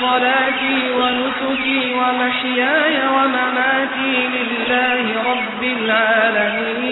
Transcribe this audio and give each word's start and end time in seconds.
صلاتي 0.00 0.78
ونسكي 0.98 1.94
ومحياي 1.94 2.96
ومماتي 3.08 4.14
لله 4.36 5.04
رب 5.32 5.62
العالمين. 5.62 6.88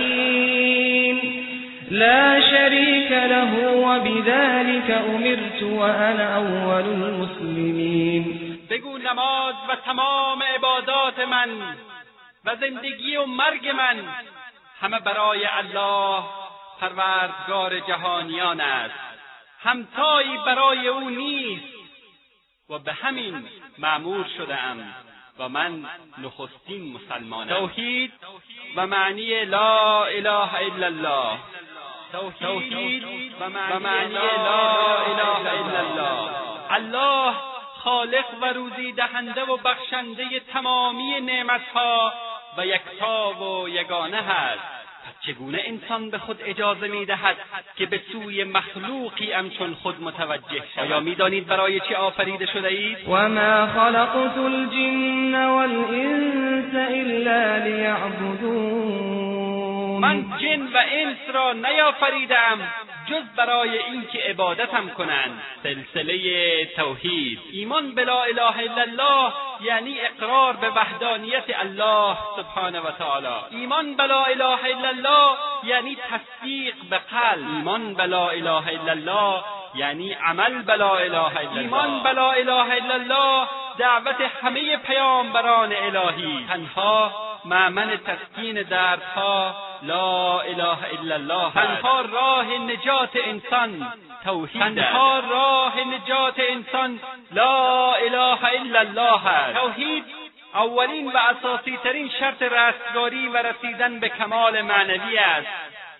لا 1.90 2.40
شريك 2.40 3.10
له 3.12 3.52
وبذلك 3.76 4.88
أمرت 4.90 5.60
وأنا 5.62 6.36
أول 6.36 6.84
المسلمين. 6.84 8.24
بگو 8.70 8.98
نماز 8.98 9.54
و 9.68 9.70
تمام 9.86 10.38
عبادات 10.54 11.18
من. 11.28 11.50
و 12.44 12.56
زندگی 12.56 13.16
و 13.16 13.26
مرگ 13.26 13.68
من 13.68 14.14
همه 14.80 15.00
برای 15.00 15.44
الله 15.46 16.24
پروردگار 16.80 17.80
جهانیان 17.80 18.60
است. 18.60 18.94
همتایی 19.62 20.36
برای 20.46 20.88
او 20.88 21.10
نیست 21.10 21.74
و 22.70 22.78
به 22.78 22.92
همین 22.92 23.48
معمور 23.78 24.26
شدهام 24.38 24.94
و 25.38 25.48
من 25.48 25.84
نخستین 26.18 26.92
مسلمانم. 26.92 27.56
توحید 27.56 28.12
و 28.76 28.86
معنی 28.86 29.44
لا 29.44 30.04
اله 30.04 30.54
الا 30.54 30.86
الله. 30.86 31.38
توحید 32.12 33.04
و 33.40 33.50
معنی 33.50 34.14
لا 34.14 34.98
اله 35.00 35.50
الا 35.50 35.78
الله. 35.78 36.30
الله 36.70 37.53
خالق 37.84 38.24
و 38.42 38.52
روزی 38.52 38.92
دهنده 38.92 39.42
و 39.42 39.56
بخشنده 39.56 40.40
تمامی 40.52 41.20
نعمتها 41.20 42.12
و 42.58 42.66
یکتا 42.66 43.32
و 43.32 43.68
یگانه 43.68 44.16
هست 44.16 44.60
پس 45.04 45.26
چگونه 45.26 45.62
انسان 45.64 46.10
به 46.10 46.18
خود 46.18 46.40
اجازه 46.44 46.88
می‌دهد 46.88 47.36
که 47.76 47.86
به 47.86 48.00
سوی 48.12 48.44
مخلوقی 48.44 49.32
همچون 49.32 49.74
خود 49.74 50.02
متوجه 50.02 50.62
شود؟ 50.74 50.84
آیا 50.84 51.00
می‌دانید 51.00 51.46
برای 51.46 51.80
چه 51.80 51.96
آفریده 51.96 52.46
شده 52.46 52.68
اید 52.68 52.98
وما 53.08 53.66
خلقت 53.66 54.38
الجن 54.38 55.44
والإنس 55.44 56.74
إلا 56.74 57.56
ليعبدون 57.56 59.04
من 60.00 60.38
جن 60.38 60.62
و 60.62 60.82
انس 60.90 61.18
را 61.34 61.52
نیافریدم 61.52 62.72
جز 63.08 63.36
برای 63.36 63.78
اینکه 63.78 64.18
عبادتم 64.18 64.88
کنند. 64.88 65.42
سلسله 65.62 66.64
توحید. 66.64 67.38
ایمان 67.52 67.94
به 67.94 68.04
لا 68.04 68.22
اله 68.22 68.58
الا 68.58 68.82
الله 68.82 69.32
یعنی 69.60 70.00
اقرار 70.00 70.52
به 70.52 70.70
وحدانیت 70.70 71.44
الله 71.60 72.16
سبحانه 72.36 72.80
و 72.80 72.90
تعالی. 72.90 73.26
ایمان 73.50 73.96
به 73.96 74.06
لا 74.06 74.24
اله 74.24 74.64
الا 74.64 74.88
الله 74.88 75.36
یعنی 75.64 75.96
تصدیق 75.96 76.74
به 76.90 76.98
قلب. 76.98 77.48
ایمان 77.56 77.94
به 77.94 78.06
لا 78.06 78.28
اله 78.28 78.68
الا 78.68 78.92
الله 78.92 79.44
یعنی 79.74 80.12
عمل 80.12 80.62
به 80.62 80.76
لا 80.76 80.96
اله 80.96 81.36
الا 81.36 81.50
الله. 81.50 81.60
ایمان 81.60 82.02
به 82.02 82.12
لا 82.12 82.32
اله 82.32 82.72
الا 82.72 82.94
الله 82.94 83.48
دعوت 83.78 84.20
همه 84.42 84.76
پیامبران 84.76 85.72
الهی. 85.72 86.46
تنها 86.48 87.12
معمن 87.44 87.96
تسکین 87.96 88.62
دردها 88.62 89.54
لا 89.82 90.40
اله 90.40 90.78
الا 90.92 91.14
الله 91.14 91.52
تنها 91.52 92.00
راه 92.00 92.44
نجات 92.44 92.93
انسان. 93.24 93.92
توحید 94.24 94.62
تنها 94.62 95.20
راه 95.20 95.80
نجات 95.80 96.40
انسان. 96.48 97.00
لا 97.32 97.94
اله 97.94 98.44
الا 98.44 98.80
الله 98.80 99.26
است. 99.26 99.58
توحید 99.58 100.04
اولین 100.54 101.12
و 101.12 101.16
اساسی 101.16 101.78
ترین 101.84 102.10
شرط 102.20 102.42
رستگاری 102.42 103.28
و 103.28 103.36
رسیدن 103.36 104.00
به 104.00 104.08
کمال 104.08 104.62
معنوی 104.62 105.18
است. 105.18 105.48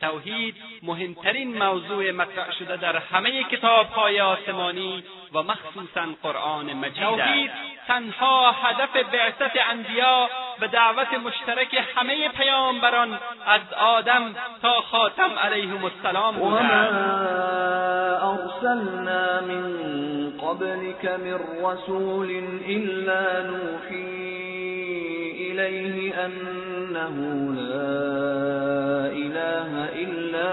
توحید 0.00 0.54
مهمترین 0.82 1.58
موضوع 1.58 2.10
مطرح 2.10 2.52
شده 2.58 2.76
در 2.76 2.96
همه 2.96 3.44
کتابهای 3.44 4.20
آسمانی 4.20 5.04
و 5.32 5.42
مخصوصا 5.42 6.06
قرآن 6.22 6.72
مجید 6.72 6.94
توحید 6.94 7.50
تنها 7.88 8.50
هدف 8.50 8.96
بعثت 9.12 9.56
انبیا 9.70 10.28
و 10.60 10.68
دعوت 10.68 11.12
مشترک 11.12 11.84
همه 11.96 12.28
پیامبران 12.28 13.18
از 13.46 13.60
آدم 13.72 14.34
تا 14.62 14.80
خاتم 14.80 15.38
علیهم 15.38 15.84
السلام 15.84 16.34
بوده 16.34 16.64
أرسلنا 18.24 19.40
من 19.40 19.84
قبلك 20.38 21.04
من 21.04 21.40
رسول 21.64 22.30
إلا 22.68 23.50
نوحي 23.50 24.24
إليه 25.54 26.24
أنه 26.26 27.16
لا 27.54 27.96
إله 29.22 29.70
إلا 30.02 30.50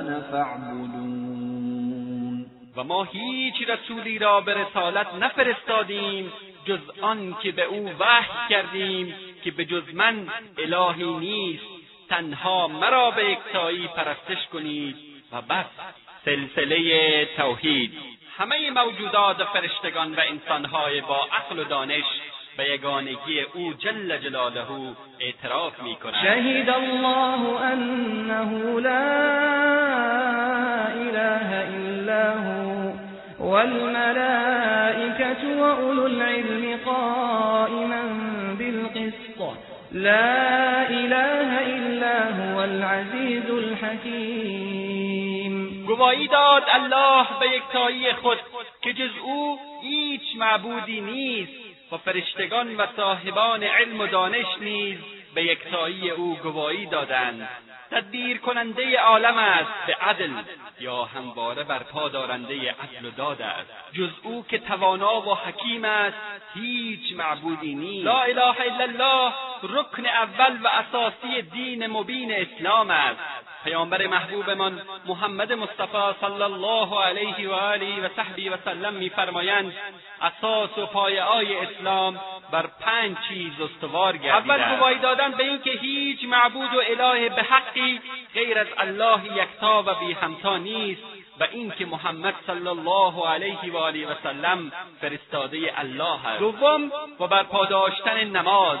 أنا 0.00 0.20
فاعبدون. 0.32 0.96
و 2.76 2.84
ما 2.84 3.04
هیچ 3.04 3.54
رسولی 3.68 4.18
را 4.18 4.40
به 4.40 4.54
رسالت 4.54 5.14
نفرستادیم 5.14 6.32
جز 6.64 6.80
آن 7.00 7.36
که 7.42 7.52
به 7.52 7.64
او 7.64 7.90
وحی 7.98 8.48
کردیم 8.50 9.14
که 9.44 9.50
به 9.50 9.64
جز 9.64 9.94
من 9.94 10.28
الهی 10.58 11.04
نیست. 11.04 11.64
تنها 12.08 12.68
مرا 12.68 13.10
به 13.10 13.24
یکتایی 13.30 13.88
پرستش 13.88 14.46
کنید 14.52 14.96
و 15.32 15.42
بس. 15.42 15.66
سلسله 16.24 17.24
توحید. 17.36 17.92
همه 18.38 18.70
موجودات 18.70 19.40
و 19.40 19.44
فرشتگان 19.44 20.14
و 20.14 20.20
انسانهای 20.20 21.00
با 21.00 21.28
عقل 21.32 21.58
و 21.58 21.64
دانش 21.64 22.04
به 22.56 22.70
یگانگی 22.70 23.40
او 23.54 23.72
جل 23.72 24.18
جلاله 24.18 24.66
اعتراف 25.20 25.82
می‌کنند 25.82 26.22
شهد 26.22 26.70
الله 26.70 27.72
أنه 27.72 28.80
لا 28.80 29.26
إله 31.06 31.48
إلا 31.78 32.32
هو 32.32 32.92
والملائكة 33.40 35.42
وأولو 35.60 36.06
العلم 36.06 36.78
قائما 36.86 38.02
بالقسط. 38.58 39.40
لا 39.92 40.90
إله 40.90 41.76
إلا 41.76 42.32
هو 42.32 42.64
العزيز 42.64 43.50
الحكيم 43.50 44.96
گواهی 45.86 46.28
داد 46.28 46.62
الله 46.74 47.26
به 47.40 47.46
یکتایی 47.56 48.12
خود 48.12 48.38
که 48.82 48.92
جز 48.92 49.10
او 49.24 49.58
هیچ 49.82 50.22
معبودی 50.36 51.00
نیست. 51.00 51.65
و 51.92 51.96
فرشتگان 51.96 52.76
و 52.76 52.86
صاحبان 52.96 53.62
علم 53.62 54.00
و 54.00 54.06
دانش 54.06 54.46
نیز 54.60 54.98
به 55.34 55.44
یکتایی 55.44 56.10
او 56.10 56.36
گواهی 56.42 56.86
دادند. 56.86 57.48
تدبیر 57.90 58.38
کننده 58.38 59.00
عالم 59.00 59.38
است 59.38 59.86
به 59.86 59.94
عدل 59.94 60.30
یا 60.80 61.04
همواره 61.04 61.64
برپا 61.64 62.08
دارنده 62.08 62.54
عدل 62.54 63.06
و 63.06 63.10
داد 63.10 63.42
است. 63.42 63.70
جز 63.92 64.10
او 64.22 64.44
که 64.48 64.58
توانا 64.58 65.20
و 65.20 65.34
حکیم 65.34 65.84
است 65.84 66.16
هیچ 66.54 67.12
معبودی 67.16 67.74
نیست. 67.74 68.04
لا 68.04 68.22
اله 68.22 68.60
الا 68.60 68.84
الله 68.84 69.32
رکن 69.62 70.06
اول 70.06 70.58
و 70.62 70.68
اساسی 70.68 71.42
دین 71.42 71.86
مبین 71.86 72.32
اسلام 72.32 72.90
است. 72.90 73.45
پیامبر 73.66 74.06
محبوبمان 74.06 74.82
محمد 75.06 75.52
مصطفی 75.52 76.18
صلی 76.20 76.42
الله 76.42 77.02
علیه 77.02 77.48
و 77.48 77.52
آله 77.52 78.06
و 78.06 78.08
صحبی 78.16 78.48
و 78.48 78.56
سلم 78.64 78.94
میفرمایند 78.94 79.72
اساس 80.22 80.78
و 80.78 80.86
پایههای 80.86 81.56
اسلام 81.56 82.20
بر 82.50 82.66
پنج 82.80 83.16
چیز 83.28 83.52
استوار 83.60 84.16
گردیده 84.16 84.54
اول 84.54 84.76
گواهی 84.76 84.98
دادن 84.98 85.30
به 85.30 85.44
اینکه 85.44 85.70
هیچ 85.70 86.24
معبود 86.24 86.74
و 86.74 86.82
اله 86.88 87.28
به 87.28 87.42
حقی 87.42 88.00
غیر 88.34 88.58
از 88.58 88.66
الله 88.78 89.36
یکتا 89.36 89.82
و 89.86 89.94
بی 89.94 90.12
همتا 90.12 90.56
نیست 90.56 91.02
و 91.40 91.44
اینکه 91.52 91.86
محمد 91.86 92.34
صلی 92.46 92.68
الله 92.68 93.28
علیه 93.28 93.72
و 93.72 93.76
آله 93.76 94.06
و 94.06 94.14
سلم 94.22 94.72
فرستاده 95.00 95.72
الله 95.76 96.26
است. 96.26 96.38
دوم 96.38 96.92
و 97.20 97.26
برپا 97.26 97.64
داشتن 97.64 98.24
نماز. 98.24 98.78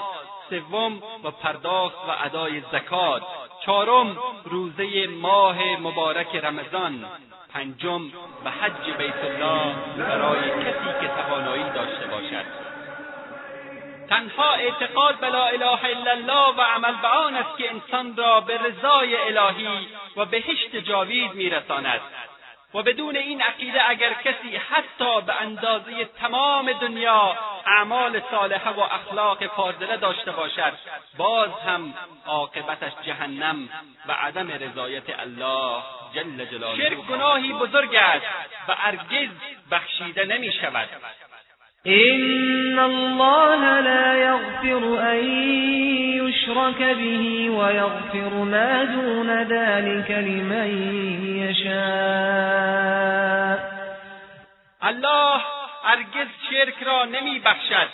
سوم 0.50 1.02
و 1.24 1.30
پرداخت 1.30 2.08
و 2.08 2.24
ادای 2.24 2.62
زکات. 2.72 3.22
چهارم 3.66 4.16
روزه 4.44 5.06
ماه 5.06 5.80
مبارک 5.80 6.36
رمضان. 6.36 7.04
پنجم 7.52 8.02
و 8.44 8.50
حج 8.50 8.96
بیت 8.98 9.24
الله 9.24 9.74
برای 9.98 10.50
کسی 10.50 11.00
که 11.00 11.08
توانایی 11.08 11.62
داشته 11.62 12.06
باشد. 12.06 12.44
تنها 14.08 14.52
اعتقاد 14.52 15.20
به 15.20 15.28
لا 15.28 15.46
اله 15.46 15.84
الا 15.84 16.10
الله 16.10 16.56
و 16.58 16.60
عمل 16.60 16.94
به 17.02 17.08
آن 17.08 17.34
است 17.34 17.58
که 17.58 17.70
انسان 17.70 18.16
را 18.16 18.40
به 18.40 18.58
رضای 18.58 19.16
الهی 19.16 19.88
و 20.16 20.24
بهشت 20.24 20.76
جاوید 20.76 21.34
میرساند. 21.34 22.00
و 22.74 22.82
بدون 22.82 23.16
این 23.16 23.42
عقیده 23.42 23.90
اگر 23.90 24.12
کسی 24.12 24.56
حتی 24.56 25.20
به 25.26 25.40
اندازه 25.40 26.04
تمام 26.04 26.72
دنیا 26.72 27.38
اعمال 27.66 28.22
صالحه 28.30 28.70
و 28.70 28.80
اخلاق 28.80 29.46
فاضله 29.46 29.96
داشته 29.96 30.32
باشد 30.32 30.72
باز 31.16 31.50
هم 31.66 31.94
عاقبتش 32.26 32.92
جهنم 33.02 33.68
و 34.06 34.12
عدم 34.12 34.50
رضایت 34.50 35.20
الله 35.20 35.82
جل 36.14 36.44
جلاله. 36.44 36.88
شرک 36.88 36.98
گناهی 36.98 37.52
بزرگ 37.52 37.94
است 37.94 38.26
و 38.68 38.74
هرگز 38.74 39.28
بخشیده 39.70 40.24
نمی 40.24 40.52
شود 40.52 40.88
إن 41.86 42.78
الله 42.78 43.80
لا 43.80 44.14
يغفر 44.14 45.00
أن 45.12 45.24
يشرك 46.26 46.82
به 46.82 47.50
ويغفر 47.50 48.34
ما 48.34 48.84
دون 48.84 49.30
ذلك 49.42 50.10
لمن 50.10 50.68
يشاء. 51.36 52.76
الله 54.88 55.40
هرگز 55.86 56.26
شرک 56.50 56.82
را 56.82 57.04
نمی 57.04 57.38
بخشد 57.38 57.88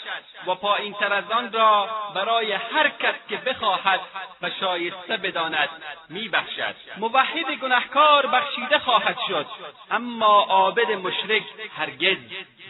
و 0.46 0.54
پایین 0.54 0.92
تر 0.92 1.12
از 1.12 1.30
آن 1.30 1.52
را 1.52 1.88
برای 2.14 2.52
هر 2.52 2.88
کس 2.88 3.14
که 3.28 3.36
بخواهد 3.36 4.00
و 4.42 4.50
شایسته 4.60 5.16
بداند 5.16 5.68
می 6.08 6.28
بخشد 6.28 6.74
موحد 6.96 7.46
گنهکار 7.62 8.26
بخشیده 8.26 8.78
خواهد 8.78 9.16
شد. 9.28 9.46
اما 9.90 10.42
عابد 10.42 10.90
مشرک 10.90 11.42
هرگز 11.76 12.16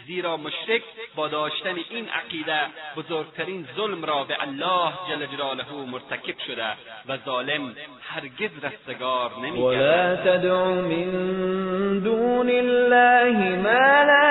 زیرا 0.07 0.37
مشرک 0.37 0.81
با 1.15 1.27
داشتن 1.27 1.75
این 1.89 2.09
عقیده 2.09 2.59
بزرگترین 2.95 3.67
ظلم 3.75 4.05
را 4.05 4.23
به 4.23 4.43
الله 4.43 4.93
جل 5.09 5.25
جلاله 5.25 5.71
مرتکب 5.71 6.39
شده 6.47 6.67
و 7.07 7.17
ظالم 7.17 7.75
هرگز 8.01 8.63
رستگار 8.63 9.31
نمیگردد. 9.39 10.27
ولا 10.27 10.37
تدع 10.37 10.63
من 10.63 11.99
دون 11.99 12.49
الله 12.49 13.55
ما 13.55 14.22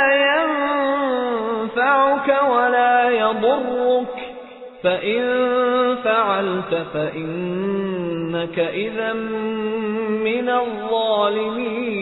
يضرك. 3.59 4.19
فإن 4.83 5.23
فعلت 6.05 6.87
فإنك 6.95 8.59
إذا 8.59 9.13
من 10.23 10.49
الظالمين. 10.49 11.93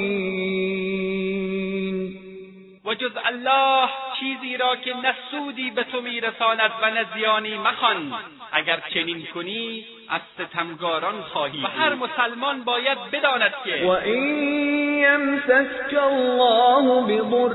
و 2.85 2.95
جز 2.95 3.17
الله 3.25 3.89
چیزی 4.21 4.57
را 4.57 4.77
که 4.77 4.95
نه 4.95 5.15
سودی 5.31 5.71
به 5.71 5.85
تو 5.85 6.01
میرساند 6.01 6.71
و 6.83 6.91
نه 6.91 7.07
زیانی 7.15 7.59
مخوان. 7.59 8.13
اگر 8.53 8.83
چنین 8.95 9.27
کنی 9.35 9.85
از 10.09 10.21
ستمگاران 10.35 11.23
خواهی 11.33 11.65
و 11.65 11.67
هر 11.67 11.95
مسلمان 11.95 12.65
باید 12.65 12.99
بداند 13.13 13.55
که 13.65 13.85
و 13.85 13.89
این 13.89 14.59
یمسسک 14.99 15.99
الله 16.03 17.03
بضر 17.07 17.55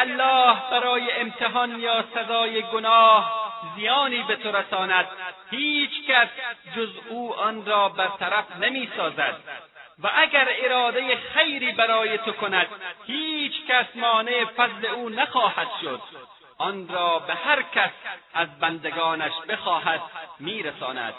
الله 0.00 0.56
برای 0.70 1.12
امتحان 1.12 1.80
یا 1.80 2.04
سزای 2.14 2.62
گناه 2.62 3.52
زیانی 3.76 4.22
به 4.22 4.36
تو 4.36 4.52
رساند. 4.52 5.08
هیچ 5.50 5.90
کس 6.08 6.28
جز 6.76 6.90
او 7.08 7.34
آن 7.34 7.66
را 7.66 7.88
برطرف 7.88 8.56
نمی 8.56 8.90
سازد 8.96 9.36
و 10.02 10.10
اگر 10.16 10.48
اراده 10.64 11.16
خیری 11.16 11.72
برای 11.72 12.18
تو 12.18 12.32
کند 12.32 12.66
هیچ 13.06 13.66
کس 13.68 13.86
مانع 13.94 14.44
فضل 14.44 14.86
او 14.86 15.08
نخواهد 15.08 15.68
شد. 15.82 16.00
آن 16.58 16.88
را 16.88 17.18
به 17.18 17.34
هر 17.34 17.62
کس 17.62 17.90
از 18.34 18.58
بندگانش 18.58 19.32
بخواهد 19.48 20.00
میرساند 20.38 21.14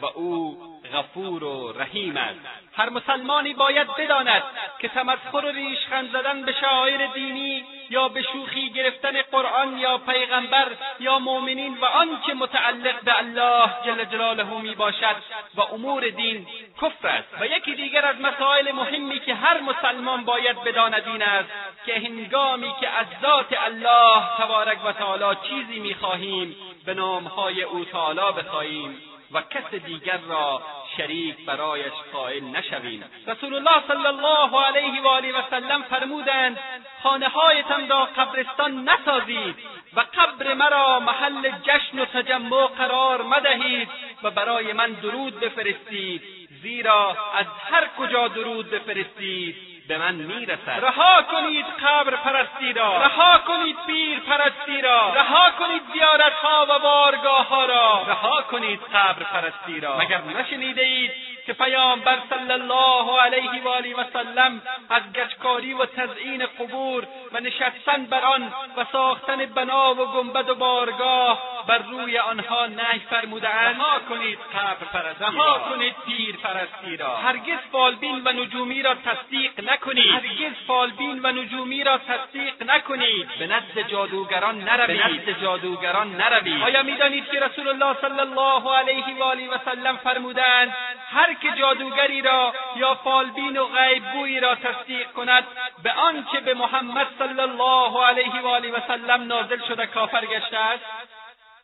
و 0.00 0.06
او 0.06 0.75
غفور 0.94 1.44
و 1.44 1.72
رحیم 1.72 2.16
است. 2.16 2.40
هر 2.76 2.88
مسلمانی 2.88 3.54
باید 3.54 3.86
بداند 3.98 4.42
که 4.78 4.88
تمسخر 4.88 5.44
و 5.44 5.48
ریشخند 5.48 6.12
زدن 6.12 6.42
به 6.42 6.52
شعایر 6.52 7.06
دینی 7.06 7.64
یا 7.90 8.08
به 8.08 8.22
شوخی 8.22 8.70
گرفتن 8.70 9.22
قرآن 9.22 9.78
یا 9.78 9.98
پیغمبر 9.98 10.66
یا 11.00 11.18
مؤمنین 11.18 11.78
و 11.80 11.84
آنچه 11.84 12.34
متعلق 12.34 13.00
به 13.00 13.18
الله 13.18 13.70
جل 13.84 14.04
جلاله 14.04 14.60
می 14.60 14.74
باشد 14.74 15.16
و 15.54 15.60
امور 15.60 16.08
دین 16.08 16.46
کفر 16.82 17.08
است. 17.08 17.28
و 17.40 17.46
یکی 17.46 17.74
دیگر 17.74 18.06
از 18.06 18.16
مسائل 18.20 18.72
مهمی 18.72 19.20
که 19.20 19.34
هر 19.34 19.60
مسلمان 19.60 20.24
باید 20.24 20.64
بداند 20.64 21.08
این 21.08 21.22
است 21.22 21.48
که 21.86 21.94
هنگامی 21.94 22.72
که 22.80 22.88
از 22.88 23.06
ذات 23.22 23.58
الله 23.64 24.22
تبارک 24.38 24.84
و 24.84 24.92
تعالی 24.92 25.38
چیزی 25.48 25.80
می‌خواهیم 25.80 26.56
به 26.86 26.94
نامهای 26.94 27.62
او 27.62 27.84
تعالی 27.84 28.32
بخواهیم. 28.38 29.15
و 29.32 29.42
کس 29.42 29.74
دیگر 29.74 30.18
را 30.28 30.62
شریک 30.96 31.44
برایش 31.44 31.92
قائل 32.12 32.44
نشویم. 32.44 33.04
رسول 33.26 33.54
الله 33.54 33.82
صلی 33.88 34.06
الله 34.06 34.64
علیه 34.64 35.02
و 35.02 35.06
آله 35.06 35.38
و 35.38 35.42
سلم 35.50 35.82
فرمودند 35.82 36.58
خانه 37.02 37.28
هایتان 37.28 37.88
را 37.88 38.04
قبرستان 38.04 38.88
نسازید 38.88 39.56
و 39.96 40.00
قبر 40.00 40.54
مرا 40.54 41.00
محل 41.00 41.50
جشن 41.50 41.98
و 41.98 42.04
تجمع 42.04 42.66
قرار 42.66 43.22
مدهید 43.22 43.88
و 44.22 44.30
برای 44.30 44.72
من 44.72 44.92
درود 44.92 45.40
بفرستید 45.40 46.22
زیرا 46.62 47.16
از 47.34 47.46
هر 47.70 47.86
کجا 47.98 48.28
درود 48.28 48.70
بفرستید 48.70 49.75
به 49.88 49.98
من 49.98 50.14
می‌رسد. 50.14 50.84
رها 50.84 51.22
کنید 51.22 51.66
قبر 51.66 52.16
پرستی 52.16 52.72
را. 52.72 53.02
رها 53.02 53.38
کنید 53.38 53.76
پیر 53.86 54.20
پرستی 54.20 54.82
را. 54.82 55.14
رها 55.14 55.50
کنید 55.50 55.82
زیارت 55.92 56.32
ها 56.32 56.66
و 56.70 56.78
بارگاه 56.78 57.48
ها 57.48 57.64
را. 57.64 58.04
رها 58.08 58.42
کنید 58.42 58.80
قبر 58.94 59.22
پرستی 59.22 59.80
را. 59.80 59.98
مگر 59.98 60.20
نشنیده 60.20 60.82
اید 60.82 61.35
که 61.46 61.52
پیامبر 61.52 62.18
صلی 62.30 62.52
الله 62.52 63.20
علیه 63.20 63.62
و 63.64 63.68
آله 63.68 63.94
و 63.94 64.04
سلم 64.12 64.62
از 64.90 65.02
گچکاری 65.14 65.74
و 65.74 65.86
تزیین 65.86 66.46
قبور 66.46 67.06
و 67.32 67.40
نشستن 67.40 68.04
بر 68.10 68.24
آن 68.24 68.52
و 68.76 68.84
ساختن 68.92 69.46
بنا 69.46 69.94
و 69.94 70.06
گنبد 70.06 70.48
و 70.48 70.54
بارگاه 70.54 71.42
بر 71.68 71.78
روی 71.78 72.18
آنها 72.18 72.66
نهی 72.66 72.98
فرمودهاند. 73.10 73.76
رها 73.76 73.98
کنید 74.08 74.38
قبر 74.38 74.86
پرستی 74.92 75.24
رها 75.24 75.58
کنید 75.58 75.94
پیر 76.06 76.36
پرستی 76.36 76.96
را. 76.96 77.16
هرگز 77.16 77.58
فالبین 77.72 78.22
و 78.24 78.32
نجومی 78.32 78.82
را 78.82 78.94
تصدیق 78.94 79.70
نکنید. 79.70 80.14
هرگز 80.14 80.54
فالبین 80.66 81.20
و 81.22 81.32
نجومی 81.32 81.84
را 81.84 81.98
تصدیق 81.98 82.62
نکنید. 82.62 83.28
به 83.38 83.46
نزد 83.46 83.88
جادوگران 83.88 84.58
نروید. 84.58 85.02
به 85.02 85.08
نزد 85.08 85.42
جادوگران 85.42 86.16
نروید. 86.16 86.62
آیا 86.62 86.82
می‌دانید 86.82 87.30
که 87.30 87.40
رسول 87.40 87.68
الله 87.68 87.96
صلی 88.00 88.20
الله 88.20 88.76
علیه 88.76 89.04
و 89.18 89.22
آله 89.22 89.48
و 89.48 89.58
سلم 89.64 89.96
فرمودند 89.96 90.76
هر 91.12 91.35
که 91.40 91.50
جادوگری 91.58 92.22
را 92.22 92.52
یا 92.76 92.94
فالبین 92.94 93.58
و 93.58 93.64
غیبگویی 93.64 94.40
را 94.40 94.54
تصدیق 94.54 95.12
کند 95.12 95.44
به 95.82 95.92
آنچه 95.92 96.40
به 96.40 96.54
محمد 96.54 97.06
صلی 97.18 97.40
الله 97.40 98.06
علیه 98.06 98.40
و 98.40 98.46
آله 98.46 98.72
و 98.72 98.80
سلم 98.88 99.22
نازل 99.22 99.58
شده 99.68 99.86
کافر 99.86 100.26
گشته 100.26 100.58
است 100.58 100.84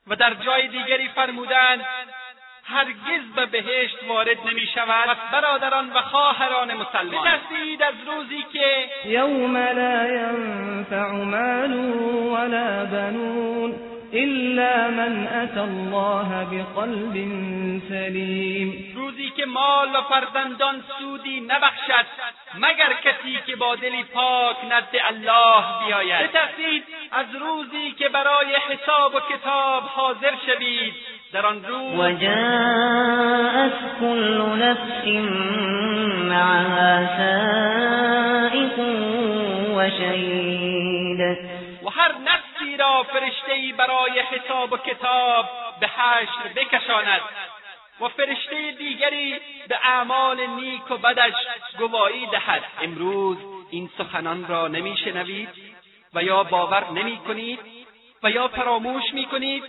و 0.06 0.16
در 0.16 0.34
جای 0.34 0.68
دیگری 0.68 1.08
فرمودند 1.08 1.86
هرگز 2.64 3.34
به 3.36 3.46
بهشت 3.46 3.96
وارد 4.08 4.36
نمی 4.46 4.66
شود. 4.66 5.08
پس 5.08 5.32
برادران 5.32 5.90
و 5.92 6.02
خواهران 6.02 6.74
مسلمان 6.74 7.24
بترسید 7.24 7.82
از 7.82 7.94
روزی 8.06 8.44
که 8.52 8.90
یوم 9.04 9.56
لا 9.56 10.06
ینفع 10.06 11.10
مال 11.10 11.72
ولا 12.32 12.84
بنون. 12.84 13.91
إلا 14.14 14.88
من 14.88 15.26
أتى 15.26 15.60
الله 15.60 16.46
بقلب 16.50 17.14
سلیم 17.88 18.92
روزی 18.96 19.30
که 19.30 19.46
مال 19.46 19.88
و 19.88 20.02
فرزندان 20.02 20.82
سودی 20.98 21.40
نبخشد 21.40 22.06
مگر 22.54 22.92
کسی 23.04 23.38
که 23.46 23.56
با 23.56 23.76
دلی 23.76 24.02
پاک 24.02 24.56
نزد 24.64 24.96
الله 25.08 25.64
بیاید. 25.86 26.30
بترسید 26.30 26.84
از 27.12 27.26
روزی 27.40 27.90
که 27.98 28.08
برای 28.08 28.56
حساب 28.68 29.14
و 29.14 29.20
کتاب 29.20 29.82
حاضر 29.82 30.32
شوید 30.46 30.94
در 31.32 31.46
آن 31.46 31.64
روز 31.64 31.94
وجاءت 31.94 33.72
كل 34.00 34.42
نفس 34.58 35.06
معها 36.28 37.06
سائق 37.16 38.78
وشهید 39.76 40.61
نفسی 42.82 42.94
را 42.94 43.02
فرشتهای 43.02 43.72
برای 43.72 44.20
حساب 44.20 44.72
و 44.72 44.76
کتاب 44.76 45.48
به 45.80 45.86
حشر 45.86 46.48
بکشاند 46.56 47.20
و 48.00 48.08
فرشته 48.08 48.70
دیگری 48.78 49.40
به 49.68 49.78
اعمال 49.82 50.46
نیک 50.46 50.90
و 50.90 50.96
بدش 50.96 51.34
گواهی 51.78 52.26
دهد. 52.26 52.62
امروز 52.82 53.36
این 53.70 53.90
سخنان 53.98 54.46
را 54.48 54.68
نمیشنوید 54.68 55.48
و 56.14 56.22
یا 56.22 56.42
باور 56.42 56.90
نمی 56.90 57.16
کنید 57.16 57.58
و 58.22 58.30
یا 58.30 58.48
فراموش 58.48 59.04
می 59.12 59.24
کنید 59.26 59.64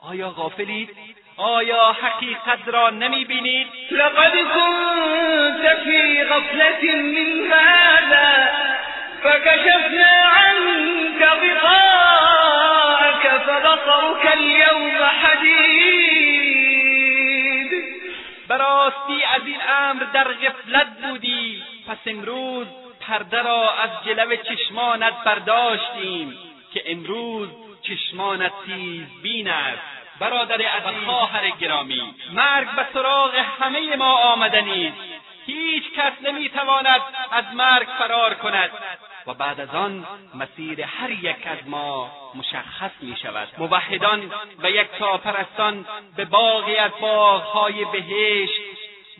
آیا 0.00 0.30
غافلید؟ 0.30 0.96
آیا 1.36 1.92
حقیقت 1.92 2.68
را 2.68 2.90
نمی 2.90 3.24
بینید 3.24 3.66
لقد 3.90 4.32
كنت 4.32 5.74
في 5.84 6.24
غفلة 6.24 6.94
من 6.96 7.52
هذا 7.52 8.48
فكشفنا 9.22 10.22
عنك 10.26 11.22
غطاءك 11.22 12.37
فبصرك 13.68 14.26
اليوم 14.26 15.02
حديد. 15.22 16.58
برای 18.48 18.60
راستی 18.60 19.24
از 19.24 19.46
این 19.46 19.60
امر 19.68 20.04
در 20.12 20.32
غفلت 20.32 20.86
بودی. 21.02 21.62
پس 21.88 21.96
امروز 22.06 22.66
پرده 23.00 23.42
را 23.42 23.72
از 23.72 23.90
جلو 24.04 24.36
چشمانت 24.36 25.24
برداشتیم 25.24 26.38
که 26.74 26.82
امروز 26.86 27.48
چشمانت 27.82 28.52
تیز 28.66 29.06
بین 29.22 29.48
است. 29.48 29.82
برادر 30.20 30.62
عزیز 30.62 31.04
خواهر 31.04 31.50
گرامی 31.50 32.14
مرگ 32.32 32.70
به 32.76 32.86
سراغ 32.92 33.34
همه 33.60 33.96
ما 33.96 34.14
آمدنی 34.16 34.92
هیچ 35.46 35.84
کس 35.96 36.12
نمی‌تواند 36.22 37.00
از 37.32 37.44
مرگ 37.54 37.86
فرار 37.98 38.34
کند. 38.34 38.70
و 39.28 39.34
بعد 39.34 39.60
از 39.60 39.68
آن 39.68 40.06
مسیر 40.34 40.82
هر 40.82 41.10
یک 41.10 41.46
از 41.46 41.58
ما 41.66 42.10
مشخص 42.34 42.90
می 43.00 43.16
شود 43.22 43.48
موحدان 43.58 44.32
و 44.62 44.70
یک 44.70 44.90
پرستان 45.24 45.86
به 46.16 46.24
باغی 46.24 46.76
از 46.76 46.90
باغهای 47.00 47.84
بهشت 47.84 48.60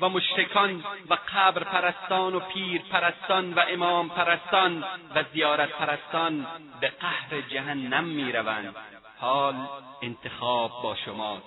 و 0.01 0.09
مشرکان 0.09 0.85
و 1.11 1.19
قبر 1.35 1.65
پرستان 1.65 2.35
و 2.35 2.41
پیر 2.41 2.83
پرستان 2.93 3.55
و 3.55 3.61
امام 3.69 4.09
پرستان 4.09 4.85
و 5.15 5.25
زیارت 5.33 5.69
پرستان 5.69 6.47
به 6.81 6.89
قهر 6.89 7.41
جهنم 7.41 8.05
می 8.05 8.33
روند 8.33 8.77
حال 9.21 9.55
انتخاب 10.03 10.83
با 10.83 10.97
شما 11.05 11.43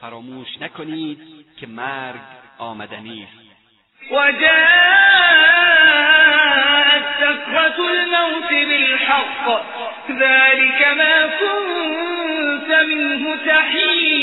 فراموش 0.00 0.48
نکنید 0.60 1.46
که 1.56 1.66
مرگ 1.66 2.20
آمدنی 2.58 3.22
است. 3.22 3.39
وجاءت 4.10 4.60
سكرة 7.20 7.78
الموت 7.90 8.50
بالحق. 8.50 9.46
ذلك 10.10 10.88
ما 10.96 11.30
كنت 11.40 12.70
منه 12.70 13.36
تحید 13.46 14.20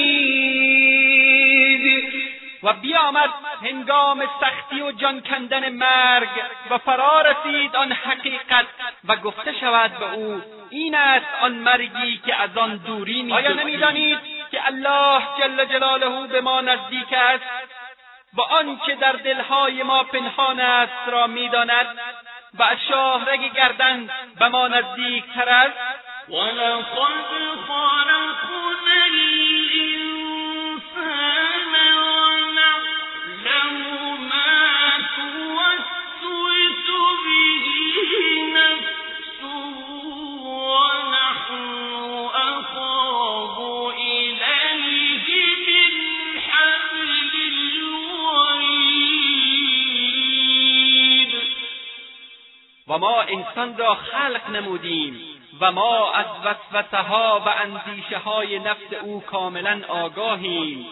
و 2.63 2.73
بیامد 2.73 3.29
هنگام 3.61 4.23
سختی 4.41 4.81
و 4.81 4.91
جان 4.91 5.21
کندن 5.21 5.69
مرگ 5.69 6.29
و 6.69 6.77
فرا 6.77 7.21
رسید 7.21 7.75
آن 7.75 7.91
حقیقت 7.91 8.65
و 9.07 9.15
گفته 9.15 9.53
شود 9.59 9.91
به 9.99 10.05
أو 10.05 10.41
این 10.69 10.95
است 10.95 11.25
آن 11.41 11.51
مرگی 11.51 12.21
که 12.25 12.35
از 12.35 12.57
آن 12.57 12.77
دوری 12.77 13.21
می 13.21 13.33
آیا 13.33 13.53
نمیدانید 13.53 14.17
که 14.51 14.67
الله 14.67 15.21
جل 15.39 15.65
جلاله 15.65 16.27
به 16.27 16.41
ما 16.41 16.61
نزدیک 16.61 17.13
است؟ 17.13 17.43
و 18.37 18.41
آنچه 18.41 18.95
در 18.95 19.11
دلهای 19.11 19.83
ما 19.83 20.03
پنهان 20.03 20.59
است 20.59 21.07
را 21.07 21.27
می‌داند 21.27 21.99
و 22.53 22.63
از 22.63 22.77
شاهرگ 22.89 23.53
گردن 23.53 24.09
به 24.39 24.47
ما 24.47 24.67
نزدیکتر 24.67 25.49
است. 25.49 25.77
ولقد 26.29 26.83
خلقنا 26.83 28.33
و 52.87 52.97
ما 52.97 53.21
انسان 53.21 53.77
را 53.77 53.95
خلق 53.95 54.49
نمودیم 54.49 55.19
و 55.61 55.71
ما 55.71 56.11
از 56.11 56.25
وسوسه 56.43 56.97
ها 56.97 57.41
و 57.45 57.49
اندیشه 57.49 58.17
های 58.17 58.59
نفس 58.59 58.93
او 59.01 59.21
کاملا 59.21 59.81
آگاهیم 59.87 60.85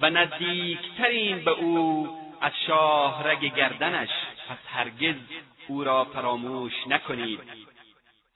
و 0.00 0.10
نزدیکترین 0.10 1.44
به 1.44 1.50
او 1.50 2.08
از 2.40 2.52
شاهرگ 2.66 3.54
گردنش. 3.54 4.08
پس 4.48 4.58
هرگز 4.74 5.14
او 5.68 5.84
را 5.84 6.04
فراموش 6.04 6.72
نکنید. 6.86 7.40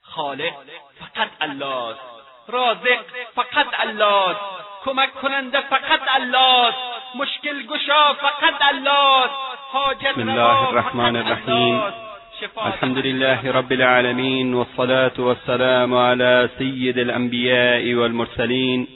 خالق 0.01 0.53
فقط 0.99 1.29
الله 1.41 1.87
است. 1.87 1.99
رازق 2.47 2.99
فقط 3.35 3.67
الله 3.79 4.29
است. 4.29 4.39
کمک 4.85 5.13
کننده 5.13 5.61
فقط 5.61 6.01
الله 6.15 6.67
است. 6.67 6.77
مشکل 7.15 7.65
گشا 7.65 8.13
فقط 8.13 8.61
الله 8.61 9.23
است. 9.23 9.35
حاجت 9.71 10.07
بسم 10.07 10.29
الله 10.29 10.67
الرحمن 10.69 11.15
الرحیم. 11.15 12.02
الحمد 12.43 12.97
لله 12.97 13.51
رب 13.51 13.71
العالمين 13.71 14.53
والصلاة 14.53 15.17
والسلام 15.17 15.95
على 15.95 16.49
سيد 16.57 16.97
الأنبياء 16.97 17.93
والمرسلين 17.93 18.87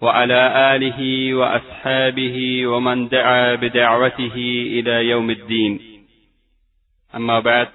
وعلى 0.00 0.40
آله 0.74 1.34
وأصحابه 1.34 2.66
ومن 2.66 3.08
دعا 3.08 3.54
بدعوته 3.54 4.36
إلى 4.76 5.08
يوم 5.08 5.30
الدين. 5.30 5.80
أما 7.14 7.40
بعد 7.40 7.68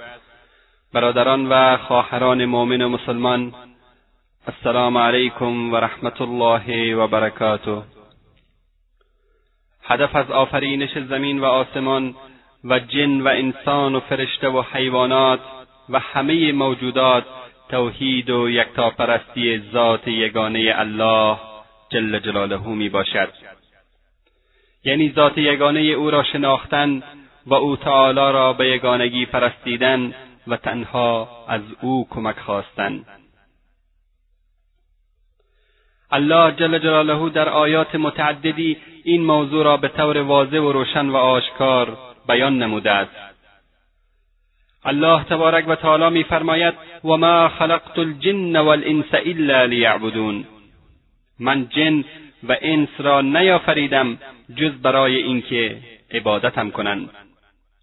برادران 0.94 1.48
و 1.52 1.78
خواهران 1.78 2.46
مؤمن 2.46 2.86
مسلمان 2.86 3.52
السلام 4.48 4.98
علیکم 4.98 5.74
و 5.74 5.76
رحمت 5.76 6.22
الله 6.22 6.96
و 6.96 7.08
برکاته 7.08 7.82
هدف 9.84 10.16
از 10.16 10.32
آفرینش 10.32 10.98
زمین 10.98 11.40
و 11.40 11.46
آسمان 11.46 12.16
و 12.64 12.80
جن 12.80 13.22
و 13.22 13.28
انسان 13.28 13.96
و 13.96 14.00
فرشته 14.00 14.50
و 14.50 14.64
حیوانات 14.74 15.40
و 15.90 16.00
همه 16.00 16.52
موجودات 16.52 17.26
توحید 17.70 18.30
و 18.30 18.50
یکتاپرستی 18.50 19.62
ذات 19.74 20.08
یگانه 20.08 20.74
الله 20.76 21.38
جل 21.90 22.20
جلاله 22.20 22.68
می 22.68 22.90
باشد. 22.90 23.30
یعنی 24.84 25.12
ذات 25.16 25.38
یگانه 25.38 25.80
او 25.80 26.12
را 26.12 26.24
شناختن 26.24 27.04
و 27.46 27.54
او 27.54 27.76
تعالی 27.76 28.16
را 28.34 28.54
به 28.54 28.70
یگانگی 28.70 29.26
پرستیدن 29.26 30.14
و 30.48 30.58
تنها 30.58 31.30
از 31.48 31.62
او 31.82 32.08
کمک 32.10 32.40
خواستن. 32.40 33.06
الله 36.12 36.52
جل 36.52 36.80
جلاله 36.80 37.30
در 37.30 37.50
آیات 37.50 37.96
متعددی 37.96 38.78
این 39.04 39.26
موضوع 39.26 39.64
را 39.64 39.78
به 39.78 39.88
طور 39.88 40.18
واضح 40.18 40.58
و 40.58 40.72
روشن 40.72 41.10
و 41.10 41.16
آشکار 41.16 41.98
بیان 42.28 42.64
نموده 42.64 42.92
است. 42.92 43.38
الله 44.86 45.24
تبارک 45.24 45.68
و 45.68 45.76
تعالی 45.76 46.10
میفرماید 46.10 46.74
و 47.04 47.08
ما 47.08 47.50
خلقت 47.50 48.00
الجن 48.00 48.56
والانس 48.56 49.14
الا 49.14 49.66
لیعبدون. 49.66 50.46
من 51.40 51.68
جن 51.70 52.04
و 52.44 52.58
انس 52.62 52.90
را 53.00 53.22
نیافریدم 53.22 54.18
جز 54.56 54.72
برای 54.72 55.16
اینکه 55.16 55.78
عبادتم 56.12 56.70
کنند. 56.70 57.10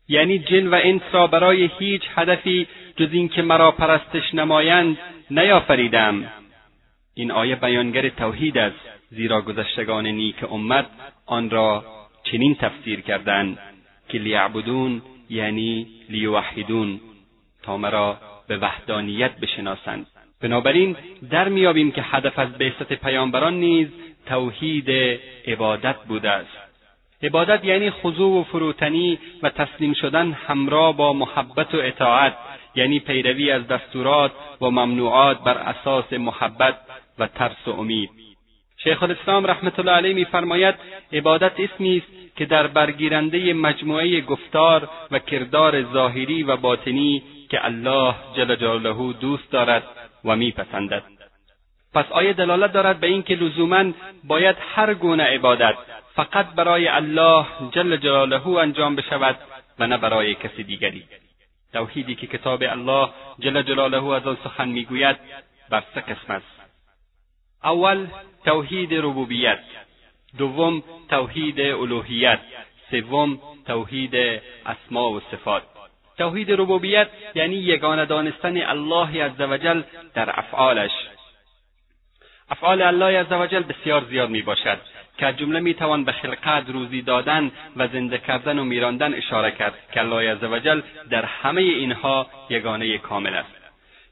یعنی 0.09 0.39
جن 0.39 0.67
و 0.67 0.81
انس 0.83 1.03
را 1.13 1.27
برای 1.27 1.71
هیچ 1.79 2.03
هدفی 2.15 2.67
جز 2.97 3.09
اینکه 3.13 3.43
مرا 3.43 3.71
پرستش 3.71 4.35
نمایند 4.35 4.99
نیافریدم. 5.31 6.25
این 7.15 7.31
آیه 7.31 7.57
بیانگر 7.57 8.09
توحید 8.09 8.59
است 8.59 8.77
زیرا 9.11 9.41
گذشتگان 9.41 10.07
نیک 10.07 10.53
امت 10.53 10.87
آن 11.27 11.51
را 11.51 11.85
چنین 12.25 12.55
تفسیر 12.55 13.01
کردند. 13.01 13.59
که 14.09 14.19
لیعبدون 14.19 15.03
یعنی 15.31 15.87
لیوحدون 16.11 17.01
تا 17.63 17.77
مرا 17.77 18.19
به 18.49 18.59
وحدانیت 18.59 19.41
بشناسند. 19.41 20.07
بنابراین 20.43 20.97
در 21.31 21.49
میابیم 21.49 21.93
که 21.93 22.03
هدف 22.03 22.39
از 22.39 22.53
بعثت 22.53 22.93
پیامبران 22.93 23.55
نیز 23.55 23.89
توحید 24.27 24.91
عبادت 25.47 25.97
بوده 26.09 26.31
است. 26.31 26.59
عبادت 27.23 27.65
یعنی 27.65 27.91
خضوع 27.91 28.41
و 28.41 28.45
فروتنی 28.45 29.19
و 29.43 29.51
تسلیم 29.51 29.95
شدن 29.95 30.33
همراه 30.33 30.97
با 30.97 31.13
محبت 31.13 31.75
و 31.75 31.79
اطاعت 31.79 32.37
یعنی 32.75 33.01
پیروی 33.01 33.51
از 33.51 33.69
دستورات 33.69 34.33
و 34.61 34.71
ممنوعات 34.71 35.45
بر 35.45 35.59
اساس 35.59 36.13
محبت 36.13 36.79
و 37.19 37.27
ترس 37.27 37.69
و 37.69 37.71
امید. 37.71 38.11
شیخ 38.77 39.03
الاسلام 39.03 39.47
رحمت 39.47 39.79
الله 39.79 39.93
علیه 39.93 40.15
میفرماید 40.15 40.75
عبادت 41.13 41.53
اسمی 41.61 41.97
است 41.97 42.24
که 42.37 42.45
در 42.47 42.67
برگیرنده 42.67 43.53
مجموعه 43.53 44.21
گفتار 44.21 44.89
و 45.11 45.19
کردار 45.19 45.83
ظاهری 45.83 46.43
و 46.43 46.57
باطنی 46.57 47.23
که 47.51 47.65
الله 47.65 48.15
جل 48.37 48.57
جلاله 48.57 49.13
دوست 49.13 49.51
دارد 49.51 49.83
و 50.25 50.37
میپسندد. 50.37 51.03
پس 51.95 52.05
آیه 52.11 52.33
دلالت 52.33 52.73
دارد 52.73 53.01
به 53.01 53.07
اینکه 53.07 53.35
لزوما 53.35 53.85
باید 54.25 54.57
هر 54.75 54.95
گونه 54.95 55.23
عبادت 55.23 55.75
فقط 56.15 56.47
برای 56.47 56.89
الله 56.89 57.47
جل 57.73 57.97
جلاله 57.97 58.49
انجام 58.49 58.97
بشود 58.97 59.37
و 59.79 59.87
نه 59.87 59.99
برای 59.99 60.35
کسی 60.35 60.63
دیگری. 60.63 61.05
توحیدی 61.73 62.15
که 62.15 62.27
کتاب 62.27 62.63
الله 62.63 63.09
جل 63.39 63.63
جلاله 63.63 64.13
از 64.13 64.27
آن 64.27 64.37
سخن 64.45 64.69
می‌گوید 64.69 65.17
بر 65.71 65.83
سه 65.95 66.01
قسم 66.01 66.33
است. 66.33 66.61
اول 67.65 68.07
توحید 68.45 68.95
ربوبیت. 68.95 69.59
دوم 70.39 70.83
توحید 71.11 71.61
الوهیت. 71.61 72.41
سوم 72.91 73.39
توحید 73.67 74.15
اسما 74.67 75.11
و 75.11 75.21
صفات. 75.21 75.63
توحید 76.19 76.53
ربوبیت 76.53 77.09
یعنی 77.35 77.55
یگانه 77.55 78.05
دانستن 78.05 78.57
الله 78.57 79.25
عزوجل 79.25 79.83
در 80.15 80.39
افعالش. 80.39 80.91
افعال 82.51 82.83
الله 82.83 83.21
عزوجل 83.21 83.63
بسیار 83.63 84.05
زیاد 84.05 84.31
می 84.31 84.43
باشد 84.43 84.79
که 85.19 85.27
از 85.27 85.37
جمله 85.37 85.61
می‌توان 85.61 86.05
به 86.05 86.13
خلقت 86.13 86.69
روزی 86.69 87.03
دادن 87.03 87.53
و 87.77 87.89
زنده 87.89 88.19
کردن 88.19 88.59
و 88.59 88.65
میراندن 88.65 89.15
اشاره 89.15 89.51
کرد 89.51 89.75
که 89.93 90.01
الله 90.01 90.33
عزوجل 90.33 90.81
در 91.11 91.25
همه 91.25 91.63
اینها 91.63 92.27
یگانه 92.51 92.99
کامل 92.99 93.35
است. 93.35 93.64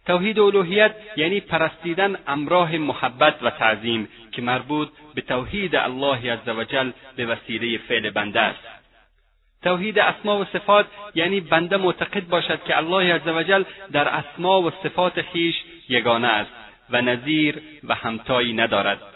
توحید 0.07 0.39
الوهیت 0.39 0.95
یعنی 1.17 1.41
پرستیدن 1.41 2.17
امراه 2.27 2.77
محبت 2.77 3.43
و 3.43 3.51
تعظیم 3.51 4.09
که 4.33 4.43
مربوط 4.43 4.89
به 5.15 5.21
توحید 5.21 5.77
الله 5.77 6.33
عزوجل 6.33 6.91
به 7.17 7.27
وسیله 7.27 7.79
فعل 7.79 8.11
بنده 8.11 8.41
است. 8.41 8.69
توحید 9.63 9.99
اسما 9.99 10.39
و 10.39 10.45
صفات 10.45 10.87
یعنی 11.15 11.41
بنده 11.41 11.77
معتقد 11.77 12.29
باشد 12.29 12.65
که 12.65 12.77
الله 12.77 13.15
عزوجل 13.15 13.65
در 13.93 14.09
اسما 14.09 14.63
و 14.63 14.71
صفات 14.71 15.23
خیش 15.23 15.55
یگانه 15.89 16.29
است 16.29 16.51
و 16.91 17.01
نظیر 17.01 17.63
و 17.85 17.95
همتایی 17.95 18.53
ندارد. 18.53 19.12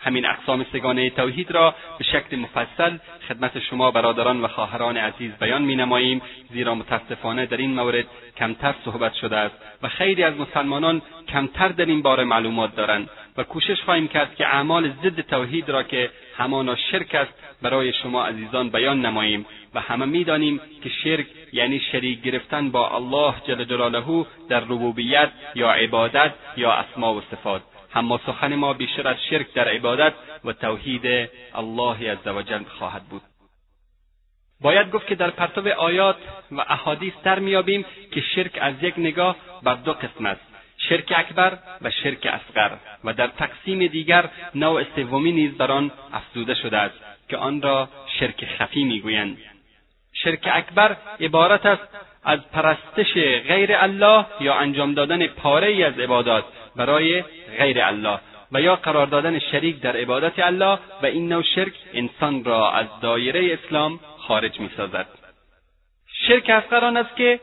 همین 0.00 0.26
اقسام 0.26 0.66
سگانه 0.72 1.10
توحید 1.10 1.50
را 1.50 1.74
به 1.98 2.04
شکل 2.04 2.36
مفصل 2.36 2.96
خدمت 3.28 3.58
شما 3.58 3.90
برادران 3.90 4.40
و 4.40 4.48
خواهران 4.48 4.96
عزیز 4.96 5.32
بیان 5.32 5.62
می 5.62 5.76
نماییم 5.76 6.22
زیرا 6.52 6.74
متاسفانه 6.74 7.46
در 7.46 7.56
این 7.56 7.74
مورد 7.74 8.04
کمتر 8.36 8.74
صحبت 8.84 9.14
شده 9.14 9.36
است 9.36 9.54
و 9.82 9.88
خیلی 9.88 10.22
از 10.22 10.34
مسلمانان 10.36 11.02
کمتر 11.28 11.68
در 11.68 11.84
این 11.84 12.02
باره 12.02 12.24
معلومات 12.24 12.76
دارند 12.76 13.10
و 13.36 13.42
کوشش 13.42 13.82
خواهیم 13.82 14.08
کرد 14.08 14.34
که 14.34 14.46
اعمال 14.46 14.92
ضد 15.02 15.20
توحید 15.20 15.68
را 15.68 15.82
که 15.82 16.10
همانا 16.36 16.76
شرک 16.76 17.14
است 17.14 17.32
برای 17.62 17.92
شما 17.92 18.24
عزیزان 18.26 18.70
بیان 18.70 19.06
نماییم 19.06 19.46
و 19.74 19.80
همه 19.80 20.04
می‌دانیم 20.04 20.60
که 20.82 20.88
شرک 20.88 21.26
یعنی 21.52 21.80
شریک 21.80 22.22
گرفتن 22.22 22.70
با 22.70 22.96
الله 22.96 23.34
جل 23.46 23.64
جلاله 23.64 24.26
در 24.48 24.60
ربوبیت 24.60 25.30
یا 25.54 25.70
عبادت 25.70 26.32
یا 26.56 26.72
اسما 26.72 27.14
و 27.14 27.22
صفات. 27.30 27.62
اما 27.94 28.20
سخن 28.26 28.54
ما 28.54 28.72
بیشتر 28.72 29.08
از 29.08 29.16
شرک 29.30 29.52
در 29.52 29.68
عبادت 29.68 30.12
و 30.44 30.52
توحید 30.52 31.30
الله 31.54 32.12
عزوجل 32.12 32.64
خواهد 32.64 33.02
بود. 33.02 33.22
باید 34.60 34.90
گفت 34.90 35.06
که 35.06 35.14
در 35.14 35.30
پرتو 35.30 35.68
آیات 35.68 36.16
و 36.52 36.60
احادیث 36.60 37.12
در 37.24 37.38
میابیم 37.38 37.84
که 38.12 38.20
شرک 38.20 38.58
از 38.60 38.74
یک 38.82 38.94
نگاه 38.98 39.36
بر 39.62 39.74
دو 39.74 39.92
قسم 39.92 40.26
است 40.26 40.40
شرک 40.88 41.12
اکبر 41.16 41.58
و 41.82 41.90
شرک 41.90 42.26
اصغر 42.26 42.70
و 43.04 43.12
در 43.12 43.26
تقسیم 43.26 43.86
دیگر 43.86 44.30
نوع 44.54 44.84
سومی 44.96 45.32
نیز 45.32 45.56
بر 45.56 45.72
آن 45.72 45.90
افزوده 46.12 46.54
شده 46.54 46.78
است 46.78 46.94
که 47.28 47.36
آن 47.36 47.62
را 47.62 47.88
شرک 48.20 48.44
خفی 48.44 48.84
می‌گویند. 48.84 49.38
شرک 50.12 50.48
اکبر 50.52 50.96
عبارت 51.20 51.66
است 51.66 51.88
از 52.24 52.40
پرستش 52.52 53.14
غیر 53.48 53.72
الله 53.72 54.26
یا 54.40 54.54
انجام 54.54 54.94
دادن 54.94 55.26
پاره 55.26 55.66
ای 55.66 55.84
از 55.84 55.98
عبادات 55.98 56.44
برای 56.76 57.22
غیر 57.58 57.82
الله 57.82 58.20
و 58.52 58.60
یا 58.60 58.76
قرار 58.76 59.06
دادن 59.06 59.38
شریک 59.38 59.80
در 59.80 59.96
عبادت 59.96 60.38
الله 60.38 60.78
و 61.02 61.06
این 61.06 61.28
نوع 61.28 61.42
شرک 61.42 61.72
انسان 61.94 62.44
را 62.44 62.72
از 62.72 62.86
دایره 63.02 63.52
اسلام 63.52 64.00
خارج 64.18 64.60
می 64.60 64.70
سازد. 64.76 65.06
شرک 66.28 66.50
اصغر 66.50 66.84
آن 66.84 66.96
است 66.96 67.16
که 67.16 67.40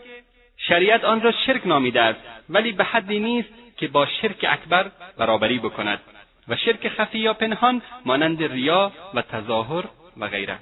شریعت 0.58 1.03
آن 1.03 1.22
را 1.22 1.32
شرک 1.32 1.67
نامیده 1.67 2.01
است 2.01 2.20
ولی 2.50 2.72
به 2.72 2.84
حدی 2.84 3.20
نیست 3.20 3.50
که 3.77 3.88
با 3.88 4.05
شرک 4.05 4.46
اکبر 4.50 4.91
برابری 5.17 5.60
بکند 5.60 6.00
و 6.48 6.55
شرک 6.55 6.89
خفی 6.89 7.20
یا 7.20 7.34
پنهان 7.34 7.82
مانند 8.05 8.44
ریا 8.44 8.91
و 9.13 9.22
تظاهر 9.22 9.84
و 10.17 10.27
غیره 10.27 10.58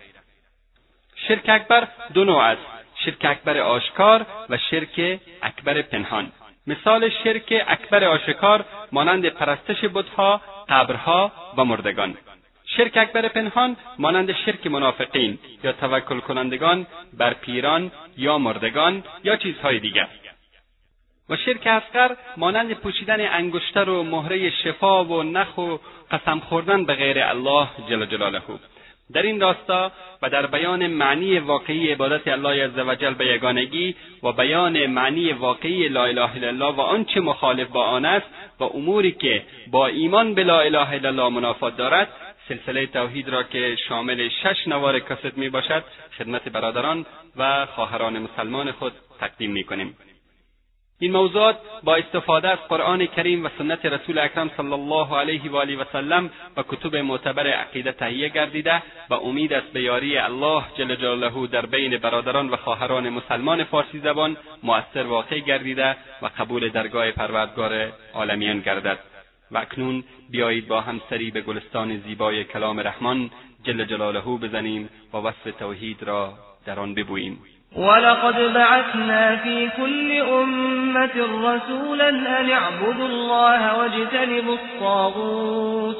شرک 1.27 1.49
اکبر 1.49 1.87
دو 2.13 2.23
نوع 2.23 2.43
است 2.43 2.61
شرک 3.05 3.25
اکبر 3.25 3.57
آشکار 3.57 4.25
و 4.49 4.57
شرک 4.57 5.19
اکبر 5.41 5.81
پنهان 5.81 6.31
مثال 6.67 7.09
شرک 7.23 7.63
اکبر 7.67 8.03
آشکار 8.03 8.65
مانند 8.91 9.25
پرستش 9.25 9.85
بتها 9.93 10.41
قبرها 10.69 11.31
و 11.57 11.65
مردگان. 11.65 12.17
شرک 12.65 12.97
اکبر 12.97 13.27
پنهان 13.27 13.75
مانند 13.99 14.31
شرک 14.31 14.67
منافقین 14.67 15.39
یا 15.63 15.71
توکل 15.71 16.19
کنندگان 16.19 16.87
بر 17.13 17.33
پیران 17.33 17.91
یا 18.17 18.37
مردگان 18.37 19.03
یا 19.23 19.35
چیزهای 19.35 19.79
دیگر. 19.79 20.07
و 21.29 21.37
شرک 21.37 21.67
اصغر 21.67 22.15
مانند 22.37 22.73
پوشیدن 22.73 23.21
انگشتر 23.21 23.89
و 23.89 24.03
مهره 24.03 24.49
شفا 24.49 25.05
و 25.05 25.23
نخ 25.23 25.57
و 25.57 25.77
قسم 26.11 26.39
خوردن 26.39 26.85
به 26.85 26.95
غیر 26.95 27.19
الله 27.19 27.67
جل 27.89 28.05
جلاله. 28.05 28.41
در 29.13 29.21
این 29.21 29.41
راستا 29.41 29.91
و 30.21 30.29
در 30.29 30.45
بیان 30.45 30.87
معنی 30.87 31.39
واقعی 31.39 31.91
عبادت 31.91 32.27
الله 32.27 32.65
عزوجل 32.65 33.13
به 33.13 33.25
یگانگی 33.25 33.95
و 34.23 34.31
بیان 34.31 34.85
معنی 34.85 35.31
واقعی 35.31 35.87
لا 35.87 36.05
اله 36.05 36.35
الا 36.35 36.47
الله 36.47 36.75
و 36.75 36.81
آنچه 36.81 37.19
مخالف 37.19 37.67
با 37.67 37.83
آن 37.85 38.05
است 38.05 38.27
و 38.59 38.63
اموری 38.63 39.11
که 39.11 39.43
با 39.71 39.87
ایمان 39.87 40.33
به 40.33 40.43
لا 40.43 40.59
اله 40.59 40.91
الا 40.93 41.09
الله 41.09 41.29
منافات 41.29 41.77
دارد 41.77 42.07
سلسله 42.49 42.85
توحید 42.85 43.29
را 43.29 43.43
که 43.43 43.75
شامل 43.87 44.29
شش 44.29 44.67
نوار 44.67 44.99
کست 44.99 45.37
می 45.37 45.49
باشد 45.49 45.83
خدمت 46.17 46.49
برادران 46.49 47.05
و 47.37 47.65
خواهران 47.65 48.19
مسلمان 48.19 48.71
خود 48.71 48.93
تقدیم 49.19 49.51
می 49.51 49.63
کنیم. 49.63 49.97
این 51.03 51.11
موضوعات 51.11 51.57
با 51.83 51.95
استفاده 51.95 52.49
از 52.49 52.59
قرآن 52.69 53.05
کریم 53.05 53.45
و 53.45 53.49
سنت 53.57 53.85
رسول 53.85 54.19
اکرم 54.19 54.51
صلی 54.57 54.73
الله 54.73 55.17
علیه 55.17 55.51
و 55.51 55.55
آله 55.55 55.77
و 55.77 55.83
سلم 55.93 56.29
و 56.57 56.63
کتب 56.63 56.95
معتبر 56.95 57.47
عقیده 57.47 57.91
تهیه 57.91 58.29
گردیده 58.29 58.83
و 59.09 59.13
امید 59.13 59.53
است 59.53 59.67
به 59.73 59.81
یاری 59.81 60.17
الله 60.17 60.63
جل 60.77 60.95
جلاله 60.95 61.47
در 61.47 61.65
بین 61.65 61.97
برادران 61.97 62.49
و 62.49 62.55
خواهران 62.55 63.09
مسلمان 63.09 63.63
فارسی 63.63 63.99
زبان 63.99 64.37
مؤثر 64.63 65.03
واقع 65.03 65.39
گردیده 65.39 65.95
و 66.21 66.29
قبول 66.37 66.69
درگاه 66.69 67.11
پروردگار 67.11 67.91
عالمیان 68.13 68.59
گردد. 68.59 68.99
و 69.51 69.57
اکنون 69.57 70.03
بیایید 70.29 70.67
با 70.67 70.81
هم 70.81 71.01
سری 71.09 71.31
به 71.31 71.41
گلستان 71.41 71.97
زیبای 71.97 72.43
کلام 72.43 72.79
رحمان 72.79 73.31
جل 73.63 73.85
جلاله 73.85 74.21
بزنیم 74.21 74.89
و 75.13 75.17
وصف 75.17 75.55
توحید 75.59 76.03
را 76.03 76.33
در 76.65 76.79
آن 76.79 76.93
ببوییم. 76.93 77.39
ولقد 77.75 78.53
بعثنا 78.53 79.35
في 79.35 79.69
كل 79.77 80.11
أمة 80.21 81.15
رسولا 81.43 82.09
أن 82.09 82.49
اعبدوا 82.49 83.07
الله 83.07 83.77
واجتنبوا 83.77 84.57
الطاغوت. 84.57 85.97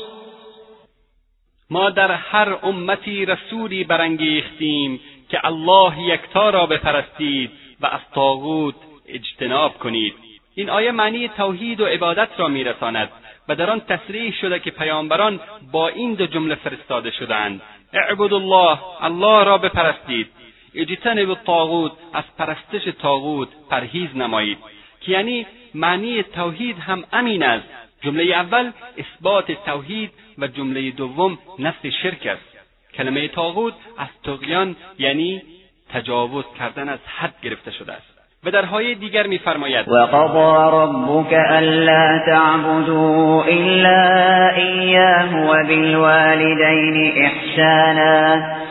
ما 1.69 1.89
در 1.89 2.11
هر 2.11 2.57
امتی 2.63 3.25
رسولی 3.25 3.83
برانگیختیم 3.83 4.99
که 5.29 5.45
الله 5.45 6.01
یکتا 6.01 6.49
را 6.49 6.65
بپرستید 6.65 7.51
و 7.81 7.85
از 7.85 7.99
طاغوت 8.15 8.75
اجتناب 9.07 9.77
کنید. 9.77 10.13
این 10.55 10.69
آیه 10.69 10.91
معنی 10.91 11.27
توحید 11.27 11.81
و 11.81 11.85
عبادت 11.85 12.29
را 12.37 12.47
میرساند 12.47 13.09
و 13.49 13.55
در 13.55 13.69
آن 13.69 13.79
تصریح 13.79 14.33
شده 14.41 14.59
که 14.59 14.71
پیامبران 14.71 15.39
با 15.71 15.87
این 15.87 16.13
دو 16.13 16.25
جمله 16.25 16.55
فرستاده 16.55 17.11
شدهاند 17.11 17.61
اعبدوا 17.93 18.37
الله 18.37 18.79
الله 19.01 19.43
را 19.43 19.57
بپرستید. 19.57 20.42
اجتنب 20.75 21.29
الطاغوت 21.29 21.91
از 22.13 22.23
پرستش 22.37 22.87
طاغوت 23.01 23.47
پرهیز 23.69 24.09
نمایید 24.15 24.57
که 25.01 25.11
یعنی 25.11 25.45
معنی 25.73 26.23
توحید 26.23 26.79
هم 26.79 27.03
امین 27.13 27.43
است. 27.43 27.65
جمله 28.01 28.23
اول 28.23 28.71
اثبات 28.97 29.51
توحید 29.51 30.11
و 30.37 30.47
جمله 30.47 30.91
دوم 30.91 31.37
نفی 31.59 31.91
شرک 31.91 32.25
است. 32.27 32.57
کلمه 32.93 33.27
طاغوت 33.27 33.73
از 33.97 34.07
تقیان 34.23 34.75
یعنی 34.99 35.41
تجاوز 35.89 36.45
کردن 36.59 36.89
از 36.89 36.99
حد 37.17 37.33
گرفته 37.41 37.71
شده 37.71 37.93
است. 37.93 38.13
و 38.43 38.51
در 38.51 38.65
های 38.65 38.95
دیگر 38.95 39.27
میفرماید 39.27 39.89
وقضى 39.89 40.75
ربك 40.75 41.33
الا 41.49 42.19
تعبدوا 42.25 43.43
الا 43.43 44.49
اياه 44.55 45.45
وبالوالدين 45.45 47.13
احسانا. 47.15 48.62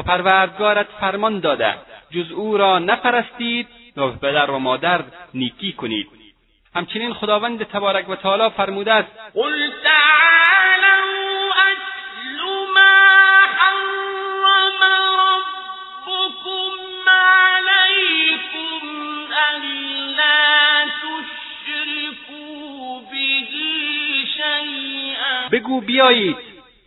و 0.00 0.02
پروردگارت 0.02 0.86
فرمان 1.00 1.40
داده. 1.40 1.74
جز 2.10 2.32
او 2.32 2.56
را 2.56 2.78
نپرستید 2.78 3.68
و 3.96 4.06
به 4.06 4.16
پدر 4.16 4.50
و 4.50 4.58
مادر 4.58 5.00
نیکی 5.34 5.72
کنید. 5.72 6.06
همچنین 6.74 7.14
خداوند 7.14 7.62
تبارک 7.62 8.08
و 8.08 8.16
تعالی 8.16 8.50
فرموده 8.50 8.92
است 8.92 9.08
قل 9.34 9.70
بگو 25.52 25.80
بیایید 25.80 26.36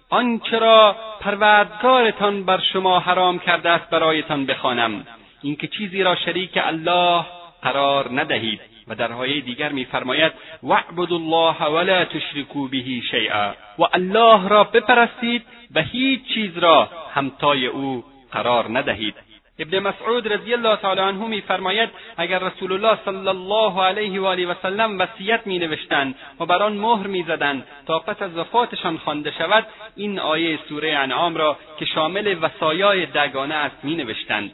آنچه 0.10 0.60
را 0.60 0.96
پروردگارتان 1.24 2.44
بر 2.44 2.60
شما 2.74 3.00
حرام 3.00 3.40
کرده 3.40 3.70
است 3.70 3.90
برایتان 3.90 4.46
بخوانم. 4.46 5.06
اینکه 5.42 5.68
چیزی 5.68 6.04
را 6.04 6.16
شریک 6.16 6.60
الله 6.64 7.26
قرار 7.62 8.20
ندهید 8.22 8.62
و 8.88 8.96
در 8.96 9.12
آیه 9.12 9.42
دیگر 9.42 9.72
میفرماید 9.72 10.32
واعبدوا 10.64 11.18
الله 11.18 11.66
ولا 11.66 12.06
تشرکوا 12.06 12.68
به 12.68 12.84
شیئا. 13.12 13.54
و 13.80 13.84
الله 13.94 14.50
را 14.50 14.64
بپرستید 14.64 15.46
و 15.76 15.82
هیچ 15.82 16.22
چیز 16.34 16.58
را 16.58 16.90
همتای 17.14 17.68
او 17.68 18.04
قرار 18.32 18.78
ندهید. 18.78 19.16
ابن 19.60 19.80
مسعود 19.80 20.34
رضی 20.34 20.54
الله 20.54 20.76
تعالی 20.76 21.02
عنه 21.02 21.28
میفرماید 21.28 21.90
اگر 22.18 22.40
رسول 22.40 22.72
الله 22.72 22.98
صلی 23.06 23.28
الله 23.28 23.84
علیه 23.84 24.22
و 24.22 24.26
آله 24.26 24.48
و 24.48 24.54
سلم 24.62 25.00
وصیت 25.00 25.48
می 25.48 25.60
نوشتند 25.60 26.16
و 26.40 26.46
بر 26.46 26.64
آن 26.64 26.74
مهر 26.74 27.08
می‌زدند 27.08 27.68
تا 27.86 28.00
پس 28.00 28.22
از 28.22 28.38
وفاتشان 28.38 28.98
خوانده 28.98 29.32
شود 29.32 29.68
این 29.96 30.20
آیه 30.20 30.60
سوره 30.70 30.98
انعام 30.98 31.36
را 31.36 31.58
که 31.80 31.86
شامل 31.86 32.38
وصایای 32.42 33.06
دگانه 33.06 33.56
است 33.56 33.76
می 33.84 33.96
نوشتند 33.96 34.52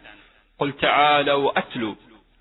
قل 0.57 0.71
تعالوا 0.71 1.51
اتلو. 1.57 1.95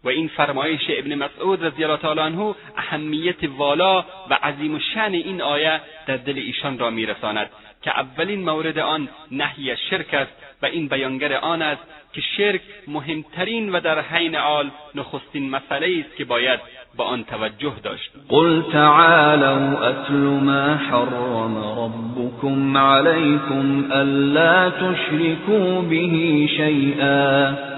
و 0.04 0.08
این 0.08 0.28
فرمایش 0.28 0.80
ابن 0.88 1.14
مسعود 1.14 1.64
رضی 1.64 1.84
الله 1.84 1.96
تعالی 1.96 2.20
عنه 2.20 2.54
اهمیت 2.76 3.44
والا 3.56 4.04
و 4.30 4.34
عظیم 4.42 4.74
و 4.74 4.80
شن 4.94 5.12
این 5.12 5.42
آیه 5.42 5.80
در 6.06 6.16
دل 6.16 6.38
ایشان 6.38 6.78
را 6.78 6.90
میرساند. 6.90 7.50
که 7.82 7.90
اولین 7.90 8.44
مورد 8.44 8.78
آن 8.78 9.08
نهی 9.30 9.70
از 9.70 9.78
شرک 9.90 10.14
است 10.14 10.32
و 10.62 10.66
این 10.66 10.88
بیانگر 10.88 11.32
آن 11.32 11.62
است 11.62 11.82
که 12.12 12.20
شرک 12.36 12.60
مهمترین 12.88 13.72
و 13.72 13.80
در 13.80 14.00
حین 14.00 14.36
آل 14.36 14.70
نخستین 14.94 15.50
مسئله 15.50 16.04
است 16.06 16.16
که 16.16 16.24
باید 16.24 16.60
به 16.96 17.04
آن 17.04 17.24
توجه 17.24 17.74
داشت. 17.82 18.10
قل 18.28 18.62
تعالوا 18.72 19.88
اتل 19.88 20.14
ما 20.14 20.74
حرم 20.74 21.56
ربكم 21.78 22.76
عليكم 22.76 23.84
الا 23.92 24.70
تشركوا 24.70 25.82
به 25.82 26.46
شيئا. 26.56 27.77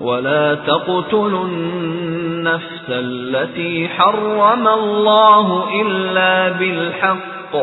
ولا 0.00 0.54
تقتلوا 0.54 1.44
النفس 1.44 2.88
التي 2.88 3.88
حرم 3.88 4.68
الله 4.68 5.68
إلا 5.80 6.48
بالحق 6.58 7.56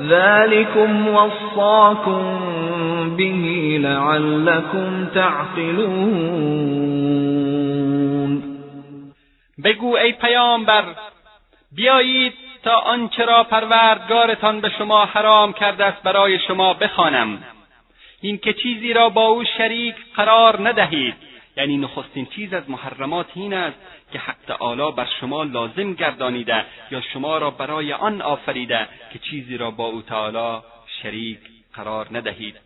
ذلكم 0.00 1.08
وصاكم 1.08 2.22
به 3.16 3.78
لعلكم 3.80 5.06
تعقلون 5.06 6.44
بگو 9.64 9.96
ای 9.96 10.12
پیامبر 10.12 10.84
بیایید 11.72 12.32
تا 12.62 12.76
آنچه 12.76 13.24
را 13.24 13.44
پروردگارتان 13.44 14.60
به 14.60 14.70
شما 14.78 15.04
حرام 15.04 15.52
کرده 15.52 15.84
است 15.84 16.02
برای 16.02 16.38
شما 16.38 16.74
بخوانم. 16.74 17.38
این 18.20 18.38
که 18.38 18.52
چیزی 18.52 18.92
را 18.92 19.08
با 19.08 19.26
او 19.26 19.44
شریک 19.58 19.94
قرار 20.16 20.68
ندهید. 20.68 21.14
یعنی 21.56 21.76
نخستین 21.76 22.26
چیز 22.26 22.54
از 22.54 22.70
محرمات 22.70 23.26
این 23.34 23.54
است 23.54 23.76
که 24.12 24.18
حق 24.18 24.36
تعالی 24.46 24.92
بر 24.96 25.08
شما 25.20 25.42
لازم 25.42 25.92
گردانیده 25.92 26.64
یا 26.90 27.00
شما 27.00 27.38
را 27.38 27.50
برای 27.50 27.92
آن 27.92 28.22
آفریده 28.22 28.88
که 29.12 29.18
چیزی 29.18 29.56
را 29.56 29.70
با 29.70 29.86
او 29.86 30.02
تعالی 30.02 30.62
شریک 31.02 31.38
قرار 31.74 32.06
ندهید. 32.12 32.56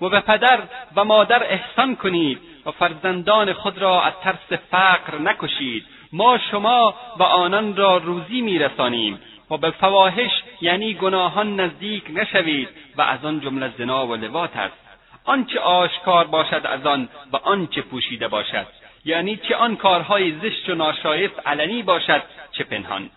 و 0.00 0.08
به 0.08 0.20
پدر 0.20 0.60
و 0.96 1.04
مادر 1.04 1.42
احسان 1.42 1.96
کنید 1.96 2.38
و 2.66 2.70
فرزندان 2.70 3.52
خود 3.52 3.78
را 3.78 4.02
از 4.02 4.12
ترس 4.22 4.60
فقر 4.70 5.18
نکشید. 5.18 5.86
ما 6.12 6.38
شما 6.50 6.94
و 7.18 7.22
آنان 7.22 7.76
را 7.76 7.96
روزی 7.96 8.40
میرسانیم 8.40 9.20
و 9.50 9.56
به 9.56 9.70
فواحش 9.70 10.30
یعنی 10.60 10.94
گناهان 10.94 11.60
نزدیک 11.60 12.04
نشوید 12.14 12.68
و 12.96 13.02
از 13.02 13.24
آن 13.24 13.40
جمله 13.40 13.72
زنا 13.78 14.06
و 14.06 14.16
لوات 14.16 14.56
است. 14.56 14.89
آنچه 15.24 15.60
آشکار 15.60 16.26
باشد 16.26 16.62
از 16.64 16.86
آن 16.86 17.08
و 17.32 17.36
آنچه 17.36 17.82
پوشیده 17.82 18.28
باشد. 18.28 18.66
یعنی 19.04 19.36
چه 19.36 19.56
آن 19.56 19.76
کارهای 19.76 20.32
زشت 20.42 20.68
و 20.68 20.74
ناشایست 20.74 21.46
علنی 21.46 21.82
باشد 21.82 22.22
چه 22.52 22.64
پنهان. 22.64 23.10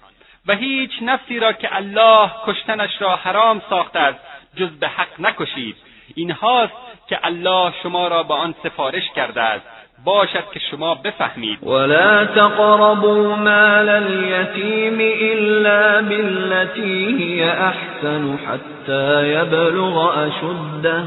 و 0.48 0.56
هیچ 0.56 0.92
نفسی 1.02 1.40
را 1.40 1.54
که 1.54 1.76
الله 1.76 2.32
کشتنش 2.46 3.02
را 3.02 3.16
حرام 3.16 3.62
ساخته 3.70 4.00
است 4.00 4.20
جز 4.56 4.70
به 4.70 4.88
حق 4.88 5.20
نکشید. 5.20 5.76
اینهاست 6.16 6.74
که 7.10 7.20
الله 7.24 7.74
شما 7.84 8.08
را 8.08 8.24
به 8.24 8.34
آن 8.34 8.56
سفارش 8.64 9.04
کرده 9.16 9.42
است. 9.42 9.66
باشد 10.06 10.44
که 10.54 10.60
شما 10.72 10.96
بفهمید. 10.96 11.64
ولا 11.64 12.26
تقربوا 12.26 13.36
مال 13.36 13.90
اليتيم 13.90 14.98
الا 15.22 16.02
بالتي 16.02 17.18
هي 17.18 17.44
احسن 17.44 18.38
حتى 18.38 19.28
يبلغ 19.28 19.98
اشده 19.98 21.04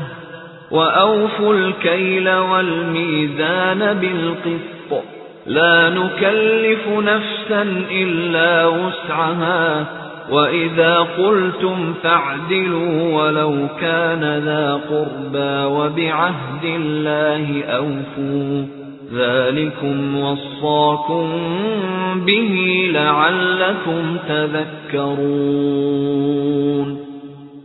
وأوفوا 0.71 1.55
الكيل 1.55 2.31
والميزان 2.31 3.99
بالقسط. 4.01 5.05
لا 5.47 5.91
نكلف 5.91 6.89
نفسا 6.89 7.63
إلا 7.91 8.67
وسعها. 8.67 9.87
وإذا 10.31 10.99
قلتم 10.99 11.95
فاعدلوا 12.03 13.15
ولو 13.15 13.69
كان 13.81 14.43
ذا 14.45 14.81
قربى 14.91 15.65
وبعهد 15.75 16.65
الله 16.65 17.65
أوفوا. 17.65 18.65
ذلكم 19.15 20.19
وصاكم 20.19 21.29
به 22.27 22.89
لعلكم 22.93 24.17
تذكرون. 24.29 25.27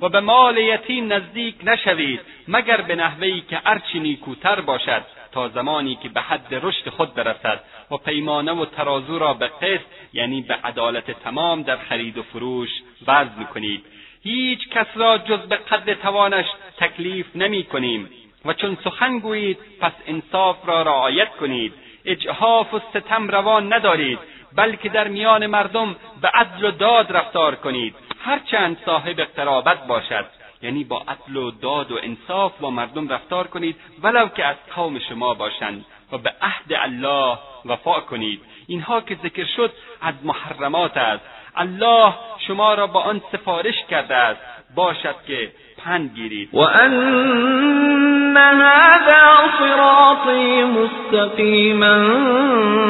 و 0.01 0.09
به 0.09 0.19
مال 0.19 0.57
یتیم 0.57 1.13
نزدیک 1.13 1.55
نشوید 1.63 2.19
مگر 2.47 2.81
به 2.81 2.95
نحوهی 2.95 3.41
که 3.49 3.61
ارچی 3.65 3.99
نیکوتر 3.99 4.61
باشد 4.61 5.03
تا 5.31 5.49
زمانی 5.49 5.95
که 5.95 6.09
به 6.09 6.21
حد 6.21 6.47
رشد 6.51 6.89
خود 6.89 7.13
برسد 7.13 7.63
و 7.91 7.97
پیمانه 7.97 8.51
و 8.51 8.65
ترازو 8.65 9.19
را 9.19 9.33
به 9.33 9.47
قسط 9.47 9.81
یعنی 10.13 10.41
به 10.41 10.53
عدالت 10.53 11.11
تمام 11.11 11.63
در 11.63 11.77
خرید 11.77 12.17
و 12.17 12.23
فروش 12.23 12.69
وزن 13.07 13.43
کنید 13.53 13.85
هیچ 14.23 14.69
کس 14.69 14.87
را 14.95 15.17
جز 15.17 15.39
به 15.39 15.55
قدر 15.55 15.93
توانش 15.93 16.45
تکلیف 16.77 17.25
نمی 17.35 17.63
کنیم 17.63 18.09
و 18.45 18.53
چون 18.53 18.77
سخن 18.83 19.19
گویید 19.19 19.57
پس 19.79 19.91
انصاف 20.07 20.57
را 20.65 20.81
رعایت 20.81 21.29
کنید. 21.29 21.73
اجحاف 22.05 22.73
و 22.73 22.79
ستم 22.79 23.27
روان 23.27 23.73
ندارید 23.73 24.19
بلکه 24.55 24.89
در 24.89 25.07
میان 25.07 25.47
مردم 25.47 25.95
به 26.21 26.27
عدل 26.27 26.65
و 26.65 26.71
داد 26.71 27.11
رفتار 27.11 27.55
کنید. 27.55 27.95
هرچند 28.23 28.77
صاحب 28.85 29.21
قرابت 29.21 29.87
باشد 29.87 30.25
یعنی 30.61 30.83
با 30.83 31.03
عدل 31.07 31.35
و 31.35 31.51
داد 31.51 31.91
و 31.91 31.99
انصاف 32.03 32.51
با 32.59 32.69
مردم 32.69 33.09
رفتار 33.09 33.47
کنید 33.47 33.75
ولو 34.03 34.27
که 34.27 34.45
از 34.45 34.55
قوم 34.75 34.99
شما 34.99 35.33
باشند 35.33 35.85
و 36.11 36.17
به 36.17 36.33
عهد 36.41 36.73
الله 36.73 37.37
وفا 37.65 37.99
کنید. 37.99 38.41
اینها 38.67 39.01
که 39.01 39.17
ذکر 39.23 39.45
شد 39.45 39.71
از 40.01 40.13
محرمات 40.23 40.97
است. 40.97 41.23
الله 41.55 42.13
شما 42.47 42.73
را 42.73 42.87
با 42.87 43.01
آن 43.01 43.21
سفارش 43.31 43.85
کرده 43.89 44.15
است. 44.15 44.41
باشد 44.75 45.15
که 45.27 45.51
پند 45.77 46.15
گیرید. 46.15 46.49
و 46.53 46.59
ان 46.59 48.37
هذا 48.61 49.49
صراطی 49.59 50.63
مستقیما 50.63 52.07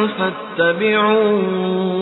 فاتبعوه 0.07 2.01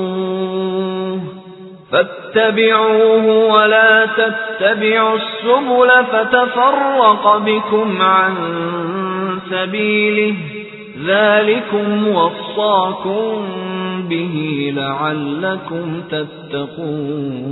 فاتبعوه 1.92 3.26
ولا 3.54 4.06
تتبعوا 4.06 5.18
السبل 5.18 5.90
فتفرق 6.12 7.38
بكم 7.38 8.02
عن 8.02 8.36
سبيله. 9.50 10.36
ذلكم 11.06 12.08
وصاكم 12.08 13.46
به 14.10 14.36
لعلكم 14.76 16.02
تتقون. 16.02 17.50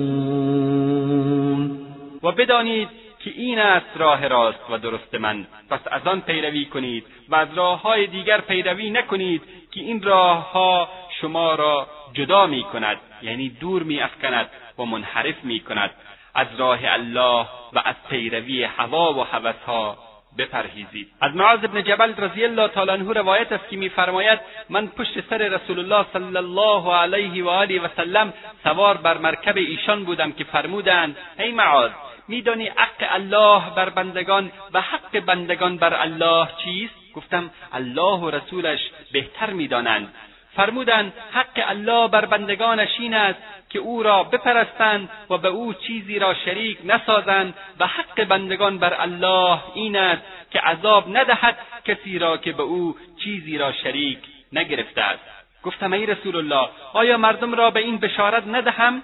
و 2.23 2.31
بدانید 2.31 2.87
که 3.19 3.31
این 3.35 3.59
است 3.59 3.97
راه 3.97 4.27
راست 4.27 4.59
و 4.69 4.77
درست 4.77 5.15
من. 5.15 5.45
پس 5.69 5.79
از 5.91 6.07
آن 6.07 6.21
پیروی 6.21 6.65
کنید 6.65 7.03
و 7.29 7.35
از 7.35 7.47
راه 7.55 7.81
های 7.81 8.07
دیگر 8.07 8.41
پیروی 8.41 8.89
نکنید 8.89 9.41
که 9.71 9.79
این 9.79 10.03
راه 10.03 10.51
ها 10.51 10.89
شما 11.21 11.55
را 11.55 11.87
جدا 12.17 12.47
می 12.47 12.63
کند 12.63 12.97
یعنی 13.21 13.49
دور 13.49 13.83
می 13.83 14.01
افکند 14.01 14.49
و 14.77 14.83
منحرف 14.83 15.43
می 15.43 15.59
کند 15.59 15.91
از 16.35 16.47
راه 16.57 16.79
الله 16.83 17.45
و 17.73 17.81
از 17.85 17.95
پیروی 18.09 18.63
هوا 18.63 19.13
و 19.13 19.23
هوسها 19.23 19.97
بپرهیزید. 20.37 21.07
از 21.21 21.35
معاذ 21.35 21.59
بن 21.59 21.83
جبل 21.83 22.13
رضی 22.17 22.43
الله 22.43 22.67
تعالی 22.67 22.91
عنه 22.91 23.13
روایت 23.13 23.51
است 23.51 23.69
که 23.69 23.77
میفرماید 23.77 24.39
من 24.69 24.87
پشت 24.87 25.29
سر 25.29 25.37
رسول 25.37 25.79
الله 25.79 26.05
صلی 26.13 26.37
الله 26.37 26.93
علیه 26.93 27.43
و 27.43 27.49
آله 27.49 27.81
و 27.81 27.87
سلم 27.97 28.33
سوار 28.63 28.97
بر 28.97 29.17
مرکب 29.17 29.57
ایشان 29.57 30.03
بودم 30.03 30.31
که 30.31 30.43
فرمودند 30.43 31.17
ای 31.39 31.51
معاذ 31.51 31.91
میدانی 32.27 32.67
حق 32.67 33.07
الله 33.09 33.61
بر 33.75 33.89
بندگان 33.89 34.51
و 34.73 34.81
حق 34.81 35.19
بندگان 35.19 35.77
بر 35.77 35.93
الله 36.01 36.47
چیست؟ 36.63 36.93
گفتم 37.15 37.49
الله 37.73 38.19
و 38.19 38.29
رسولش 38.29 38.79
بهتر 39.11 39.49
می‌دانند. 39.49 40.13
فرمودند 40.57 41.13
حق 41.31 41.63
الله 41.67 42.07
بر 42.07 42.25
بندگانش 42.25 42.89
این 42.99 43.13
است 43.13 43.39
که 43.69 43.79
او 43.79 44.03
را 44.03 44.23
بپرستند 44.23 45.09
و 45.29 45.37
به 45.37 45.47
او 45.47 45.73
چیزی 45.73 46.19
را 46.19 46.33
شریک 46.33 46.77
نسازند 46.83 47.53
و 47.79 47.87
حق 47.87 48.23
بندگان 48.23 48.77
بر 48.77 49.01
الله 49.01 49.59
این 49.73 49.95
است 49.95 50.21
که 50.51 50.59
عذاب 50.59 51.17
ندهد 51.17 51.57
کسی 51.85 52.19
را 52.19 52.37
که 52.37 52.51
به 52.51 52.63
او 52.63 52.95
چیزی 53.23 53.57
را 53.57 53.71
شریک 53.71 54.19
نگرفته 54.53 55.01
است. 55.01 55.23
گفتم 55.63 55.93
ای 55.93 56.05
رسول 56.05 56.35
الله 56.35 56.69
آیا 56.93 57.17
مردم 57.17 57.55
را 57.55 57.71
به 57.71 57.79
این 57.79 57.97
بشارت 57.97 58.47
ندهم؟ 58.47 59.03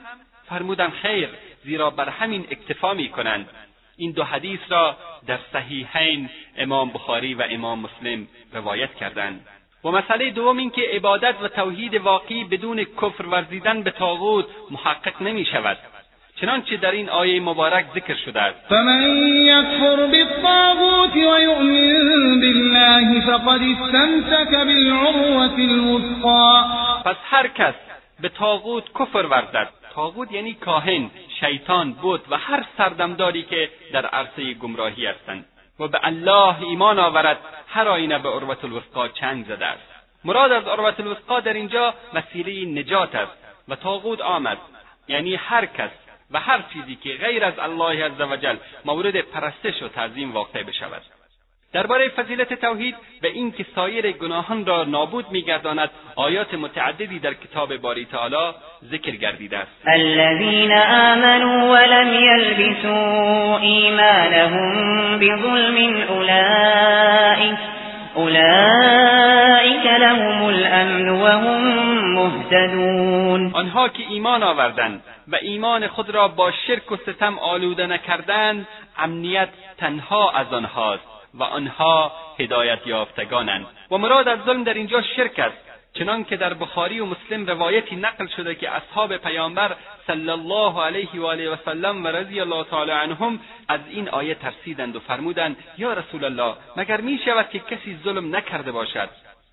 فرمودند 0.49 0.93
خیر 0.93 1.29
زیرا 1.63 1.89
بر 1.89 2.09
همین 2.09 2.47
اکتفا 2.51 2.93
می 2.93 3.09
کنند. 3.09 3.49
این 3.97 4.11
دو 4.11 4.23
حدیث 4.23 4.59
را 4.69 4.97
در 5.27 5.39
صحیحین 5.53 6.29
امام 6.57 6.89
بخاری 6.89 7.33
و 7.33 7.43
امام 7.49 7.79
مسلم 7.79 8.27
روایت 8.53 8.95
کردند. 8.95 9.47
و 9.83 9.91
مسئله 9.91 10.31
دوم 10.31 10.57
این 10.57 10.69
که 10.69 10.81
عبادت 10.81 11.35
و 11.41 11.47
توحید 11.47 11.95
واقعی 11.95 12.43
بدون 12.43 12.83
کفر 12.83 13.25
ورزیدن 13.25 13.81
به 13.81 13.91
طاغوت 13.91 14.45
محقق 14.71 15.21
نمی 15.21 15.45
شود 15.45 15.77
چنانچه 16.41 16.77
در 16.77 16.91
این 16.91 17.09
آیه 17.09 17.41
مبارک 17.41 17.85
ذکر 17.95 18.15
شده 18.15 18.41
است. 18.41 18.59
فمن 18.69 19.01
یکفر 19.27 19.95
بالطاغوت 19.95 21.15
و 21.15 21.41
یؤمن 21.41 22.39
بالله 22.39 23.21
فقد 23.21 23.61
استمسک 23.61 24.51
بالعروة 24.51 25.59
الوثقا 25.59 26.63
پس 27.05 27.15
هر 27.23 27.47
کس 27.47 27.73
به 28.19 28.29
طاغوت 28.29 28.83
کفر 28.99 29.25
ورزد. 29.25 29.69
طاغوت 29.95 30.31
یعنی 30.31 30.53
کاهن 30.53 31.09
شیطان 31.39 31.93
بود 31.93 32.21
و 32.29 32.37
هر 32.37 32.65
سردمداری 32.77 33.43
که 33.43 33.69
در 33.93 34.05
عرصه 34.05 34.53
گمراهی 34.53 35.05
هستند. 35.05 35.45
و 35.79 35.87
به 35.87 35.99
الله 36.03 36.61
ایمان 36.61 36.99
آورد 36.99 37.37
هر 37.67 37.87
آینه 37.87 38.19
به 38.19 38.29
عروت 38.29 38.65
الوثقا 38.65 39.07
چنگ 39.07 39.45
زده 39.45 39.65
است. 39.65 39.83
مراد 40.23 40.51
از 40.51 40.67
عروت 40.67 40.99
الوثقا 40.99 41.39
در 41.39 41.53
اینجا 41.53 41.93
وسیله 42.13 42.81
نجات 42.81 43.15
است 43.15 43.37
و 43.67 43.75
طاغوت 43.75 44.21
آمد. 44.21 44.57
یعنی 45.07 45.35
هر 45.35 45.65
کس 45.65 45.91
و 46.31 46.39
هر 46.39 46.61
چیزی 46.73 46.95
که 46.95 47.17
غیر 47.17 47.45
از 47.45 47.59
الله 47.59 48.05
عزوجل 48.05 48.55
مورد 48.85 49.21
پرستش 49.21 49.81
و 49.81 49.87
تعظیم 49.87 50.33
واقع 50.33 50.63
بشود. 50.63 51.01
درباره 51.73 52.09
فضیلت 52.09 52.53
توحید 52.53 52.95
و 53.23 53.25
اینکه 53.25 53.65
سایر 53.75 54.11
گناهان 54.11 54.65
را 54.65 54.83
نابود 54.83 55.25
میگرداند 55.31 55.89
آیات 56.15 56.53
متعددی 56.53 57.19
در 57.19 57.33
کتاب 57.33 57.77
باری 57.77 58.05
تعالی 58.05 58.53
ذکر 58.91 59.11
گردیده 59.11 59.57
است. 59.57 59.71
الذين 59.87 60.71
آمنوا 60.71 61.71
ولم 61.71 62.13
يلبسوا 62.13 63.57
ایمانهم 63.59 65.19
بظلم 65.19 66.03
اولئك 66.09 67.57
اولئك 68.15 69.85
لهم 69.85 70.43
الامن 70.43 71.09
وهم 71.09 71.61
مهتدون. 72.13 73.51
آنها 73.53 73.89
که 73.89 74.03
ایمان 74.09 74.43
آوردند 74.43 75.03
و 75.27 75.35
ایمان 75.41 75.87
خود 75.87 76.09
را 76.09 76.27
با 76.27 76.51
شرک 76.67 76.91
و 76.91 76.95
ستم 76.95 77.39
آلوده 77.39 77.87
نکردند 77.87 78.67
امنیت 78.97 79.49
تنها 79.77 80.31
از 80.31 80.53
آنهاست. 80.53 81.12
و 81.33 81.43
آنها 81.43 82.11
هدایت 82.39 82.87
یافتگانند. 82.87 83.65
و 83.91 83.97
مراد 83.97 84.27
از 84.27 84.39
ظلم 84.45 84.63
در 84.63 84.73
اینجا 84.73 85.01
شرک 85.01 85.39
است 85.39 85.73
چنان 85.93 86.23
که 86.23 86.37
در 86.37 86.53
بخاری 86.53 86.99
و 86.99 87.05
مسلم 87.05 87.45
روایتی 87.45 87.95
نقل 87.95 88.27
شده 88.27 88.55
که 88.55 88.69
اصحاب 88.69 89.17
پیامبر 89.17 89.75
صلی 90.07 90.29
الله 90.29 90.81
علیه 90.81 91.09
و 91.15 91.25
آله 91.25 91.49
و 91.49 91.55
سلم 91.65 92.03
و 92.03 92.07
رضی 92.07 92.39
الله 92.39 92.63
تعالی 92.63 92.91
عنهم 92.91 93.39
از 93.67 93.79
این 93.89 94.09
آیه 94.09 94.35
ترسیدند 94.35 94.95
و 94.95 94.99
فرمودند 94.99 95.57
یا 95.77 95.93
رسول 95.93 96.23
الله 96.23 96.55
مگر 96.77 97.01
می 97.01 97.19
شود 97.25 97.49
که 97.49 97.59
کسی 97.59 97.99
ظلم 98.03 98.35
نکرده 98.35 98.71
باشد؟ 98.71 99.09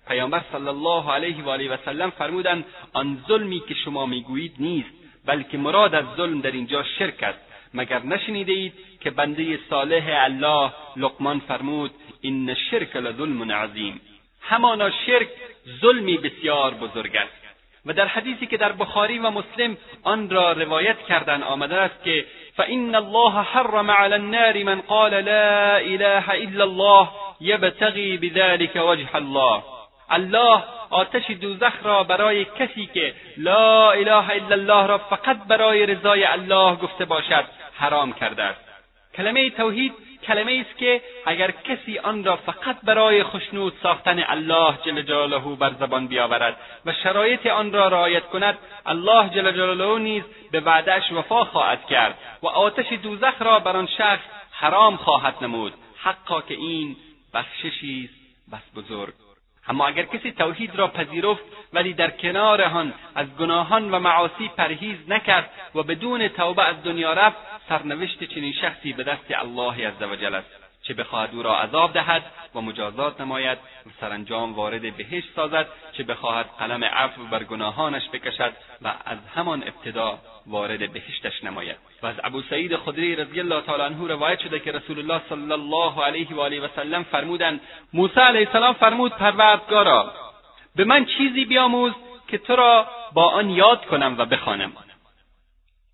پیامبر 0.07 0.41
صلی 0.51 0.67
الله 0.67 1.11
علیه 1.11 1.43
و 1.43 1.49
آله 1.49 1.73
و 1.73 1.77
سلم 1.85 2.09
فرمودند 2.09 2.65
آن 2.93 3.23
ظلمی 3.27 3.59
که 3.67 3.73
شما 3.73 4.05
می‌گویید 4.05 4.55
نیست 4.59 4.89
بلکه 5.25 5.57
مراد 5.57 5.95
از 5.95 6.05
ظلم 6.17 6.41
در 6.41 6.51
اینجا 6.51 6.83
شرک 6.83 7.23
است. 7.23 7.39
مگر 7.73 8.03
نشنیده 8.03 8.71
که 9.03 9.09
بنده 9.09 9.59
صالح 9.69 10.23
الله 10.23 10.71
لقمان 10.97 11.39
فرمود 11.39 11.91
این 12.21 12.49
الشرک 12.49 12.95
لظلم 12.95 13.51
عظیم. 13.51 14.01
همانا 14.41 14.89
شرک 15.05 15.27
ظلمی 15.81 16.17
بسیار 16.17 16.73
بزرگ 16.73 17.15
است. 17.15 17.41
و 17.85 17.93
در 17.93 18.07
حدیثی 18.07 18.47
که 18.47 18.57
در 18.57 18.71
بخاری 18.71 19.19
و 19.19 19.29
مسلم 19.29 19.77
آن 20.03 20.29
را 20.29 20.51
روایت 20.51 20.97
کردن 21.09 21.43
آمده 21.43 21.75
است 21.75 22.03
که 22.03 22.25
فان 22.57 22.95
الله 22.95 23.31
حرم 23.31 23.91
علی 23.91 24.13
النار 24.13 24.63
من 24.63 24.81
قال 24.81 25.21
لا 25.21 25.75
اله 25.75 26.29
الا 26.29 26.63
الله 26.63 27.07
یبتغی 27.41 28.17
بذلك 28.17 28.75
وجه 28.75 29.15
الله. 29.15 29.63
الله 30.09 30.63
آتش 30.89 31.31
دوزخ 31.31 31.73
را 31.83 32.03
برای 32.03 32.45
کسی 32.45 32.89
که 32.93 33.13
لا 33.37 33.91
اله 33.91 34.29
الا 34.29 34.55
الله 34.55 34.87
را 34.87 34.97
فقط 34.97 35.37
برای 35.47 35.85
رضای 35.85 36.23
الله 36.23 36.75
گفته 36.75 37.05
باشد 37.05 37.45
حرام 37.77 38.13
کرده 38.13 38.43
است. 38.43 38.70
کلمه 39.15 39.49
توحید 39.49 39.93
کلمه 40.23 40.65
است 40.67 40.77
که 40.77 41.01
اگر 41.25 41.51
کسی 41.51 41.99
آن 41.99 42.23
را 42.23 42.35
فقط 42.35 42.81
برای 42.83 43.23
خشنود 43.23 43.73
ساختن 43.83 44.23
الله 44.27 44.77
جل 44.85 45.01
جلاله 45.01 45.55
بر 45.55 45.73
زبان 45.79 46.07
بیاورد 46.07 46.57
و 46.85 46.93
شرایط 46.93 47.47
آن 47.47 47.71
را 47.71 47.87
رعایت 47.87 48.25
کند 48.25 48.57
الله 48.85 49.29
جل 49.29 49.51
جلاله 49.51 49.99
نیز 49.99 50.23
به 50.51 50.59
وعدهاش 50.59 51.11
وفا 51.11 51.45
خواهد 51.45 51.85
کرد 51.85 52.17
و 52.43 52.47
آتش 52.47 52.93
دوزخ 52.93 53.41
را 53.41 53.59
بر 53.59 53.77
آن 53.77 53.87
شخص 53.97 54.23
حرام 54.51 54.97
خواهد 54.97 55.35
نمود. 55.41 55.73
حقا 55.97 56.41
که 56.41 56.53
این 56.53 56.95
بخششی 57.33 58.09
است 58.09 58.53
بس 58.53 58.83
بزرگ. 58.83 59.13
اما 59.67 59.87
اگر 59.87 60.03
کسی 60.03 60.31
توحید 60.31 60.75
را 60.75 60.87
پذیرفت 60.87 61.43
ولی 61.73 61.93
در 61.93 62.11
کنار 62.11 62.61
آن 62.61 62.93
از 63.15 63.27
گناهان 63.39 63.91
و 63.91 63.99
معاصی 63.99 64.47
پرهیز 64.57 64.97
نکرد 65.07 65.49
و 65.75 65.83
بدون 65.83 66.27
توبه 66.27 66.63
از 66.63 66.83
دنیا 66.83 67.13
رفت 67.13 67.37
سرنوشت 67.71 68.23
چنین 68.23 68.53
شخصی 68.53 68.93
به 68.93 69.03
دست 69.03 69.25
الله 69.29 69.87
عزوجل 69.87 70.35
است 70.35 70.49
چه 70.83 70.93
بخواهد 70.93 71.35
او 71.35 71.43
را 71.43 71.59
عذاب 71.59 71.93
دهد 71.93 72.23
و 72.55 72.61
مجازات 72.61 73.21
نماید 73.21 73.57
و 73.57 73.89
سرانجام 74.01 74.53
وارد 74.53 74.97
بهشت 74.97 75.27
سازد 75.35 75.67
چه 75.91 76.03
بخواهد 76.03 76.45
قلم 76.59 76.83
عفو 76.83 77.23
بر 77.23 77.43
گناهانش 77.43 78.09
بکشد 78.13 78.53
و 78.81 78.93
از 79.05 79.17
همان 79.35 79.63
ابتدا 79.63 80.19
وارد 80.47 80.93
بهشتش 80.93 81.43
نماید. 81.43 81.75
و 82.03 82.07
از 82.07 82.15
ابو 82.23 82.41
سعید 82.41 82.75
خدری 82.75 83.15
رضی 83.15 83.39
الله 83.39 83.61
تعالی 83.61 83.83
عنه 83.83 84.07
روایت 84.07 84.39
شده 84.39 84.59
که 84.59 84.71
رسول 84.71 84.99
الله 84.99 85.21
صلی 85.29 85.51
الله 85.51 86.03
علیه 86.03 86.27
و 86.35 86.39
آله 86.39 86.59
و 86.59 86.67
سلم 86.75 87.03
فرمودند 87.03 87.61
موسی 87.93 88.19
علیه 88.19 88.47
السلام 88.47 88.73
فرمود 88.73 89.11
پروردگارا 89.11 90.13
به 90.75 90.83
من 90.83 91.05
چیزی 91.05 91.45
بیاموز 91.45 91.93
که 92.27 92.37
تو 92.37 92.55
را 92.55 92.87
با 93.13 93.29
آن 93.29 93.49
یاد 93.49 93.85
کنم 93.85 94.15
و 94.17 94.25
بخوانم. 94.25 94.73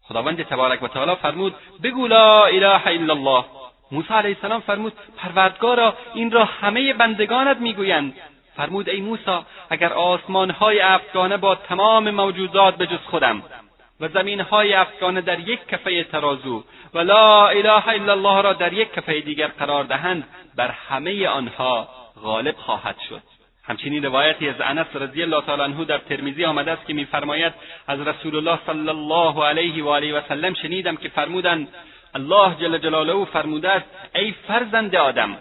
خداوند 0.10 0.43
تبارک 0.43 0.84
و 0.84 0.88
تعالی 0.88 1.15
فرمود 1.15 1.56
بگو 1.84 2.08
لا 2.08 2.46
اله 2.46 2.88
الا 2.88 3.13
الله. 3.13 3.46
موسی 3.91 4.13
علیه 4.13 4.36
السلام 4.36 4.62
فرمود 4.62 4.93
پروردگارا 5.17 5.93
این 6.13 6.32
را 6.32 6.46
همه 6.46 6.93
بندگانت 6.93 7.58
می‌گویند. 7.58 8.13
فرمود 8.56 8.89
ای 8.89 9.02
موسی 9.02 9.39
اگر 9.70 9.93
آسمانهای 9.93 10.80
افغانه 10.80 11.38
با 11.38 11.56
تمام 11.56 12.12
موجودات 12.12 12.76
به 12.76 12.88
جز 12.88 13.00
خودم 13.06 13.43
و 14.00 14.08
زمینهای 14.08 14.74
افغانه 14.74 15.22
در 15.22 15.39
یک 15.39 15.67
کفه 15.67 16.04
ترازو 16.04 16.63
و 16.93 17.00
لا 17.00 17.48
اله 17.48 17.88
الا 17.88 18.12
الله 18.12 18.41
را 18.41 18.54
در 18.54 18.74
یک 18.74 18.93
کفه 18.93 19.22
دیگر 19.22 19.48
قرار 19.48 19.84
دهند 19.84 20.28
بر 20.56 20.67
همه 20.67 21.28
آنها 21.28 21.88
غالب 22.24 22.56
خواهد 22.56 22.96
شد. 23.10 23.22
همچنین 23.67 24.06
روایتی 24.06 24.49
از 24.49 24.56
انس 24.62 24.88
رضی 24.95 25.21
الله 25.21 25.41
تعالی 25.41 25.62
عنه 25.62 25.86
در 25.86 25.97
ترمیزی 25.97 26.45
آمده 26.45 26.71
است 26.71 26.88
که 26.88 26.93
میفرماید 26.93 27.53
از 27.88 28.08
رسول 28.08 28.36
الله 28.36 28.60
صلی 28.65 28.89
الله 28.89 29.45
علیه 29.45 29.84
و 29.84 29.88
آله 29.88 30.13
و 30.13 30.21
سلم 30.30 30.53
شنیدم 30.53 30.95
که 30.95 31.10
فرمودند 31.10 31.67
الله 32.15 32.56
جل 32.56 32.77
جلاله 32.77 33.25
فرموده 33.25 33.69
است 33.69 33.86
ای 34.15 34.34
فرزند 34.47 34.95
آدم 34.95 35.38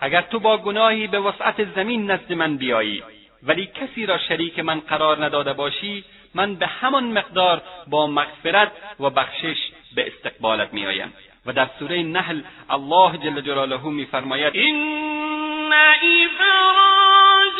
اگر 0.00 0.20
تو 0.20 0.38
با 0.38 0.58
گناهی 0.58 1.06
به 1.06 1.20
وسعت 1.20 1.74
زمین 1.74 2.10
نزد 2.10 2.32
من 2.32 2.56
بیایی 2.56 3.02
ولی 3.42 3.66
کسی 3.66 4.06
را 4.06 4.18
شریک 4.18 4.58
من 4.58 4.80
قرار 4.80 5.24
نداده 5.24 5.52
باشی 5.52 6.04
من 6.34 6.54
به 6.54 6.66
همان 6.66 7.04
مقدار 7.04 7.62
با 7.86 8.06
مغفرت 8.06 8.72
و 9.00 9.10
بخشش 9.10 9.56
به 9.94 10.06
استقبالت 10.06 10.74
میآیم. 10.74 11.12
و 11.46 11.52
در 11.52 11.68
سوره 11.78 12.02
نحل 12.02 12.40
الله 12.70 13.16
جل 13.16 13.40
جلاله 13.40 13.84
میفرماید 13.84 14.54
این 14.54 15.72
ابراهیم 16.02 17.56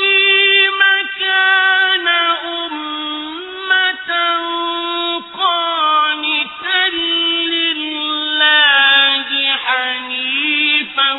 کان 1.19 2.09
امتا 2.45 4.29
قانتا 5.37 6.81
لله 7.53 9.31
حنیفا 9.65 11.11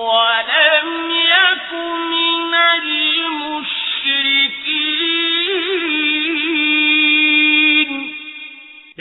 ولم 0.00 1.10
یک 1.10 1.70
من 2.50 2.93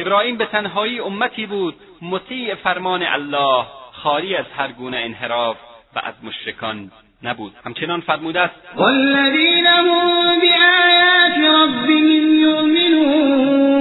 ابراهیم 0.03 0.37
به 0.37 0.45
تنهایی 0.45 0.99
امتی 0.99 1.45
بود 1.45 1.75
مطیع 2.01 2.55
فرمان 2.55 3.03
الله 3.03 3.65
خالی 3.91 4.35
از 4.35 4.45
هر 4.57 4.71
گونه 4.71 4.97
انحراف 4.97 5.57
و 5.95 5.99
از 6.03 6.13
مشرکان 6.23 6.91
نبود. 7.23 7.53
همچنان 7.65 8.01
فرموده 8.01 8.39
است 8.41 8.55
والذین 8.75 9.65
هم 9.65 9.85
بآیات 10.39 11.37
ربهم 11.37 12.33
یؤمنون 12.39 13.73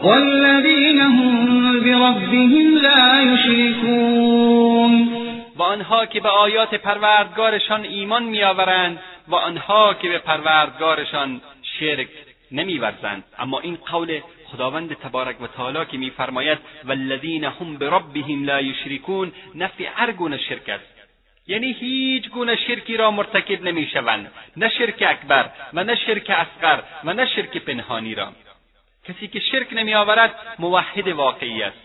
والذین 0.00 0.98
هم 0.98 1.80
بربهم 1.80 2.76
لا 2.76 3.22
یشرکون. 3.22 5.08
و 5.56 5.62
آنها 5.62 6.06
که 6.06 6.20
به 6.20 6.28
آیات 6.28 6.74
پروردگارشان 6.74 7.84
ایمان 7.84 8.22
میآورند 8.22 8.98
و 9.28 9.34
آنها 9.34 9.94
که 9.94 10.08
به 10.08 10.18
پروردگارشان 10.18 11.40
شرک 11.80 12.08
نمیورزند. 12.52 13.24
اما 13.38 13.60
این 13.60 13.78
قول 13.90 14.20
خداوند 14.52 14.94
تبارک 14.94 15.40
و 15.40 15.46
تعالی 15.46 15.86
که 15.86 15.98
میفرماید 15.98 16.58
والذین 16.84 17.44
هم 17.44 17.76
بربهم 17.76 18.44
لا 18.44 18.60
یشرکون 18.60 19.32
نفی 19.54 19.84
هر 19.84 20.12
گونه 20.12 20.38
شرک 20.38 20.68
است. 20.68 20.96
یعنی 21.46 21.72
هیچ 21.72 22.28
گونه 22.28 22.56
شرکی 22.56 22.96
را 22.96 23.10
مرتکب 23.10 23.62
نمی‌شوند. 23.62 24.32
نه 24.56 24.68
شرک 24.68 25.04
اکبر 25.08 25.50
و 25.74 25.84
نه 25.84 25.94
شرک 25.94 26.30
اصغر 26.30 26.82
و 27.04 27.12
نه 27.12 27.26
شرک 27.26 27.56
پنهانی 27.56 28.14
را. 28.14 28.32
کسی 29.04 29.28
که 29.28 29.40
شرک 29.40 29.72
نمیآورد 29.72 30.34
موحد 30.58 31.08
واقعی 31.08 31.62
است. 31.62 31.76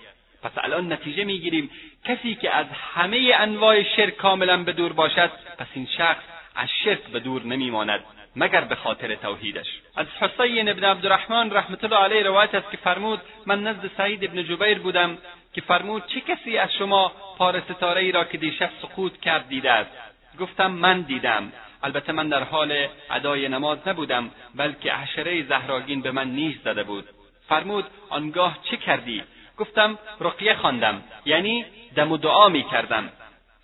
پس 0.44 0.52
الان 0.58 0.94
نتیجه 0.94 1.24
می‌گیریم. 1.24 1.70
کسی 2.06 2.36
که 2.36 2.56
از 2.56 2.66
همه 2.94 3.32
انواع 3.40 3.84
شرک 3.84 4.18
کاملا 4.18 4.64
به 4.64 4.72
دور 4.72 4.94
باشد 4.94 5.32
پس 5.58 5.68
این 5.74 5.88
شخص 5.98 6.24
از 6.56 6.70
شرک 6.84 7.04
به 7.04 7.20
دور 7.20 7.44
نمیماند. 7.44 8.04
مگر 8.36 8.62
به 8.62 8.76
خاطر 8.76 9.16
توحیدش. 9.16 9.68
از 9.96 10.08
حسین 10.20 10.70
ابن 10.70 10.84
عبدالرحمن 10.84 11.52
رحمت 11.52 11.84
الله 11.84 11.98
علیه 11.98 12.24
روایت 12.24 12.56
است 12.56 12.72
که 12.72 12.78
فرمود 12.78 13.22
من 13.46 13.64
نزد 13.64 13.92
سعید 13.98 14.24
ابن 14.24 14.44
جبیر 14.44 14.80
بودم 14.80 15.18
که 15.54 15.62
فرمود 15.62 16.04
چه 16.08 16.22
کسی 16.22 16.58
از 16.58 16.74
شما 16.74 17.12
پار 17.38 17.60
ستاره 17.60 18.12
را 18.12 18.24
که 18.24 18.38
دیشب 18.38 18.70
سقوط 18.82 19.20
کرد 19.20 19.48
دیده 19.48 19.72
است؟ 19.72 19.92
گفتم 20.40 20.72
من 20.72 21.02
دیدم. 21.02 21.52
البته 21.84 22.12
من 22.12 22.30
در 22.30 22.44
حال 22.44 22.88
ادای 23.12 23.48
نماز 23.48 23.88
نبودم 23.88 24.32
بلکه 24.56 24.94
حشره 24.94 25.44
زهراگین 25.44 26.02
به 26.02 26.12
من 26.12 26.28
نیش 26.28 26.56
زده 26.64 26.84
بود. 26.84 27.06
فرمود 27.48 27.86
آنگاه 28.10 28.58
چه 28.64 28.78
کردی؟ 28.78 29.24
گفتم 29.58 30.00
رقیه 30.20 30.56
خواندم 30.56 31.04
یعنی 31.26 31.66
دم 31.96 32.12
و 32.12 32.18
دعا 32.18 32.50
می 32.50 32.64
کردم 32.64 33.10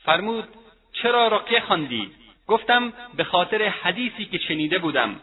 فرمود 0.03 0.47
چرا 0.93 1.27
رقیه 1.27 1.59
خواندی؟ 1.59 2.11
گفتم 2.47 2.93
به 3.13 3.23
خاطر 3.23 3.61
حدیثی 3.67 4.25
که 4.25 4.37
شنیده 4.37 4.79
بودم. 4.79 5.15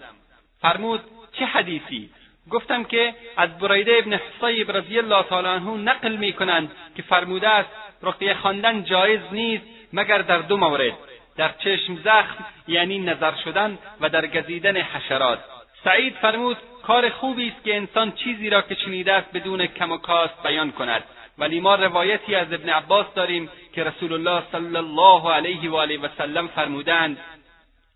فرمود 0.61 1.01
چه 1.33 1.45
حدیثی؟ 1.45 2.11
گفتم 2.51 2.85
که 2.85 3.15
از 3.37 3.59
بریده 3.59 3.93
ابن 3.99 4.13
حصیب 4.13 4.77
رضی 4.77 4.99
الله 4.99 5.23
تعالی 5.23 5.49
عنه 5.49 5.71
نقل 5.71 6.17
می 6.17 6.33
کنند 6.33 6.71
که 6.97 7.03
فرموده 7.03 7.49
است 7.49 7.71
رقیه 8.03 8.35
خواندن 8.35 8.85
جایز 8.85 9.21
نیست 9.33 9.65
مگر 9.93 10.19
در 10.19 10.39
دو 10.39 10.57
مورد 10.57 10.93
در 11.37 11.51
چشم 11.59 11.97
زخم 11.97 12.45
یعنی 12.69 12.99
نظر 12.99 13.33
شدن 13.45 13.79
و 14.01 14.09
در 14.09 14.27
گزیدن 14.27 14.77
حشرات. 14.77 15.39
سعید 15.85 16.15
فرمود 16.15 16.57
کار 16.83 17.11
خوبی 17.11 17.49
است 17.49 17.65
که 17.65 17.77
انسان 17.77 18.13
چیزی 18.13 18.51
را 18.51 18.63
که 18.63 18.75
شنیده 18.75 19.13
است 19.13 19.33
بدون 19.33 19.67
کم 19.67 19.93
و 19.93 19.97
کاست 19.97 20.43
بیان 20.43 20.73
کند. 20.73 21.03
ولی 21.39 21.61
ما 21.61 21.75
روایتی 21.75 22.35
از 22.35 22.53
ابن 22.53 22.69
عباس 22.69 23.07
داریم 23.15 23.51
که 23.73 23.85
رسول 23.85 24.13
الله 24.13 24.43
صلی 24.53 24.77
الله 24.77 25.33
علیه 25.33 25.71
و 25.71 25.77
آله 25.77 25.99
و 25.99 26.09
سلم 26.19 26.49
فرمودند 26.49 27.19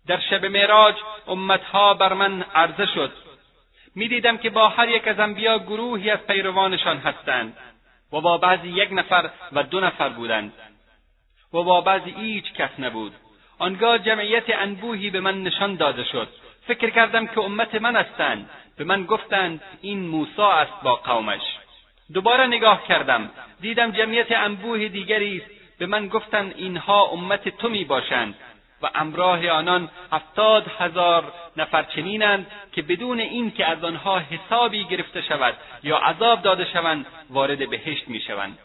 در 0.07 0.19
شب 0.19 0.45
معراج 0.45 0.95
امتها 1.27 1.93
بر 1.93 2.13
من 2.13 2.41
عرضه 2.41 2.85
شد. 2.85 3.11
می‌دیدم 3.95 4.37
که 4.37 4.49
با 4.49 4.69
هر 4.69 4.89
یک 4.89 5.07
از 5.07 5.19
انبیا 5.19 5.59
گروهی 5.59 6.09
از 6.09 6.19
پیروانشان 6.19 6.97
هستند 6.97 7.57
و 8.13 8.21
با 8.21 8.37
بعضی 8.37 8.67
یک 8.67 8.89
نفر 8.91 9.29
و 9.51 9.63
دو 9.63 9.79
نفر 9.79 10.09
بودند 10.09 10.53
و 11.53 11.63
با 11.63 11.81
بعضی 11.81 12.11
هیچ 12.11 12.53
کس 12.53 12.69
نبود. 12.79 13.13
آنگاه 13.59 13.99
جمعیت 13.99 14.43
انبوهی 14.47 15.09
به 15.09 15.19
من 15.19 15.43
نشان 15.43 15.75
داده 15.75 16.03
شد. 16.03 16.27
فکر 16.67 16.89
کردم 16.89 17.27
که 17.27 17.39
امت 17.39 17.75
من 17.75 17.95
هستند. 17.95 18.49
به 18.77 18.83
من 18.83 19.03
گفتند 19.03 19.61
این 19.81 20.07
موسی 20.07 20.41
است 20.41 20.83
با 20.83 20.95
قومش. 20.95 21.41
دوباره 22.13 22.47
نگاه 22.47 22.87
کردم. 22.87 23.29
دیدم 23.61 23.91
جمعیت 23.91 24.31
انبوه 24.31 24.87
دیگری 24.87 25.37
است. 25.37 25.51
به 25.79 25.85
من 25.85 26.07
گفتند 26.07 26.53
اینها 26.57 27.03
امت 27.03 27.49
تو 27.49 27.69
می 27.69 27.85
باشند. 27.85 28.35
و 28.81 28.89
امراه 28.95 29.49
آنان 29.49 29.89
هفتاد 30.11 30.65
هزار 30.79 31.33
نفر 31.57 31.83
چنینند 31.83 32.47
که 32.71 32.81
بدون 32.81 33.19
اینکه 33.19 33.65
از 33.65 33.83
آنها 33.83 34.19
حسابی 34.19 34.83
گرفته 34.83 35.21
شود 35.21 35.53
یا 35.83 35.97
عذاب 35.97 36.41
داده 36.41 36.65
شوند 36.65 37.05
وارد 37.29 37.69
بهشت 37.69 38.07
می‌شوند 38.07 38.57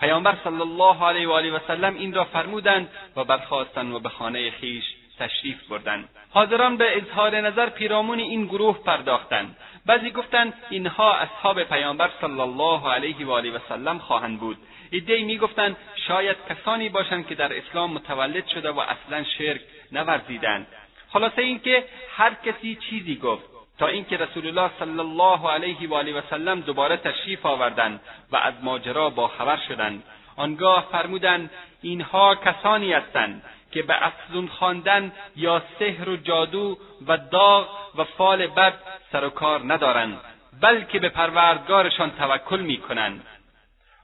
پیامبر 0.00 0.36
صلی 0.44 0.60
الله 0.60 1.04
علیه 1.04 1.28
و 1.28 1.32
آله 1.32 1.52
و 1.52 1.58
سلم 1.66 1.94
این 1.94 2.14
را 2.14 2.24
فرمودند 2.24 2.88
و 3.16 3.24
برخواستند 3.24 3.94
و 3.94 4.00
به 4.00 4.08
خانه 4.08 4.50
خیش 4.50 4.84
تشریف 5.18 5.68
بردند. 5.68 6.08
حاضران 6.30 6.76
به 6.76 6.96
اظهار 6.96 7.40
نظر 7.40 7.68
پیرامون 7.68 8.18
این 8.18 8.44
گروه 8.44 8.84
پرداختند. 8.84 9.56
بعضی 9.86 10.10
گفتند 10.10 10.54
اینها 10.70 11.14
اصحاب 11.14 11.62
پیامبر 11.62 12.10
صلی 12.20 12.40
الله 12.40 12.88
علیه 12.88 13.26
و 13.26 13.30
آله 13.30 13.50
و 13.50 13.58
سلم 13.68 13.98
خواهند 13.98 14.40
بود. 14.40 14.56
عدهای 14.92 15.22
می‌گفتند 15.22 15.76
شاید 16.08 16.36
کسانی 16.48 16.88
باشند 16.88 17.26
که 17.26 17.34
در 17.34 17.56
اسلام 17.56 17.92
متولد 17.92 18.46
شده 18.46 18.70
و 18.70 18.78
اصلا 18.78 19.24
شرک 19.38 19.60
نورزیدند. 19.92 20.66
خلاصه 21.12 21.42
اینکه 21.42 21.84
هر 22.16 22.34
کسی 22.34 22.78
چیزی 22.90 23.16
گفت 23.16 23.44
تا 23.78 23.86
اینکه 23.86 24.16
رسول 24.16 24.46
الله 24.46 24.70
صلی 24.78 25.00
الله 25.00 25.50
علیه 25.50 25.88
و 25.88 25.94
آله 25.94 26.18
و 26.18 26.20
سلم 26.30 26.60
دوباره 26.60 26.96
تشریف 26.96 27.46
آوردند 27.46 28.00
و 28.32 28.36
از 28.36 28.54
ماجرا 28.62 29.10
با 29.10 29.28
خبر 29.28 29.58
شدند. 29.68 30.02
آنگاه 30.36 30.88
فرمودند 30.92 31.50
اینها 31.82 32.34
کسانی 32.34 32.92
هستند 32.92 33.42
که 33.72 33.82
به 33.82 34.06
افزون 34.06 34.48
خواندن 34.48 35.12
یا 35.36 35.62
سحر 35.78 36.08
و 36.08 36.16
جادو 36.16 36.78
و 37.06 37.16
داغ 37.16 37.68
و 37.96 38.04
فال 38.04 38.46
بد 38.46 38.74
سر 39.12 39.24
و 39.24 39.30
کار 39.30 39.60
ندارند 39.72 40.20
بلکه 40.60 40.98
به 40.98 41.08
پروردگارشان 41.08 42.10
توکل 42.10 42.60
می‌کنند. 42.60 43.26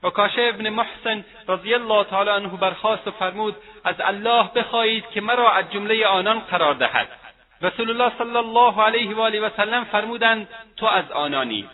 و 0.02 0.11
کاشه 0.11 0.42
ابن 0.54 0.68
محسن 0.68 1.24
رضی 1.48 1.74
الله 1.74 2.04
تعالی 2.04 2.31
عنه 2.31 2.57
برخواست 2.57 3.09
و 3.09 3.11
فرمود 3.11 3.57
از 3.85 3.94
الله 4.00 4.50
بخواهید 4.54 5.04
که 5.11 5.20
مرا 5.20 5.52
از 5.52 5.70
جمله 5.70 6.07
آنان 6.07 6.38
قرار 6.38 6.74
دهد. 6.74 7.09
رسول 7.62 7.90
الله 7.90 8.12
صلی 8.18 8.37
الله 8.37 8.83
علیه 8.83 9.16
و 9.16 9.20
آله 9.20 9.40
و 9.40 9.50
سلم 9.57 9.85
فرمودند 9.85 10.48
تو 10.76 10.87
از 10.87 11.11
آنانی. 11.11 11.68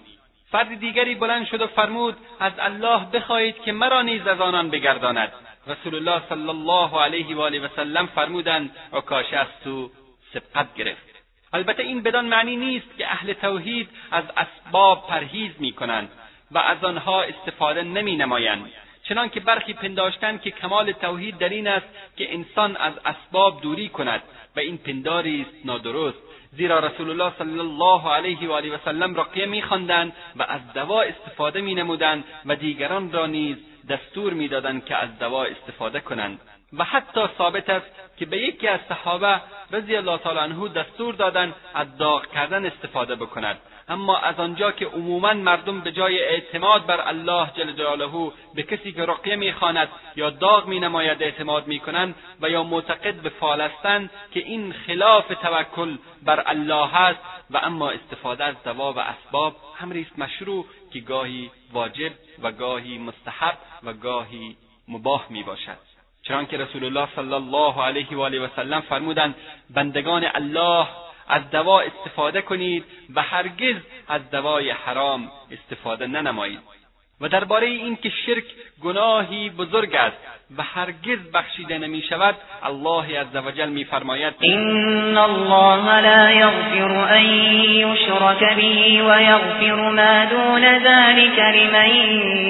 فرد 0.53 0.81
دیگری 0.81 1.15
بلند 1.15 1.47
شد 1.47 1.63
و 1.63 1.67
فرمود 1.67 2.17
از 2.41 2.53
الله 2.59 3.07
بخواهید 3.13 3.63
که 3.63 3.73
مرا 3.73 4.03
نیز 4.03 4.27
از 4.27 4.41
آنان 4.41 4.71
بگرداند. 4.71 5.33
رسول 5.67 5.95
الله 5.95 6.23
صلی 6.29 6.49
الله 6.49 7.03
علیه 7.03 7.37
و 7.37 7.41
آله 7.41 7.61
و 7.61 7.69
سلم 7.77 8.07
فرمودند 8.07 8.77
عکاشه 8.93 9.37
از 9.37 9.47
تو 9.65 9.91
سبقت 10.33 10.75
گرفت 10.75 11.15
البته 11.53 11.83
این 11.83 12.03
بدان 12.03 12.25
معنی 12.25 12.57
نیست 12.57 12.99
که 12.99 13.07
اهل 13.07 13.33
توحید 13.33 13.89
از 14.11 14.25
اسباب 14.37 15.07
پرهیز 15.09 15.53
می‌کنند 15.59 16.09
و 16.51 16.59
از 16.59 16.85
آنها 16.85 17.23
استفاده 17.23 17.83
نمی 17.83 18.17
نمایند 18.17 18.71
چنان 19.03 19.29
که 19.29 19.41
برخی 19.41 19.73
پنداشتند 19.73 20.43
که 20.43 20.51
کمال 20.51 20.93
توحید 20.93 21.39
در 21.39 21.49
این 21.49 21.67
است 21.67 21.87
که 22.17 22.35
انسان 22.35 22.77
از 22.77 22.93
اسباب 23.05 23.61
دوری 23.63 23.89
کند 23.89 24.23
و 24.57 24.61
این 24.61 24.79
پنداری 24.79 25.41
است 25.41 25.67
نادرست 25.67 26.19
زیرا 26.53 26.79
رسول 26.79 27.11
الله 27.11 27.33
صلی 27.39 27.59
الله 27.59 28.09
علیه 28.13 28.49
و 28.49 28.53
آله 28.53 28.75
و 28.75 28.79
سلم 28.85 29.15
رقیه 29.15 29.47
میخواندند 29.47 30.13
و 30.37 30.43
از 30.43 30.73
دوا 30.75 31.03
استفاده 31.03 31.61
مینمودند 31.61 32.25
و 32.47 32.57
دیگران 32.57 33.13
را 33.13 33.27
نیز 33.27 33.57
دستور 33.89 34.33
می‌دادند 34.33 34.85
که 34.85 34.97
از 34.97 35.19
دوا 35.19 35.45
استفاده 35.45 36.01
کنند 36.01 36.41
و 36.79 36.85
حتی 36.85 37.21
ثابت 37.39 37.71
است 37.71 37.87
که 38.17 38.27
به 38.27 38.39
یکی 38.39 38.69
از 38.69 38.81
صحابه 38.89 39.41
رضی 39.73 39.97
الله 39.97 40.19
تعالی 40.19 40.39
عنه 40.39 40.69
دستور 40.69 41.15
دادند 41.15 41.55
از 41.75 41.99
داغ 41.99 42.27
کردن 42.27 42.67
استفاده 42.67 43.15
بکند. 43.15 43.59
اما 43.89 44.19
از 44.19 44.41
آنجا 44.41 44.73
که 44.73 44.87
عموما 44.87 45.33
مردم 45.35 45.81
به 45.81 45.93
جای 45.93 46.19
اعتماد 46.19 46.87
بر 46.87 47.09
الله 47.09 47.51
جل 47.57 47.73
جلاله 47.73 48.33
به 48.55 48.63
کسی 48.63 48.93
که 48.93 49.05
رقیه 49.05 49.37
می‌خواند 49.37 49.89
یا 50.17 50.31
داغ 50.31 50.69
مینماید 50.69 51.23
اعتماد 51.23 51.67
می‌کنند 51.67 52.15
و 52.41 52.51
یا 52.51 52.63
معتقد 52.63 53.15
به 53.15 53.29
فالستند 53.29 54.11
که 54.31 54.41
این 54.41 54.73
خلاف 54.73 55.29
توکل 55.29 55.97
بر 56.23 56.43
الله 56.47 56.97
است 56.97 57.21
و 57.51 57.57
اما 57.57 57.91
استفاده 57.91 58.45
از 58.45 58.55
دوا 58.65 58.93
و 58.93 58.99
اسباب 58.99 59.57
امری 59.81 60.03
است 60.03 60.19
مشروع 60.19 60.67
که 60.95 61.01
گاهی 61.01 61.51
واجب 61.73 62.13
و 62.43 62.53
گاهی 62.53 62.99
مستحب 62.99 63.59
و 63.83 63.93
گاهی 63.93 64.57
مباح 64.89 65.27
می 65.31 65.43
باشد 65.43 65.79
چنانکه 66.23 66.57
رسول 66.57 66.85
الله 66.85 67.09
صلی 67.17 67.33
الله 67.33 67.83
علیه 67.83 68.17
و 68.17 68.21
آله 68.21 68.41
و 68.41 68.49
سلم 68.57 68.81
فرمودند 68.81 69.35
بندگان 69.71 70.25
الله 70.35 70.87
از 71.29 71.51
دوا 71.51 71.81
استفاده 71.81 72.43
کنید 72.43 72.85
و 73.15 73.23
هرگز 73.23 73.77
از 74.09 74.31
دوای 74.31 74.71
حرام 74.71 75.31
استفاده 75.51 76.07
ننمایید. 76.07 76.74
و 77.21 77.29
درباره 77.29 77.67
اینکه 77.67 78.11
شرک 78.27 78.45
گناهی 78.83 79.51
بزرگ 79.51 79.95
است 79.95 80.17
و 80.59 80.63
هرگز 80.63 81.19
بخشیده 81.35 81.79
نمی 81.79 82.03
شود 82.03 82.37
الله 82.63 83.21
عزوجل 83.21 83.69
میفرماید 83.69 84.35
این 84.41 85.17
الله 85.17 86.01
لا 86.01 86.31
یغفر 86.31 87.15
ان 87.15 87.25
یشرک 87.25 88.39
به 88.39 89.03
و 89.03 89.23
یغفر 89.23 89.75
ما 89.75 90.25
دون 90.25 90.79
ذلك 90.79 91.39
لمن 91.39 91.91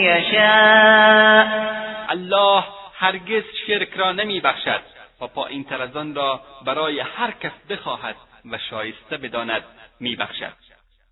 یشاء 0.02 1.46
الله 2.08 2.64
هرگز 2.98 3.42
شرک 3.66 3.92
را 3.96 4.12
نمی 4.12 4.40
بخشد 4.40 4.80
و 5.20 5.26
پایین 5.26 5.64
تر 5.64 5.82
از 5.82 5.96
آن 5.96 6.14
را 6.14 6.40
برای 6.66 7.00
هر 7.00 7.30
کس 7.30 7.52
بخواهد 7.70 8.16
و 8.50 8.58
شایسته 8.70 9.16
بداند 9.16 9.62
میبخشد. 10.00 10.52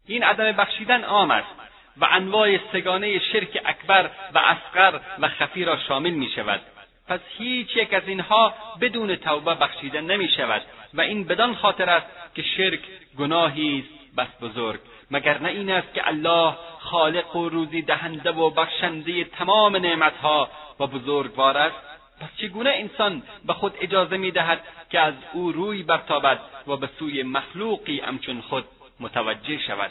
این 0.07 0.24
عدم 0.24 0.53
بخشیدن 0.53 1.05
عام 1.05 1.30
است. 1.30 1.72
و 1.97 2.09
انواع 2.11 2.59
سگانه 2.72 3.18
شرک 3.18 3.62
اکبر 3.64 4.11
و 4.34 4.38
اصغر 4.38 5.01
و 5.18 5.28
خفی 5.28 5.64
را 5.64 5.78
شامل 5.88 6.11
می 6.11 6.30
شود 6.34 6.61
پس 7.09 7.20
هیچ 7.38 7.76
یک 7.76 7.95
از 7.95 8.03
اینها 8.07 8.55
بدون 8.80 9.16
توبه 9.16 9.55
بخشیده 9.55 10.01
نمی 10.01 10.28
شود 10.28 10.62
و 10.95 11.01
این 11.01 11.24
بدان 11.24 11.55
خاطر 11.55 11.90
است 11.90 12.07
که 12.34 12.43
شرک 12.43 12.80
گناهی 13.18 13.78
است 13.78 14.16
بس 14.16 14.28
بزرگ. 14.40 14.80
مگر 15.11 15.38
نه 15.38 15.49
این 15.49 15.70
است 15.70 15.95
که 15.95 16.09
الله 16.09 16.55
خالق 16.78 17.36
و 17.36 17.49
روزی 17.49 17.82
دهنده 17.82 18.30
و 18.30 18.51
بخشنده 18.51 19.24
تمام 19.24 19.76
نعمتها 19.76 20.49
و 20.80 20.86
بزرگوار 20.86 21.57
است؟ 21.57 21.76
پس 22.20 22.28
چگونه 22.36 22.70
انسان 22.70 23.22
به 23.47 23.53
خود 23.53 23.74
اجازه 23.80 24.16
می 24.16 24.30
دهد 24.30 24.61
که 24.90 25.01
از 25.01 25.14
او 25.32 25.53
روی 25.53 25.82
برتابد 25.82 26.40
و 26.66 26.76
به 26.76 26.88
سوی 26.99 27.22
مخلوقی 27.22 28.01
همچون 28.01 28.40
خود 28.40 28.64
متوجه 29.01 29.59
شود؟ 29.59 29.90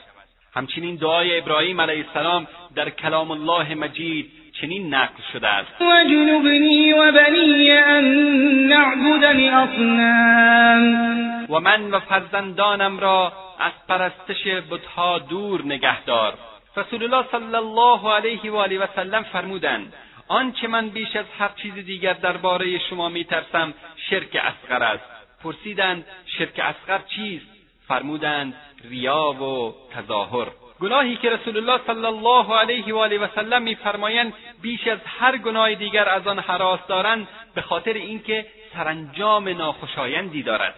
همچنین 0.53 0.95
دعای 0.95 1.37
ابراهیم 1.37 1.81
علیه 1.81 2.05
السلام 2.07 2.47
در 2.75 2.89
کلام 2.89 3.31
الله 3.31 3.75
مجید 3.75 4.31
چنین 4.61 4.93
نقل 4.93 5.21
شده 5.33 5.47
است. 5.47 5.81
وجنبنی 5.81 6.93
و 6.93 7.11
بنی 7.11 7.71
ان 7.71 8.05
نعبد 8.67 9.23
الاصنام. 9.23 11.11
و 11.49 11.59
من 11.59 11.91
و 11.91 11.99
فرزندانم 11.99 12.99
را 12.99 13.33
از 13.59 13.71
پرستش 13.89 14.47
بتها 14.71 15.19
دور 15.19 15.65
نگهدار 15.65 16.33
رسول 16.77 17.03
الله 17.03 17.25
صلی 17.31 17.55
الله 17.55 18.13
علیه 18.13 18.51
و 18.51 18.55
آله 18.55 18.79
و 18.79 18.87
سلم 18.95 19.23
فرمودند 19.23 19.93
آنچه 20.27 20.67
من 20.67 20.89
بیش 20.89 21.15
از 21.15 21.25
هر 21.39 21.49
چیز 21.55 21.73
دیگر 21.73 22.13
درباره 22.13 22.79
شما 22.89 23.09
میترسم 23.09 23.73
شرک 24.09 24.35
اصغر 24.43 24.83
است. 24.83 25.03
پرسیدند 25.43 26.05
شرک 26.25 26.59
اصغر 26.59 26.99
چیست؟ 27.15 27.50
فرمودند 27.91 28.53
ریا 28.83 29.31
و 29.31 29.75
تظاهر. 29.93 30.47
گناهی 30.79 31.15
که 31.15 31.29
رسول 31.29 31.57
الله 31.57 31.79
صلی 31.87 32.05
الله 32.05 32.55
علیه 32.55 32.93
و 32.93 32.97
آله 32.97 33.17
و 33.17 33.27
سلم 33.35 33.61
میفرمایند 33.61 34.33
بیش 34.61 34.87
از 34.87 34.99
هر 35.19 35.37
گناه 35.37 35.75
دیگر 35.75 36.09
از 36.09 36.27
آن 36.27 36.39
حراس 36.39 36.79
دارند 36.87 37.27
به 37.55 37.61
خاطر 37.61 37.93
اینکه 37.93 38.45
سرانجام 38.73 39.49
ناخوشایندی 39.49 40.43
دارد. 40.43 40.75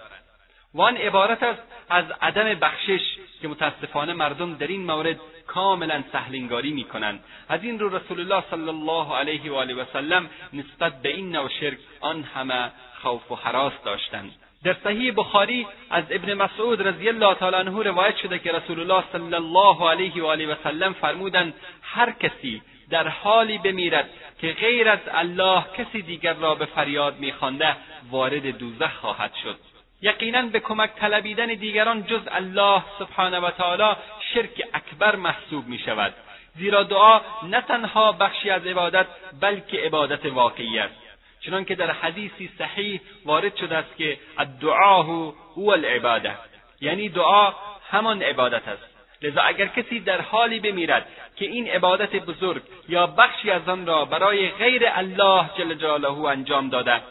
و 0.73 0.81
آن 0.81 0.97
عبارت 0.97 1.43
است 1.43 1.61
از 1.89 2.05
عدم 2.21 2.53
بخشش 2.53 3.01
که 3.41 3.47
متاسفانه 3.47 4.13
مردم 4.13 4.53
در 4.53 4.67
این 4.67 4.85
مورد 4.85 5.19
کاملا 5.47 6.03
سهلنگاری 6.11 6.71
می‌کنند. 6.71 7.23
از 7.49 7.63
این 7.63 7.79
رو 7.79 7.97
رسول 7.97 8.19
الله 8.19 8.43
صلی 8.51 8.69
الله 8.69 9.15
علیه 9.15 9.51
و 9.51 9.55
آله 9.55 9.73
و 9.73 9.85
سلم 9.93 10.29
نسبت 10.53 11.01
به 11.01 11.09
این 11.09 11.35
نوع 11.35 11.49
شرک 11.49 11.77
آن 12.01 12.23
همه 12.23 12.71
خوف 13.01 13.31
و 13.31 13.35
حراس 13.35 13.73
داشتند. 13.85 14.31
در 14.63 14.75
صحیح 14.83 15.13
بخاری 15.15 15.67
از 15.89 16.03
ابن 16.09 16.33
مسعود 16.33 16.87
رضی 16.87 17.09
الله 17.09 17.35
تعالی 17.35 17.55
عنه 17.55 17.83
روایت 17.83 18.17
شده 18.17 18.39
که 18.39 18.51
رسول 18.51 18.79
الله 18.79 19.03
صلی 19.11 19.35
الله 19.35 19.89
علیه 19.89 20.23
و 20.23 20.25
آله 20.25 20.47
و 20.47 20.55
سلم 20.63 20.93
فرمودند 20.93 21.53
هر 21.81 22.11
کسی 22.11 22.61
در 22.89 23.07
حالی 23.07 23.57
بمیرد 23.57 24.09
که 24.41 24.53
غیر 24.53 24.89
از 24.89 24.99
الله 25.11 25.65
کسی 25.77 26.01
دیگر 26.01 26.33
را 26.33 26.55
به 26.55 26.65
فریاد 26.65 27.19
میخوانده 27.19 27.75
وارد 28.11 28.57
دوزخ 28.57 28.95
خواهد 28.95 29.31
شد. 29.43 29.57
یقینا 30.01 30.41
به 30.41 30.59
کمک 30.59 30.95
طلبیدن 30.95 31.47
دیگران 31.47 32.03
جز 32.03 32.21
الله 32.27 32.83
سبحانه 32.99 33.39
و 33.39 33.51
تعالی 33.51 33.95
شرک 34.33 34.67
اکبر 34.73 35.15
محسوب 35.15 35.67
می 35.67 35.79
شود 35.79 36.13
زیرا 36.55 36.83
دعا 36.83 37.21
نه 37.43 37.61
تنها 37.61 38.11
بخشی 38.11 38.49
از 38.49 38.65
عبادت 38.67 39.07
بلکه 39.41 39.77
عبادت 39.77 40.25
واقعی 40.25 40.79
است. 40.79 41.02
چنانکه 41.45 41.75
در 41.75 41.91
حدیثی 41.91 42.49
صحیح 42.57 43.01
وارد 43.25 43.55
شده 43.55 43.77
است 43.77 43.97
که 43.97 44.17
الدعا 44.37 45.01
هو 45.01 45.69
العباده 45.69 46.37
یعنی 46.81 47.09
دعا 47.09 47.53
همان 47.89 48.21
عبادت 48.21 48.67
است. 48.67 48.83
لذا 49.21 49.41
اگر 49.41 49.65
کسی 49.65 49.99
در 49.99 50.21
حالی 50.21 50.59
بمیرد 50.59 51.07
که 51.35 51.45
این 51.45 51.67
عبادت 51.67 52.15
بزرگ 52.15 52.61
یا 52.89 53.07
بخشی 53.07 53.51
از 53.51 53.69
آن 53.69 53.85
را 53.85 54.05
برای 54.05 54.49
غیر 54.49 54.83
الله 54.85 55.49
جل 55.57 55.73
جلاله 55.73 56.25
انجام 56.25 56.69
داده 56.69 57.01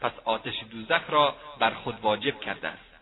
پس 0.00 0.12
آتش 0.24 0.54
دوزخ 0.70 1.10
را 1.10 1.34
بر 1.58 1.70
خود 1.70 1.94
واجب 2.02 2.40
کرده 2.40 2.68
است. 2.68 2.92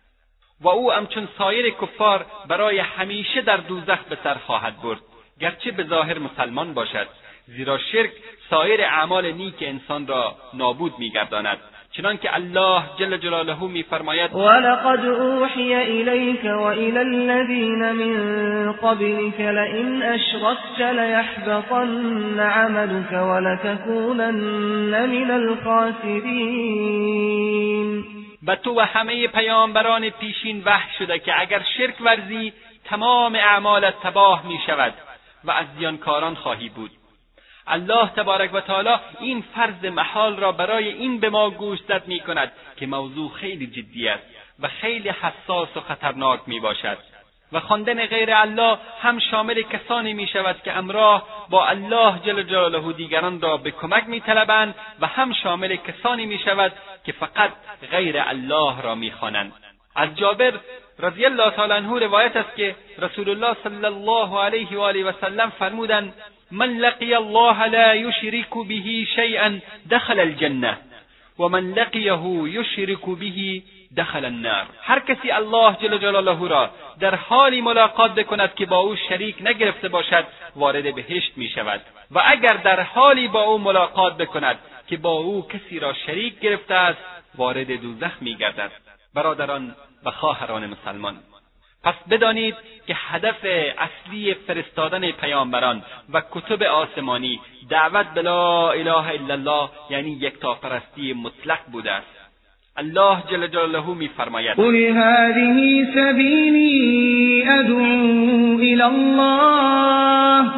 و 0.61 0.69
او 0.69 0.93
همچون 0.93 1.29
سایر 1.39 1.71
کفار 1.71 2.27
برای 2.49 2.79
همیشه 2.79 3.41
در 3.41 3.57
دوزخ 3.57 3.99
به 3.99 4.19
سر 4.25 4.35
خواهد 4.35 4.83
برد 4.83 5.01
گرچه 5.41 5.71
به 5.71 5.85
ظاهر 5.85 6.19
مسلمان 6.19 6.75
باشد. 6.75 7.09
زیرا 7.57 7.79
شرک 7.79 8.11
سایر 8.51 8.81
اعمال 8.83 9.33
نیک 9.33 9.55
انسان 9.61 10.07
را 10.07 10.37
نابود 10.55 10.95
میگرداند. 10.99 11.59
چنانکه 11.93 12.35
الله 12.35 12.83
جل 12.99 13.17
جلاله 13.17 13.65
میفرماید 13.65 14.35
ولقد 14.35 15.05
اوحی 15.05 15.75
الیک 15.75 16.45
والى 16.45 16.99
الذین 16.99 17.93
من 17.93 18.73
قبلك 18.73 19.41
لئن 19.41 20.03
اشرکت 20.03 20.81
لیحبطن 20.81 22.41
عملك 22.41 23.13
ولتكونن 23.13 24.35
من 25.07 25.31
الخاسرین. 25.31 26.71
به 28.43 28.57
تو 28.57 28.75
و 28.75 28.81
همه 28.81 29.29
پیامبران 29.29 30.11
پیشین 30.11 30.63
وحی 30.65 30.91
شده 30.99 31.19
که 31.19 31.41
اگر 31.41 31.63
شرک 31.79 31.95
ورزی 32.01 32.53
تمام 32.85 33.35
اعمالت 33.35 33.95
تباه 34.03 34.47
می 34.47 34.59
شود 34.67 34.95
و 35.45 35.51
از 35.51 35.67
زیانکاران 35.79 36.35
خواهی 36.35 36.69
بود. 36.69 36.91
الله 37.71 38.09
تبارک 38.09 38.55
و 38.55 38.61
تعالی 38.61 38.97
این 39.21 39.45
فرض 39.55 39.85
محال 39.85 40.37
را 40.37 40.53
برای 40.53 40.89
این 40.89 41.21
به 41.21 41.31
ما 41.31 41.51
گوشزد 41.51 42.03
می 42.07 42.21
کند 42.21 42.53
که 42.77 42.87
موضوع 42.87 43.31
خیلی 43.33 43.67
جدی 43.67 44.09
است 44.09 44.25
و 44.61 44.69
خیلی 44.69 45.09
حساس 45.09 45.77
و 45.77 45.81
خطرناک 45.81 46.41
می 46.47 46.61
باشد 46.61 46.99
و 47.53 47.61
خواندن 47.61 48.07
غیر 48.07 48.33
الله 48.33 48.79
هم 49.01 49.19
شامل 49.19 49.63
کسانی 49.63 50.13
می 50.13 50.27
شود 50.27 50.63
که 50.65 50.77
امراه 50.77 51.47
با 51.51 51.67
الله 51.67 52.19
جل 52.19 52.43
جلاله 52.43 52.93
دیگران 52.93 53.41
را 53.41 53.57
به 53.57 53.71
کمک 53.71 54.09
می 54.09 54.21
طلبند 54.21 54.75
و 55.01 55.07
هم 55.07 55.33
شامل 55.33 55.77
کسانی 55.77 56.27
می 56.27 56.39
شود 56.39 56.73
که 57.05 57.13
فقط 57.13 57.51
غیر 57.91 58.21
الله 58.21 58.83
را 58.83 58.95
می 58.95 59.13
خوانند. 59.13 59.53
از 59.97 60.17
جابر 60.17 60.53
رضی 60.99 61.25
الله 61.25 61.51
تعالی 61.51 61.73
عنه 61.73 61.99
روایت 61.99 62.37
است 62.37 62.57
که 62.57 62.77
رسول 62.99 63.29
الله 63.31 63.57
صلی 63.65 63.85
الله 63.85 64.41
علیه 64.41 64.79
و 64.79 64.81
آله 64.81 65.05
و 65.05 65.13
سلم 65.21 65.51
فرمودند 65.51 66.15
من 66.53 66.77
لقی 66.77 67.15
الله 67.15 67.67
لا 67.67 67.95
یشرک 67.95 68.51
به 68.69 69.05
شیئا 69.15 69.59
دخل 69.91 70.21
الجنه 70.21 70.79
و 71.39 71.49
من 71.49 71.71
لقیه 71.73 72.23
یشرک 72.45 73.07
به 73.07 73.63
دخل 73.97 74.25
النار. 74.25 74.67
هر 74.83 75.01
کسی 75.01 75.31
الله 75.31 75.77
جل 75.83 75.99
جلاله 75.99 76.49
را 76.49 76.71
در 77.01 77.15
حالی 77.15 77.61
ملاقات 77.61 78.15
بکند 78.15 78.55
که 78.55 78.67
با 78.67 78.79
او 78.79 78.97
شریک 78.97 79.37
نگرفته 79.41 79.89
باشد 79.89 80.25
وارد 80.57 80.95
بهشت 80.95 81.33
می 81.37 81.49
شود. 81.49 81.81
و 82.11 82.23
اگر 82.27 82.57
در 82.65 82.81
حالی 82.81 83.29
با 83.29 83.43
او 83.43 83.59
ملاقات 83.59 84.17
بکند 84.17 84.59
که 84.87 84.97
با 84.97 85.11
او 85.11 85.47
کسی 85.49 85.79
را 85.79 85.93
شریک 85.93 86.41
گرفته 86.41 86.75
است 86.75 86.99
وارد 87.35 87.81
دوزخ 87.81 88.13
می 88.21 88.35
گردد. 88.35 88.71
برادران 89.15 89.75
و 90.05 90.11
خواهران 90.11 90.67
مسلمان 90.67 91.17
پس 91.85 91.95
بدانید 92.11 92.55
که 92.87 92.97
هدف 93.09 93.45
اصلی 93.79 94.35
فرستادن 94.35 95.11
پیامبران 95.11 95.83
و 96.13 96.23
کتب 96.31 96.63
آسمانی 96.63 97.41
دعوت 97.71 98.07
به 98.15 98.23
لا 98.23 98.71
اله 98.71 99.09
الا 99.09 99.35
الله 99.35 99.69
یعنی 99.91 100.11
یکتاپرستی 100.11 101.13
مطلق 101.13 101.59
بوده 101.73 101.93
است. 101.93 102.07
الله 102.77 103.23
جل 103.31 103.47
جلاله 103.47 103.87
میفرماید. 103.95 104.57
قل 104.57 104.77
هذه 104.77 105.87
سبیلی 105.95 107.45
ادعو 107.49 108.59
الى 108.59 108.83
الله 108.83 110.51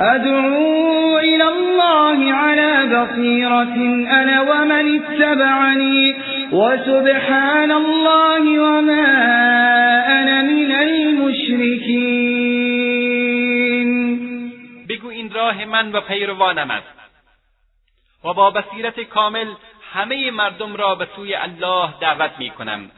ادعو 0.00 1.18
الى 1.18 1.42
الله 1.42 2.32
على 2.32 2.86
بصیرة 2.86 3.76
انا 4.10 4.42
ومن 4.42 5.00
اتبعنی 5.00 6.14
وسبحان 6.52 7.70
الله 7.70 8.60
وما 8.60 9.99
من 15.64 15.92
و 15.92 16.00
پیروانم 16.00 16.70
است 16.70 17.00
و 18.24 18.32
با 18.32 18.50
بصیرت 18.50 19.00
کامل 19.00 19.54
همه 19.92 20.30
مردم 20.30 20.76
را 20.76 20.94
به 20.94 21.08
سوی 21.16 21.34
الله 21.34 21.94
دعوت 22.00 22.32
می 22.38 22.50
کنم. 22.50 22.90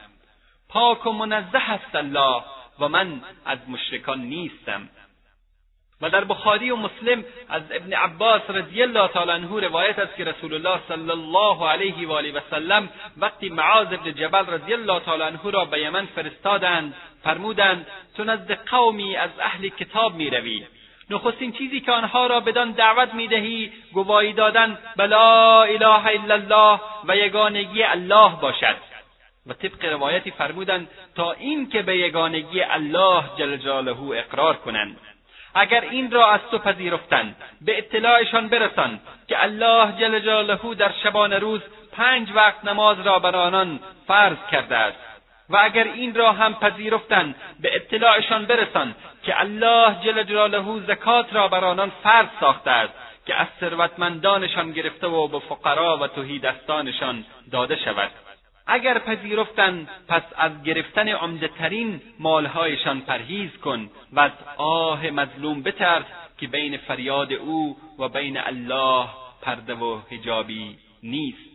پاک 0.69 1.07
و 1.07 1.13
منزه 1.13 1.71
است 1.71 1.95
الله 1.95 2.43
و 2.79 2.89
من 2.89 3.23
از 3.45 3.59
مشرکان 3.69 4.21
نیستم. 4.21 4.89
و 6.03 6.11
در 6.11 6.25
بخاری 6.25 6.71
و 6.71 6.77
مسلم 6.77 7.25
از 7.49 7.63
ابن 7.71 7.93
عباس 7.93 8.43
رضی 8.49 8.83
الله 8.83 9.09
تعالی 9.09 9.31
عنه 9.31 9.61
روایت 9.61 9.99
است 9.99 10.17
که 10.17 10.25
رسول 10.25 10.55
الله 10.55 10.81
صلی 10.89 11.11
الله 11.11 11.69
علیه 11.69 12.09
و 12.09 12.13
آله 12.13 12.33
و 12.33 12.41
سلم 12.51 12.89
وقتی 13.17 13.49
معاذ 13.49 13.87
ابن 13.87 14.13
جبل 14.13 14.47
رضی 14.47 14.73
الله 14.73 15.01
تعالی 15.01 15.23
عنه 15.23 15.51
را 15.51 15.65
به 15.65 15.81
یمن 15.81 16.07
فرستادند 16.07 16.95
فرمودند 17.25 17.87
تو 18.17 18.25
نزد 18.25 18.53
قومی 18.53 19.17
از 19.17 19.31
اهل 19.41 19.69
کتاب 19.69 20.15
می‌روی 20.15 20.67
نخستین 21.13 21.53
چیزی 21.53 21.81
که 21.81 21.93
آنها 21.93 22.27
را 22.27 22.41
بدان 22.41 22.73
دعوت 22.73 23.15
می‌دهی 23.15 23.73
گواهی 23.93 24.33
دادن 24.33 24.79
به 24.97 25.07
لا 25.07 25.63
اله 25.63 26.07
الا 26.07 26.35
الله 26.35 26.81
و 27.05 27.17
یگانگی 27.17 27.83
الله 27.83 28.31
باشد. 28.41 28.77
و 29.47 29.53
طبق 29.53 29.85
روایتی 29.85 30.31
فرمودند 30.31 30.89
تا 31.15 31.33
این 31.33 31.69
که 31.69 31.83
به 31.83 31.99
یگانگی 31.99 32.63
الله 32.63 33.23
جل 33.39 33.57
جلاله 33.57 34.03
اقرار 34.03 34.57
کنند. 34.57 34.97
اگر 35.55 35.81
این 35.81 36.11
را 36.11 36.31
از 36.31 36.41
تو 36.51 36.59
پذیرفتند 36.59 37.37
به 37.61 37.79
اطلاعشان 37.79 38.49
برسان 38.49 39.01
که 39.29 39.43
الله 39.43 39.93
جل 40.01 40.19
جلاله 40.19 40.75
در 40.75 40.93
شبان 41.03 41.33
روز 41.33 41.61
پنج 41.93 42.29
وقت 42.35 42.65
نماز 42.65 43.01
را 43.01 43.19
بر 43.19 43.37
آنان 43.37 43.81
فرض 44.07 44.37
کرده 44.51 44.77
است. 44.77 45.12
و 45.53 45.57
اگر 45.63 45.85
این 45.85 46.15
را 46.15 46.33
هم 46.33 46.55
پذیرفتند 46.55 47.35
به 47.61 47.77
اطلاعشان 47.77 48.47
برسان 48.47 48.95
که 49.23 49.41
الله 49.41 49.97
جل 50.05 50.23
جلاله 50.23 50.81
زکات 50.87 51.35
را 51.35 51.49
بر 51.49 51.65
آنان 51.65 51.93
فرض 52.03 52.29
ساخته 52.41 52.71
است 52.71 52.93
که 53.27 53.35
از 53.35 53.47
ثروتمندانشان 53.61 54.73
گرفته 54.73 55.07
و 55.07 55.29
به 55.29 55.39
فقرا 55.39 55.97
و 55.97 56.07
تهیدستانشان 56.07 57.25
داده 57.53 57.77
شود. 57.77 58.11
اگر 58.67 58.99
پذیرفتند 58.99 59.89
پس 60.09 60.23
از 60.37 60.63
گرفتن 60.63 61.09
عمدهترین 61.09 62.01
مالهایشان 62.19 63.01
پرهیز 63.01 63.51
کن 63.65 63.91
و 64.13 64.21
از 64.21 64.31
آه 64.57 65.11
مظلوم 65.11 65.63
بترس 65.63 66.05
که 66.39 66.47
بین 66.47 66.77
فریاد 66.77 67.33
او 67.33 67.77
و 67.99 68.09
بین 68.09 68.39
الله 68.39 69.07
پرده 69.43 69.75
و 69.75 70.01
حجابی 70.11 70.79
نیست. 71.03 71.52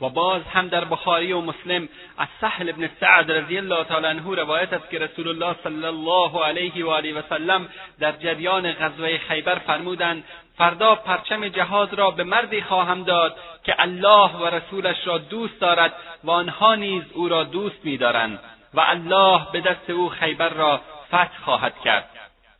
و 0.00 0.08
باز 0.08 0.42
هم 0.42 0.68
در 0.68 0.84
بخاری 0.84 1.32
و 1.32 1.40
مسلم 1.40 1.88
از 2.18 2.28
سهل 2.40 2.68
ابن 2.68 2.90
سعد 3.00 3.32
رضی 3.32 3.58
الله 3.58 3.84
تعالی 3.84 4.06
عنه 4.06 4.34
روایت 4.34 4.72
است 4.72 4.90
که 4.90 4.98
رسول 4.98 5.28
الله 5.28 5.56
صلی 5.64 5.84
الله 5.84 6.44
علیه 6.44 6.84
و 6.84 6.88
آله 6.88 7.14
و 7.14 7.22
سلم 7.28 7.68
در 8.00 8.12
جریان 8.12 8.72
غزوه 8.72 9.18
خیبر 9.18 9.54
فرمودند 9.54 10.24
فردا 10.58 10.94
پرچم 10.94 11.48
جهاد 11.48 11.94
را 11.94 12.10
به 12.10 12.24
مردی 12.24 12.62
خواهم 12.62 13.02
داد 13.02 13.36
که 13.64 13.74
الله 13.78 14.30
و 14.30 14.46
رسولش 14.46 15.06
را 15.06 15.18
دوست 15.18 15.60
دارد 15.60 15.92
و 16.24 16.30
آنها 16.30 16.74
نیز 16.74 17.02
او 17.12 17.28
را 17.28 17.44
دوست 17.44 17.84
می‌دارند 17.84 18.40
و 18.74 18.80
الله 18.80 19.40
به 19.52 19.60
دست 19.60 19.90
او 19.90 20.08
خیبر 20.08 20.48
را 20.48 20.80
فتح 21.08 21.42
خواهد 21.44 21.74
کرد. 21.84 22.08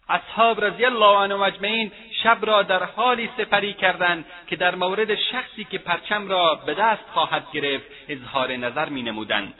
اصحاب 0.08 0.64
رضی 0.64 0.84
الله 0.84 1.18
عنهم 1.18 1.42
اجمعین 1.42 1.92
شب 2.24 2.38
را 2.42 2.62
در 2.62 2.84
حالی 2.84 3.30
سپری 3.36 3.72
کردند 3.72 4.24
که 4.46 4.56
در 4.56 4.74
مورد 4.74 5.14
شخصی 5.14 5.64
که 5.64 5.78
پرچم 5.78 6.28
را 6.28 6.54
به 6.54 6.74
دست 6.74 7.02
خواهد 7.12 7.46
گرفت 7.52 7.84
اظهار 8.08 8.56
نظر 8.56 8.88
می 8.88 9.02
نمودند. 9.02 9.54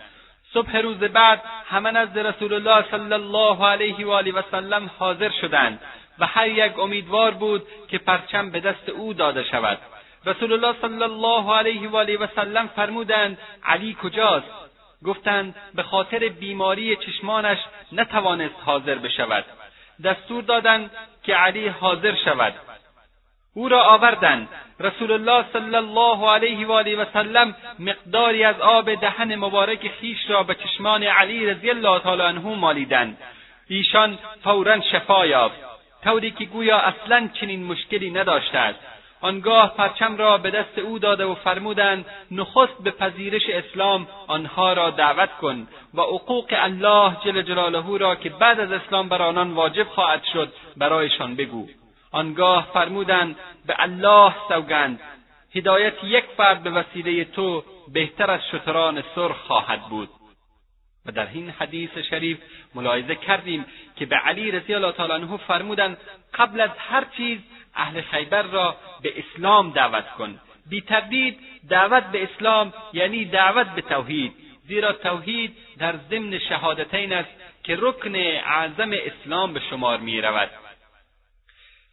صبح 0.52 0.76
روز 0.76 0.98
بعد 0.98 1.42
همه 1.68 1.90
نزد 1.90 2.18
رسول 2.18 2.52
الله 2.52 2.84
صلی 2.90 3.12
الله 3.12 3.66
علیه 3.66 4.06
و 4.06 4.10
آله 4.10 4.32
و 4.32 4.42
سلم 4.50 4.90
حاضر 4.98 5.30
شدند 5.40 5.80
و 6.18 6.26
هر 6.26 6.48
یک 6.48 6.78
امیدوار 6.78 7.30
بود 7.30 7.62
که 7.88 7.98
پرچم 7.98 8.50
به 8.50 8.60
دست 8.60 8.88
او 8.88 9.12
داده 9.14 9.44
شود. 9.44 9.78
رسول 10.26 10.52
الله 10.52 10.74
صلی 10.80 11.02
الله 11.02 11.54
علیه 11.56 11.88
و 11.88 11.96
آله 11.96 12.16
و 12.16 12.26
سلم 12.36 12.68
فرمودند 12.76 13.38
علی 13.64 13.96
کجاست؟ 14.02 14.46
گفتند 15.04 15.54
به 15.74 15.82
خاطر 15.82 16.28
بیماری 16.28 16.96
چشمانش 16.96 17.58
نتوانست 17.92 18.54
حاضر 18.66 18.94
بشود. 18.94 19.44
دستور 20.04 20.42
دادند 20.42 20.90
که 21.24 21.34
علی 21.34 21.68
حاضر 21.68 22.14
شود. 22.24 22.54
او 23.54 23.68
را 23.68 23.82
آوردند 23.82 24.48
رسول 24.80 25.12
الله 25.12 25.44
صلی 25.52 25.76
الله 25.76 26.30
علیه 26.30 26.66
و 26.66 26.72
آله 26.72 26.96
و 26.96 27.04
سلم 27.12 27.56
مقداری 27.78 28.44
از 28.44 28.60
آب 28.60 28.94
دهن 28.94 29.34
مبارک 29.34 29.90
خیش 30.00 30.30
را 30.30 30.42
به 30.42 30.54
چشمان 30.54 31.02
علی 31.02 31.46
رضی 31.46 31.70
الله 31.70 31.98
تعالی 31.98 32.22
عنه 32.22 32.56
مالیدند. 32.56 33.18
ایشان 33.68 34.18
فورا 34.44 34.80
شفا 34.80 35.26
یافت. 35.26 35.56
طوری 36.04 36.30
که 36.30 36.44
گویا 36.44 36.78
اصلا 36.78 37.28
چنین 37.40 37.64
مشکلی 37.64 38.10
نداشته 38.10 38.58
است. 38.58 38.93
آنگاه 39.24 39.76
پرچم 39.76 40.16
را 40.16 40.38
به 40.38 40.50
دست 40.50 40.78
او 40.78 40.98
داده 40.98 41.24
و 41.24 41.34
فرمودند 41.34 42.06
نخست 42.30 42.82
به 42.82 42.90
پذیرش 42.90 43.42
اسلام 43.48 44.08
آنها 44.26 44.72
را 44.72 44.90
دعوت 44.90 45.30
کن 45.40 45.68
و 45.94 46.02
حقوق 46.02 46.46
الله 46.50 47.16
جل 47.24 47.42
جلاله 47.42 47.98
را 47.98 48.14
که 48.14 48.30
بعد 48.30 48.60
از 48.60 48.72
اسلام 48.72 49.08
بر 49.08 49.22
آنان 49.22 49.52
واجب 49.52 49.88
خواهد 49.88 50.22
شد 50.32 50.52
برایشان 50.76 51.36
بگو. 51.36 51.68
آنگاه 52.12 52.68
فرمودند 52.74 53.36
به 53.66 53.74
الله 53.78 54.34
سوگند. 54.48 55.00
هدایت 55.54 56.04
یک 56.04 56.24
فرد 56.36 56.62
به 56.62 56.70
وسیله 56.70 57.24
تو 57.24 57.64
بهتر 57.92 58.30
از 58.30 58.40
شتران 58.52 59.02
سرخ 59.14 59.36
خواهد 59.36 59.80
بود. 59.80 60.08
و 61.06 61.12
در 61.12 61.28
این 61.32 61.50
حدیث 61.50 61.98
شریف 62.10 62.38
ملاحظه 62.74 63.14
کردیم 63.14 63.64
که 63.96 64.06
به 64.06 64.16
علی 64.16 64.50
رضی 64.50 64.74
الله 64.74 64.92
تعالی 64.92 65.12
عنه 65.12 65.36
فرمودند 65.36 65.96
قبل 66.34 66.60
از 66.60 66.70
هر 66.78 67.04
چیز 67.16 67.38
اهل 67.76 68.00
خیبر 68.00 68.42
را 68.42 68.76
به 69.02 69.12
اسلام 69.18 69.70
دعوت 69.70 70.10
کن. 70.10 70.40
بی 70.70 70.80
تردید 70.80 71.38
دعوت 71.68 72.04
به 72.04 72.22
اسلام 72.22 72.72
یعنی 72.92 73.24
دعوت 73.24 73.66
به 73.66 73.82
توحید. 73.82 74.32
زیرا 74.66 74.92
توحید 74.92 75.56
در 75.78 75.94
ضمن 76.10 76.38
شهادتین 76.38 77.12
است 77.12 77.30
که 77.64 77.76
رکن 77.80 78.16
اعظم 78.16 78.90
اسلام 78.92 79.52
به 79.52 79.60
شمار 79.70 79.98
می 79.98 80.20
رود. 80.20 80.50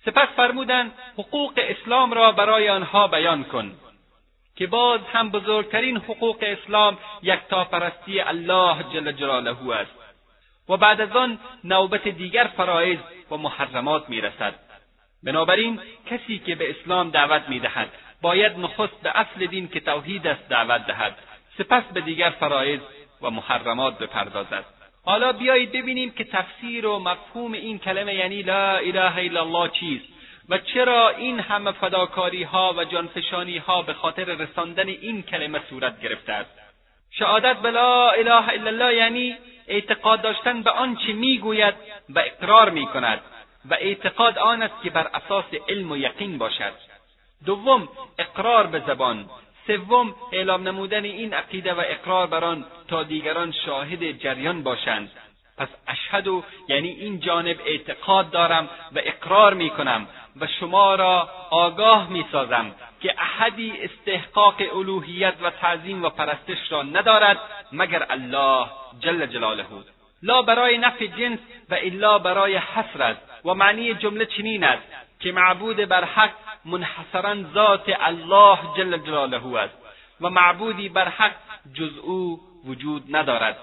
سپس 0.06 0.28
فرمودند 0.36 0.92
حقوق 1.14 1.54
اسلام 1.58 2.14
را 2.14 2.32
برای 2.32 2.70
آنها 2.70 3.08
بیان 3.08 3.44
کن 3.44 3.72
که 4.56 4.68
باز 4.68 5.02
هم 5.14 5.30
بزرگترین 5.30 5.98
حقوق 5.98 6.38
اسلام 6.42 6.98
یکتاپرستی 7.24 8.20
الله 8.20 8.84
جل 8.94 9.12
جلاله 9.12 9.76
است. 9.76 9.92
و 10.70 10.78
بعد 10.78 11.02
از 11.02 11.12
آن 11.12 11.40
نوبت 11.64 12.08
دیگر 12.08 12.50
فرایض 12.58 13.00
و 13.32 13.38
محرمات 13.38 14.10
می‌رسد 14.10 14.56
بنابراین 15.24 15.80
کسی 16.06 16.40
که 16.40 16.56
به 16.56 16.70
اسلام 16.70 17.10
دعوت 17.10 17.50
می‌دهد 17.50 17.90
باید 18.22 18.58
نخست 18.58 19.02
به 19.04 19.20
اصل 19.20 19.46
دین 19.46 19.68
که 19.68 19.80
توحید 19.80 20.28
است 20.28 20.50
دعوت 20.50 20.88
دهد 20.88 21.16
سپس 21.58 21.84
به 21.94 22.02
دیگر 22.02 22.30
فرایض 22.30 22.80
و 23.22 23.30
محرمات 23.30 24.00
بپردازد. 24.00 24.66
حالا 25.06 25.32
بیایید 25.32 25.72
ببینیم 25.72 26.12
که 26.12 26.24
تفسیر 26.24 26.88
و 26.88 27.00
مفهوم 27.00 27.54
این 27.54 27.80
کلمه 27.80 28.14
یعنی 28.14 28.42
لا 28.42 28.78
اله 28.78 29.18
الا 29.18 29.42
الله 29.42 29.70
چیست 29.70 30.06
و 30.50 30.58
چرا 30.58 31.10
این 31.10 31.40
همه 31.40 31.72
فداکاری 31.72 32.44
ها 32.44 32.74
و 32.78 32.84
جانفشانی 32.84 33.58
ها 33.58 33.82
به 33.82 33.94
خاطر 33.94 34.24
رساندن 34.24 34.88
این 34.88 35.24
کلمه 35.24 35.60
صورت 35.70 36.02
گرفته 36.02 36.34
است؟ 36.34 36.50
شهادت 37.12 37.58
به 37.58 37.72
لا 37.72 38.10
اله 38.10 38.50
الا 38.50 38.68
الله 38.68 38.96
یعنی 38.96 39.38
اعتقاد 39.68 40.22
داشتن 40.22 40.62
به 40.62 40.72
آنچه 40.72 41.14
می‌گوید 41.14 41.74
و 42.10 42.20
اقرار 42.20 42.70
می‌کند. 42.70 43.22
و 43.70 43.74
اعتقاد 43.74 44.38
آن 44.38 44.62
است 44.62 44.84
که 44.84 44.90
بر 44.90 45.08
اساس 45.14 45.46
علم 45.70 45.92
و 45.92 45.98
یقین 45.98 46.38
باشد. 46.38 46.74
دوم 47.46 47.90
اقرار 48.20 48.68
به 48.68 48.84
زبان. 48.88 49.30
سوم 49.68 50.16
اعلام 50.32 50.68
نمودن 50.68 51.04
این 51.04 51.34
عقیده 51.34 51.74
و 51.74 51.84
اقرار 51.86 52.28
بر 52.28 52.44
آن 52.44 52.66
تا 52.88 53.04
دیگران 53.04 53.52
شاهد 53.66 54.12
جریان 54.12 54.64
باشند. 54.64 55.12
پس 55.58 55.68
اشهد 55.88 56.28
یعنی 56.68 56.90
این 56.90 57.20
جانب 57.20 57.58
اعتقاد 57.66 58.30
دارم 58.30 58.70
و 58.92 59.00
اقرار 59.04 59.54
می 59.54 59.70
کنم 59.70 60.08
و 60.42 60.48
شما 60.60 60.96
را 60.96 61.30
آگاه 61.50 62.10
می 62.10 62.26
سازم 62.32 62.76
که 63.02 63.16
احدی 63.18 63.74
استحقاق 63.82 64.56
الوهیت 64.76 65.34
و 65.42 65.50
تعظیم 65.50 66.04
و 66.04 66.10
پرستش 66.10 66.72
را 66.72 66.84
ندارد 66.84 67.38
مگر 67.72 68.06
الله 68.10 68.68
جل 69.00 69.26
جلاله. 69.26 69.66
لا 70.24 70.42
برای 70.42 70.78
نفع 70.78 71.06
جنس 71.06 71.40
و 71.70 71.76
الا 71.82 72.20
برای 72.20 72.58
حصر 72.58 73.04
است 73.04 73.31
و 73.46 73.54
معنی 73.54 73.94
جمله 73.94 74.26
چنین 74.26 74.64
است 74.64 74.88
که 75.20 75.32
معبود 75.32 75.78
بر 75.78 76.04
حق 76.04 76.32
منحصرا 76.66 77.36
ذات 77.54 77.92
الله 78.00 78.58
جل 78.78 78.98
جلاله 78.98 79.58
است 79.58 79.74
و 80.22 80.30
معبودی 80.30 80.90
بر 80.90 81.08
حق 81.08 81.36
جز 81.74 81.98
او 81.98 82.40
وجود 82.66 83.16
ندارد. 83.16 83.58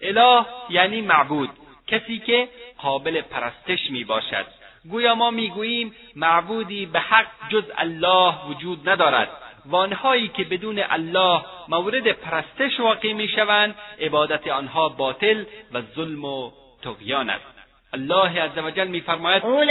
اله 0.00 0.46
یعنی 0.70 1.00
معبود 1.00 1.50
کسی 1.86 2.18
که 2.18 2.48
قابل 2.78 3.20
پرستش 3.20 3.90
می 3.90 4.04
باشد. 4.04 4.46
گویا 4.90 5.14
ما 5.14 5.30
می‌گوییم 5.30 5.94
معبودی 6.16 6.86
به 6.86 7.00
حق 7.00 7.26
جز 7.48 7.64
الله 7.78 8.34
وجود 8.48 8.88
ندارد. 8.88 9.28
و 9.66 9.76
آنهایی 9.76 10.28
که 10.28 10.44
بدون 10.44 10.82
الله 10.90 11.44
مورد 11.68 12.12
پرستش 12.12 12.80
واقع 12.80 13.12
می‌شوند 13.12 13.74
عبادت 14.00 14.48
آنها 14.48 14.88
باطل 14.88 15.44
و 15.72 15.80
ظلم 15.80 16.24
و 16.24 16.50
طغیان 16.82 17.30
است. 17.30 17.59
الله 17.94 18.40
عز 18.40 18.58
وجل 18.58 18.88
میفرماید 18.88 19.44
اولئک 19.44 19.70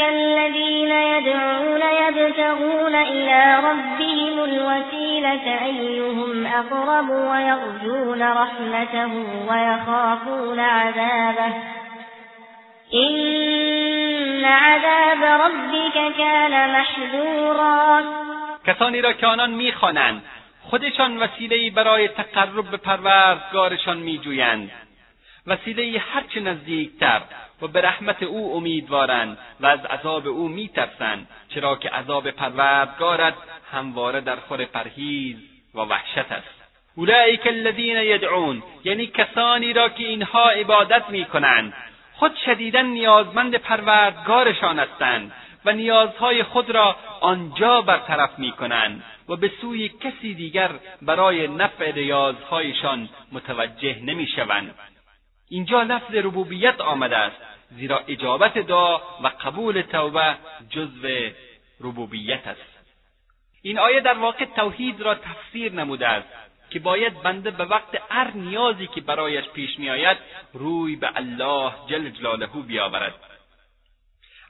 الذین 0.00 0.90
یدعون 0.90 1.82
یبتغون 2.08 2.94
إلى 2.94 3.56
ربهم 3.66 4.38
الوسیلة 4.38 5.62
ایهم 5.64 6.46
أقرب 6.46 7.10
ویرجون 7.10 8.22
رحمته 8.22 9.06
ویخافون 9.50 10.60
عذابه. 10.60 11.52
این 12.90 14.44
عذاب 14.44 15.24
ربک 15.24 16.16
کان 16.16 16.70
محذورا. 16.70 18.02
کسانی 18.66 19.00
را 19.00 19.12
که 19.12 19.26
آنان 19.26 19.50
میخوانند 19.50 20.22
خودشان 20.62 21.18
وسیلهای 21.18 21.70
برای 21.70 22.08
تقرب 22.08 22.70
به 22.70 22.76
پروردگارشان 22.76 23.96
میجویند. 23.96 24.70
وسیله 25.46 25.98
هرچه 25.98 26.40
نزدیکتر 26.40 27.22
و 27.62 27.66
به 27.66 27.80
رحمت 27.80 28.22
او 28.22 28.56
امیدوارند 28.56 29.38
و 29.60 29.66
از 29.66 29.84
عذاب 29.84 30.26
او 30.26 30.48
میترسند 30.48 31.28
چرا 31.48 31.76
که 31.76 31.88
عذاب 31.88 32.30
پروردگارت 32.30 33.34
همواره 33.72 34.20
در 34.20 34.36
خور 34.36 34.64
پرهیز 34.64 35.36
و 35.74 35.78
وحشت 35.80 36.32
است. 36.32 36.64
اولئک 36.96 37.46
الذین 37.46 37.96
یدعون 37.96 38.62
یعنی 38.84 39.06
کسانی 39.06 39.72
را 39.72 39.88
که 39.88 40.06
اینها 40.06 40.50
عبادت 40.50 41.10
می‌کنند 41.10 41.74
خود 42.12 42.36
شدیدا 42.46 42.80
نیازمند 42.80 43.54
پروردگارشان 43.54 44.78
هستند 44.78 45.32
و 45.64 45.72
نیازهای 45.72 46.42
خود 46.42 46.70
را 46.70 46.96
آنجا 47.20 47.80
برطرف 47.80 48.38
می‌کنند 48.38 49.04
و 49.28 49.36
به 49.36 49.50
سوی 49.60 49.88
کسی 49.88 50.34
دیگر 50.34 50.70
برای 51.02 51.48
نفع 51.48 51.92
نیازهایشان 51.92 53.08
متوجه 53.32 53.98
نمی‌شوند. 54.02 54.74
اینجا 55.48 55.82
لفظ 55.82 56.14
ربوبیت 56.14 56.80
آمده 56.80 57.16
است 57.16 57.36
زیرا 57.70 57.98
اجابت 58.08 58.58
دعا 58.58 58.96
و 58.96 59.28
قبول 59.44 59.82
توبه 59.82 60.36
جزو 60.70 61.08
ربوبیت 61.80 62.46
است. 62.46 62.74
این 63.62 63.78
آیه 63.78 64.00
در 64.00 64.18
واقع 64.18 64.44
توحید 64.44 65.00
را 65.00 65.14
تفسیر 65.14 65.72
نموده 65.72 66.08
است 66.08 66.28
که 66.70 66.78
باید 66.78 67.22
بنده 67.22 67.50
به 67.50 67.64
وقت 67.64 68.02
هر 68.10 68.30
نیازی 68.34 68.86
که 68.86 69.00
برایش 69.00 69.44
پیش 69.44 69.78
میآید 69.78 70.16
روی 70.54 70.96
به 70.96 71.10
الله 71.16 71.72
جل 71.88 72.10
جلاله 72.10 72.46
بیاورد. 72.46 73.14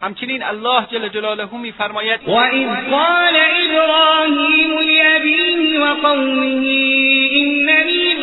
همچنین 0.02 0.42
الله 0.42 0.86
جل 0.86 1.08
جلاله 1.08 1.54
میفرماید 1.54 2.28
و 2.28 2.32
اذ 2.32 2.90
قال 2.90 3.36
ابراهیم 3.36 4.78
لابیه 4.78 5.80
و 5.80 5.94
قومه 5.94 6.56
اننی 7.32 8.14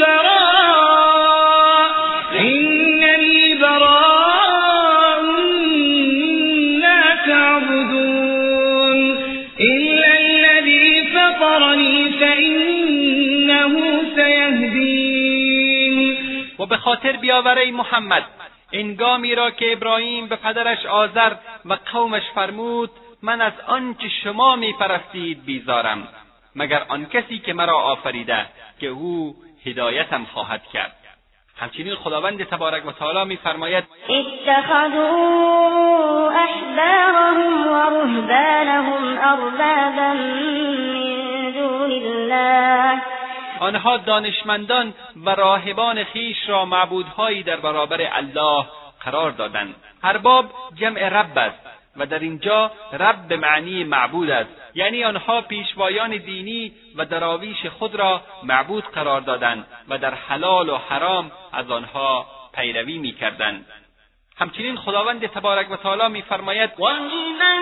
به 16.71 16.77
خاطر 16.77 17.11
بیاوره 17.11 17.71
محمد 17.71 18.23
انگامی 18.73 19.35
را 19.35 19.51
که 19.51 19.73
ابراهیم 19.73 20.27
به 20.27 20.35
پدرش 20.35 20.85
آذر 20.85 21.33
و 21.65 21.77
قومش 21.93 22.23
فرمود 22.35 22.89
من 23.21 23.41
از 23.41 23.53
آنچه 23.67 24.09
شما 24.23 24.55
میپرستید 24.55 25.45
بیزارم 25.45 26.07
مگر 26.55 26.85
آن 26.87 27.05
کسی 27.05 27.39
که 27.39 27.53
مرا 27.53 27.77
آفریده 27.77 28.45
که 28.79 28.87
او 28.87 29.35
هدایتم 29.65 30.25
خواهد 30.25 30.63
کرد. 30.73 30.95
همچنین 31.57 31.95
خداوند 31.95 32.43
تبارک 32.43 32.85
و 32.85 32.91
تعالی 32.91 33.29
میفرماید 33.29 33.83
اتخذوا 34.09 35.11
احبارهم 36.29 37.67
و 37.67 37.75
رهبانهم 37.75 39.17
اربابا 39.21 40.13
من 40.13 41.51
دون 41.51 41.91
الله. 41.91 43.20
آنها 43.61 43.97
دانشمندان 43.97 44.93
و 45.25 45.29
راهبان 45.29 46.03
خیش 46.03 46.37
را 46.47 46.65
معبودهایی 46.65 47.43
در 47.43 47.55
برابر 47.55 48.07
الله 48.11 48.65
قرار 49.03 49.31
دادند. 49.31 49.75
ارباب 50.03 50.45
جمع 50.75 51.09
رب 51.09 51.37
است 51.37 51.59
و 51.97 52.05
در 52.05 52.19
اینجا 52.19 52.71
رب 52.93 53.27
به 53.27 53.37
معنی 53.37 53.83
معبود 53.83 54.29
است. 54.29 54.49
یعنی 54.75 55.03
آنها 55.03 55.41
پیشوایان 55.41 56.17
دینی 56.17 56.71
و 56.95 57.05
دراویش 57.05 57.65
خود 57.65 57.95
را 57.95 58.21
معبود 58.43 58.83
قرار 58.83 59.21
دادند 59.21 59.65
و 59.89 59.97
در 59.97 60.13
حلال 60.13 60.69
و 60.69 60.77
حرام 60.77 61.31
از 61.53 61.71
آنها 61.71 62.25
پیروی 62.55 62.97
می‌کردند. 62.97 63.65
همچنین 64.37 64.77
خداوند 64.77 65.25
تبارک 65.25 65.71
و 65.71 65.75
تعالی 65.75 66.07
میفرماید 66.07 66.69
و 66.79 66.83
من 67.39 67.61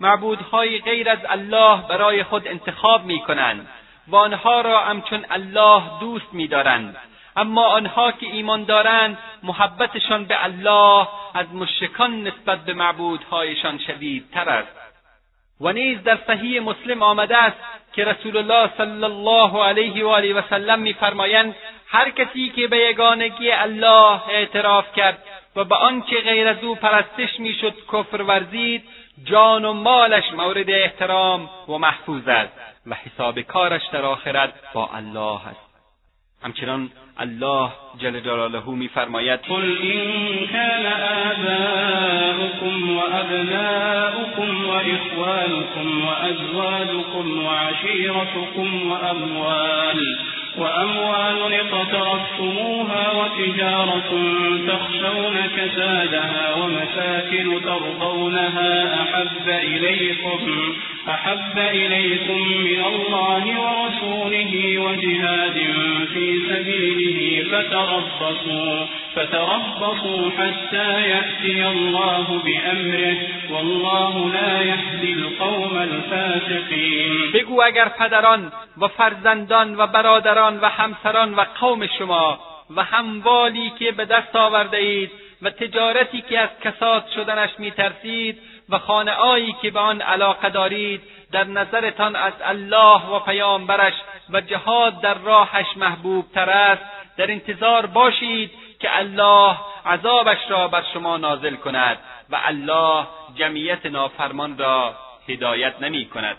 معبودهای 0.00 0.78
غیر 0.78 1.10
از 1.10 1.18
الله 1.28 1.82
برای 1.88 2.22
خود 2.22 2.48
انتخاب 2.48 3.04
می 3.04 3.20
کنند 3.20 3.68
و 4.08 4.16
آنها 4.16 4.60
را 4.60 4.80
همچون 4.80 5.26
الله 5.30 5.82
دوست 6.00 6.34
می‌دارند. 6.34 6.96
اما 7.36 7.66
آنها 7.66 8.12
که 8.12 8.26
ایمان 8.26 8.64
دارند 8.64 9.18
محبتشان 9.42 10.24
به 10.24 10.44
الله 10.44 11.08
از 11.34 11.46
مشکان 11.54 12.22
نسبت 12.22 12.58
به 12.64 12.74
معبودهایشان 12.74 13.78
شدیدتر 13.78 14.48
است. 14.48 14.80
و 15.60 15.72
نیز 15.72 16.02
در 16.02 16.18
صحیح 16.26 16.62
مسلم 16.62 17.02
آمده 17.02 17.36
است 17.36 17.56
که 17.92 18.04
رسول 18.04 18.36
الله 18.36 18.70
صلی 18.76 19.04
الله 19.04 19.64
علیه 19.64 20.04
و 20.04 20.08
آله 20.08 20.34
و 20.34 20.42
سلم 20.50 20.78
میفرمایند 20.78 21.54
هر 21.88 22.10
کسی 22.10 22.48
که 22.48 22.66
به 22.66 22.76
یگانگی 22.76 23.50
الله 23.50 24.28
اعتراف 24.28 24.92
کرد 24.96 25.22
و 25.56 25.64
به 25.64 25.74
آنچه 25.76 26.20
غیر 26.20 26.48
از 26.48 26.64
او 26.64 26.74
پرستش 26.74 27.40
می‌شد 27.40 27.74
کفر 27.92 28.22
ورزید 28.22 28.84
جان 29.24 29.64
و 29.64 29.72
مالش 29.72 30.32
مورد 30.32 30.70
احترام 30.70 31.50
و 31.68 31.78
محفوظ 31.78 32.28
است 32.28 32.52
و 32.86 32.94
حساب 32.94 33.40
کارش 33.40 33.82
در 33.92 34.02
آخرت 34.02 34.52
با 34.74 34.90
الله 34.94 35.48
است. 35.48 35.70
همچنان 36.42 36.90
الله 37.18 37.70
جل 37.98 38.20
جلاله 38.20 38.68
میفرماید 38.68 39.40
قل 39.40 39.76
این 39.82 40.46
كان 40.46 40.86
آباؤكم 41.32 42.96
وأبناؤكم 42.96 44.66
وإخوانكم 44.68 46.06
وأزواجكم 46.06 47.44
وعشيرتكم 47.44 48.90
وأموال 48.90 50.29
وأموال 50.56 51.54
اقترفتموها 51.54 53.12
وتجارة 53.12 54.10
تخشون 54.68 55.36
كسادها 55.56 56.54
ومساكن 56.54 57.60
ترضونها 57.64 59.02
أحب 59.02 59.48
إليكم 59.48 60.38
أحب 61.08 61.58
إليكم 61.58 62.40
من 62.48 62.84
الله 62.84 63.44
ورسوله 63.60 64.78
وجهاد 64.78 65.58
في 66.14 66.40
سبيله 66.48 67.44
فتربصوا 67.50 68.86
فتربصوا 69.14 70.30
حتى 70.38 71.02
يأتي 71.02 71.68
الله 71.68 72.42
بأمره 72.44 73.16
والله 73.50 74.32
لا 74.32 74.62
يهدي 74.62 75.12
القوم 75.12 75.78
الفاسقين. 75.78 77.32
بگو 77.32 77.62
اگر 77.62 77.88
پدران 77.88 78.52
و 78.80 78.88
فرزندان 78.88 79.76
و 79.76 79.86
برادران 79.86 80.60
و 80.60 80.64
همسران 80.64 81.34
و 81.34 81.44
قوم 81.60 81.86
شما 81.98 82.38
و 82.76 82.82
هموالی 82.82 83.72
که 83.78 83.92
به 83.92 84.04
دست 84.04 84.36
آورده 84.36 84.76
اید 84.76 85.10
و 85.42 85.50
تجارتی 85.50 86.22
که 86.28 86.38
از 86.38 86.48
کساد 86.64 87.04
شدنش 87.14 87.50
میترسید 87.58 88.38
و 88.70 88.78
خانه 88.78 89.52
که 89.62 89.70
به 89.70 89.80
آن 89.80 90.00
علاقه 90.00 90.50
دارید 90.50 91.02
در 91.32 91.44
نظرتان 91.44 92.16
از 92.16 92.32
الله 92.44 93.06
و 93.06 93.18
پیامبرش 93.18 93.94
و 94.30 94.40
جهاد 94.40 95.00
در 95.00 95.14
راهش 95.14 95.66
محبوب 95.76 96.26
تر 96.34 96.50
است. 96.50 96.82
در 97.16 97.30
انتظار 97.30 97.86
باشید 97.86 98.50
که 98.80 98.98
الله 98.98 99.56
عذابش 99.86 100.38
را 100.48 100.68
بر 100.68 100.84
شما 100.94 101.16
نازل 101.16 101.56
کند 101.56 101.98
و 102.30 102.40
الله 102.44 103.06
جمعیت 103.34 103.86
نافرمان 103.86 104.58
را 104.58 104.94
هدایت 105.28 105.82
نمی 105.82 106.04
کند. 106.04 106.36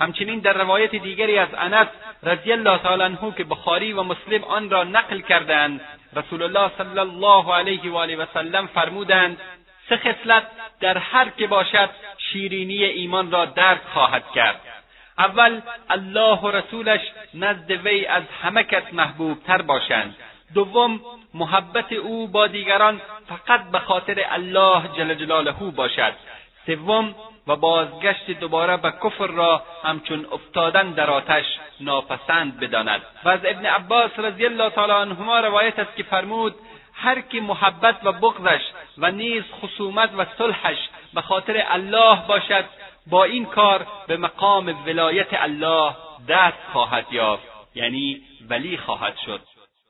همچنین 0.00 0.38
در 0.38 0.52
روایت 0.52 0.90
دیگری 0.90 1.38
از 1.38 1.48
انس 1.58 1.86
رضی 2.22 2.52
الله 2.52 2.78
تعالی 2.78 3.02
عنه 3.02 3.32
که 3.36 3.44
بخاری 3.44 3.92
و 3.92 4.02
مسلم 4.02 4.44
آن 4.44 4.70
را 4.70 4.84
نقل 4.84 5.20
کردند 5.20 5.80
رسول 6.16 6.42
الله 6.42 6.70
صلی 6.78 6.98
الله 6.98 7.54
علیه 7.54 7.90
و 7.90 7.96
آله 7.96 8.16
و 8.16 8.26
سلم 8.34 8.66
فرمودند 8.66 9.40
سه 9.88 9.96
خصلت 9.96 10.46
در 10.80 10.98
هر 10.98 11.28
که 11.28 11.46
باشد 11.46 11.90
شیرینی 12.18 12.84
ایمان 12.84 13.30
را 13.30 13.44
درک 13.44 13.80
خواهد 13.92 14.24
کرد. 14.34 14.60
اول 15.18 15.60
الله 15.90 16.38
و 16.40 16.50
رسولش 16.50 17.00
نزد 17.34 17.70
وی 17.70 18.06
از 18.06 18.22
همه 18.42 18.62
کس 18.62 18.82
محبوب 18.92 19.42
تر 19.42 19.62
باشند. 19.62 20.16
دوم 20.54 21.00
محبت 21.34 21.92
او 21.92 22.28
با 22.28 22.46
دیگران 22.46 23.00
فقط 23.28 23.70
به 23.70 23.78
خاطر 23.78 24.24
الله 24.30 24.82
جل 24.96 25.14
جلاله 25.14 25.52
باشد. 25.76 26.14
سوم 26.66 27.14
و 27.46 27.56
بازگشت 27.56 28.30
دوباره 28.30 28.76
به 28.76 28.92
کفر 29.04 29.26
را 29.26 29.62
همچون 29.84 30.26
افتادن 30.32 30.90
در 30.90 31.10
آتش 31.10 31.44
ناپسند 31.80 32.60
بداند. 32.60 33.02
و 33.24 33.28
از 33.28 33.40
ابن 33.44 33.66
عباس 33.66 34.10
رضی 34.18 34.46
الله 34.46 34.70
تعالی 34.70 34.92
عنهما 34.92 35.40
روایت 35.40 35.78
است 35.78 35.96
که 35.96 36.02
فرمود 36.02 36.54
هر 36.94 37.20
کی 37.20 37.40
محبت 37.40 37.96
و 38.04 38.12
بغضش 38.12 38.62
و 38.98 39.10
نیز 39.10 39.42
خصومت 39.60 40.10
و 40.18 40.26
صلحش 40.38 40.78
به 41.14 41.22
خاطر 41.22 41.64
الله 41.68 42.22
باشد 42.28 42.64
با 43.06 43.24
این 43.24 43.46
کار 43.46 43.86
به 44.06 44.16
مقام 44.16 44.86
ولایت 44.86 45.28
الله 45.32 45.96
دست 46.28 46.58
خواهد 46.72 47.06
یافت 47.12 47.42
یعنی 47.74 48.22
ولی 48.48 48.76
خواهد 48.76 49.16
شد. 49.26 49.40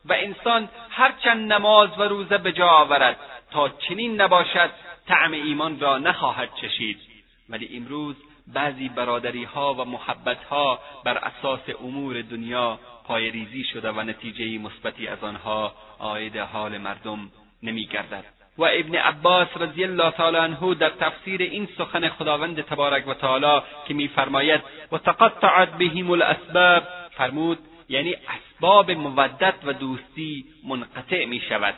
و 0.05 0.13
انسان 0.13 0.69
هرچند 0.91 1.53
نماز 1.53 1.89
و 1.99 2.03
روزه 2.03 2.39
به 2.39 2.53
جا 2.53 2.69
آورد 2.69 3.17
تا 3.51 3.69
چنین 3.69 4.21
نباشد 4.21 4.71
طعم 5.09 5.33
ایمان 5.33 5.81
را 5.81 5.99
نخواهد 5.99 6.49
چشید. 6.63 7.01
ولی 7.49 7.77
امروز 7.77 8.17
بعضی 8.47 8.89
برادری 8.89 9.45
ها 9.45 9.75
و 9.75 9.85
محبت 9.85 10.45
ها 10.45 10.79
بر 11.05 11.19
اساس 11.19 11.61
امور 11.85 12.23
دنیا 12.23 12.79
پایریزی 13.05 13.65
شده 13.65 13.91
و 13.91 14.01
نتیجه 14.01 14.59
مثبتی 14.59 15.09
از 15.09 15.25
آنها 15.25 15.75
عاید 16.01 16.37
حال 16.37 16.79
مردم 16.79 17.31
نمیگردد. 17.63 18.25
و 18.59 18.65
ابن 18.65 18.95
عباس 18.95 19.49
رضی 19.57 19.85
الله 19.85 20.11
تعالی 20.11 20.37
عنه 20.37 20.75
در 20.75 20.91
تفسیر 20.91 21.43
این 21.43 21.69
سخن 21.79 22.09
خداوند 22.09 22.61
تبارک 22.61 23.09
و 23.09 23.15
تعالی 23.15 23.63
که 23.89 23.95
میفرماید 23.95 24.61
و 24.93 24.99
تقطعت 24.99 25.79
بهم 25.79 26.11
الاسباب 26.11 26.83
فرمود 27.11 27.59
یعنی 27.89 28.15
اسباب 28.15 28.91
مودت 28.91 29.55
و 29.65 29.73
دوستی 29.73 30.45
منقطع 30.69 31.25
می 31.25 31.41
شود 31.49 31.75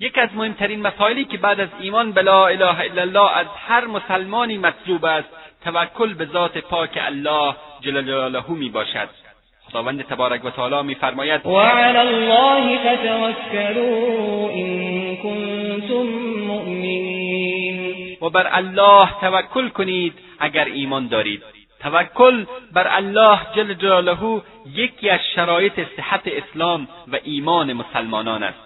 یک 0.00 0.18
از 0.18 0.28
مهمترین 0.34 0.80
مسائلی 0.80 1.24
که 1.24 1.38
بعد 1.38 1.60
از 1.60 1.68
ایمان 1.80 2.12
به 2.12 2.22
لا 2.22 2.46
اله 2.46 2.80
الا 2.80 3.02
الله 3.02 3.36
از 3.36 3.46
هر 3.66 3.86
مسلمانی 3.86 4.58
مطلوب 4.58 5.04
است 5.04 5.28
توکل 5.64 6.14
به 6.14 6.26
ذات 6.26 6.58
پاک 6.58 6.98
الله 7.02 7.56
جل 7.80 8.02
جلاله 8.02 8.50
می 8.50 8.68
باشد 8.68 9.21
خداوند 9.72 10.02
تبارک 10.02 10.44
و 10.44 10.50
تعالی 10.50 10.82
میفرماید 10.82 11.46
و 11.46 11.58
علی 11.58 11.98
الله 11.98 12.78
فتوکلوا 12.78 14.50
ان 14.50 15.16
کنتم 15.16 16.06
مؤمنین. 16.46 18.16
و 18.22 18.30
بر 18.30 18.48
الله 18.52 19.08
توکل 19.20 19.68
کنید 19.68 20.12
اگر 20.38 20.64
ایمان 20.64 21.08
دارید. 21.08 21.42
توکل 21.80 22.44
بر 22.72 22.96
الله 22.96 23.38
جل 23.56 23.74
جلاله 23.74 24.42
یکی 24.74 25.10
از 25.10 25.20
شرایط 25.34 25.80
صحت 25.96 26.22
اسلام 26.26 26.88
و 27.12 27.18
ایمان 27.24 27.72
مسلمانان 27.72 28.42
است. 28.42 28.58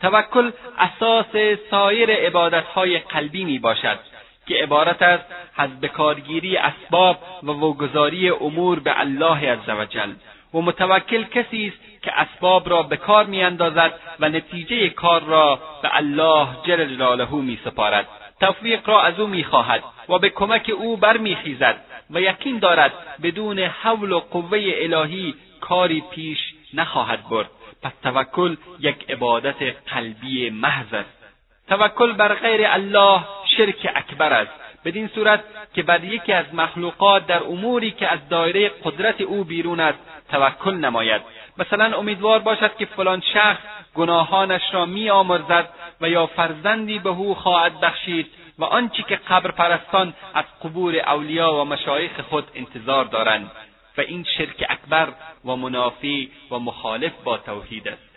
توکل 0.00 0.50
اساس 0.78 1.56
سایر 1.70 2.10
عبادتهای 2.10 2.98
قلبی 2.98 3.44
می 3.44 3.58
باشد 3.58 3.98
که 4.46 4.54
عبارت 4.54 5.02
است 5.02 5.24
از 5.56 5.80
بکارگیری 5.80 6.56
اسباب 6.56 7.18
و 7.42 7.46
وگذاری 7.46 8.30
امور 8.30 8.80
به 8.80 9.00
الله 9.00 9.52
عزوجل 9.52 10.10
و 10.54 10.60
متوکل 10.60 11.24
کسی 11.24 11.66
است 11.66 12.02
که 12.02 12.20
اسباب 12.20 12.70
را 12.70 12.82
به 12.82 12.96
کار 12.96 13.26
میاندازد 13.26 13.92
و 14.20 14.28
نتیجه 14.28 14.88
کار 14.88 15.22
را 15.22 15.60
به 15.82 15.96
الله 15.96 16.48
جل 16.66 16.84
جلاله 16.84 17.34
میسپارد. 17.34 18.08
توفیق 18.40 18.88
را 18.88 19.02
از 19.02 19.20
او 19.20 19.26
می‌خواهد 19.26 19.84
و 20.08 20.18
به 20.18 20.30
کمک 20.30 20.70
او 20.76 20.96
برمیخیزد 20.96 21.76
و 22.10 22.20
یقین 22.20 22.58
دارد 22.58 22.92
بدون 23.22 23.58
حول 23.58 24.12
و 24.12 24.20
قوه 24.20 24.58
الهی 24.64 25.34
کاری 25.60 26.02
پیش 26.10 26.38
نخواهد 26.74 27.28
برد. 27.28 27.50
پس 27.82 27.92
توکل 28.02 28.56
یک 28.80 29.10
عبادت 29.10 29.62
قلبی 29.94 30.50
محض 30.50 30.94
است. 30.94 31.24
توکل 31.68 32.12
بر 32.12 32.34
غیر 32.34 32.60
الله 32.66 33.20
شرک 33.56 33.92
اکبر 33.94 34.32
است. 34.32 34.52
بدین 34.84 35.08
صورت 35.14 35.44
که 35.74 35.82
بر 35.82 36.04
یکی 36.04 36.32
از 36.32 36.54
مخلوقات 36.54 37.26
در 37.26 37.42
اموری 37.42 37.90
که 37.90 38.08
از 38.08 38.28
دایره 38.28 38.70
قدرت 38.84 39.20
او 39.20 39.44
بیرون 39.44 39.80
است 39.80 39.98
توکل 40.30 40.74
نماید. 40.74 41.22
مثلا 41.58 41.98
امیدوار 41.98 42.38
باشد 42.38 42.76
که 42.76 42.86
فلان 42.86 43.22
شخص 43.34 43.60
گناهانش 43.94 44.62
را 44.72 44.86
میآمرزد 44.86 45.68
و 46.00 46.08
یا 46.08 46.26
فرزندی 46.26 46.98
به 46.98 47.08
او 47.08 47.34
خواهد 47.34 47.80
بخشید 47.80 48.30
و 48.58 48.64
آنچه 48.64 49.02
که 49.02 49.16
قبر 49.16 49.50
پرستان 49.50 50.14
از 50.34 50.44
قبور 50.64 50.96
اولیا 50.96 51.54
و 51.54 51.64
مشایخ 51.64 52.20
خود 52.20 52.50
انتظار 52.54 53.04
دارند. 53.04 53.50
و 53.96 54.00
این 54.00 54.24
شرک 54.38 54.66
اکبر 54.68 55.08
و 55.44 55.56
منافی 55.56 56.30
و 56.50 56.58
مخالف 56.58 57.12
با 57.24 57.38
توحید 57.38 57.88
است. 57.88 58.14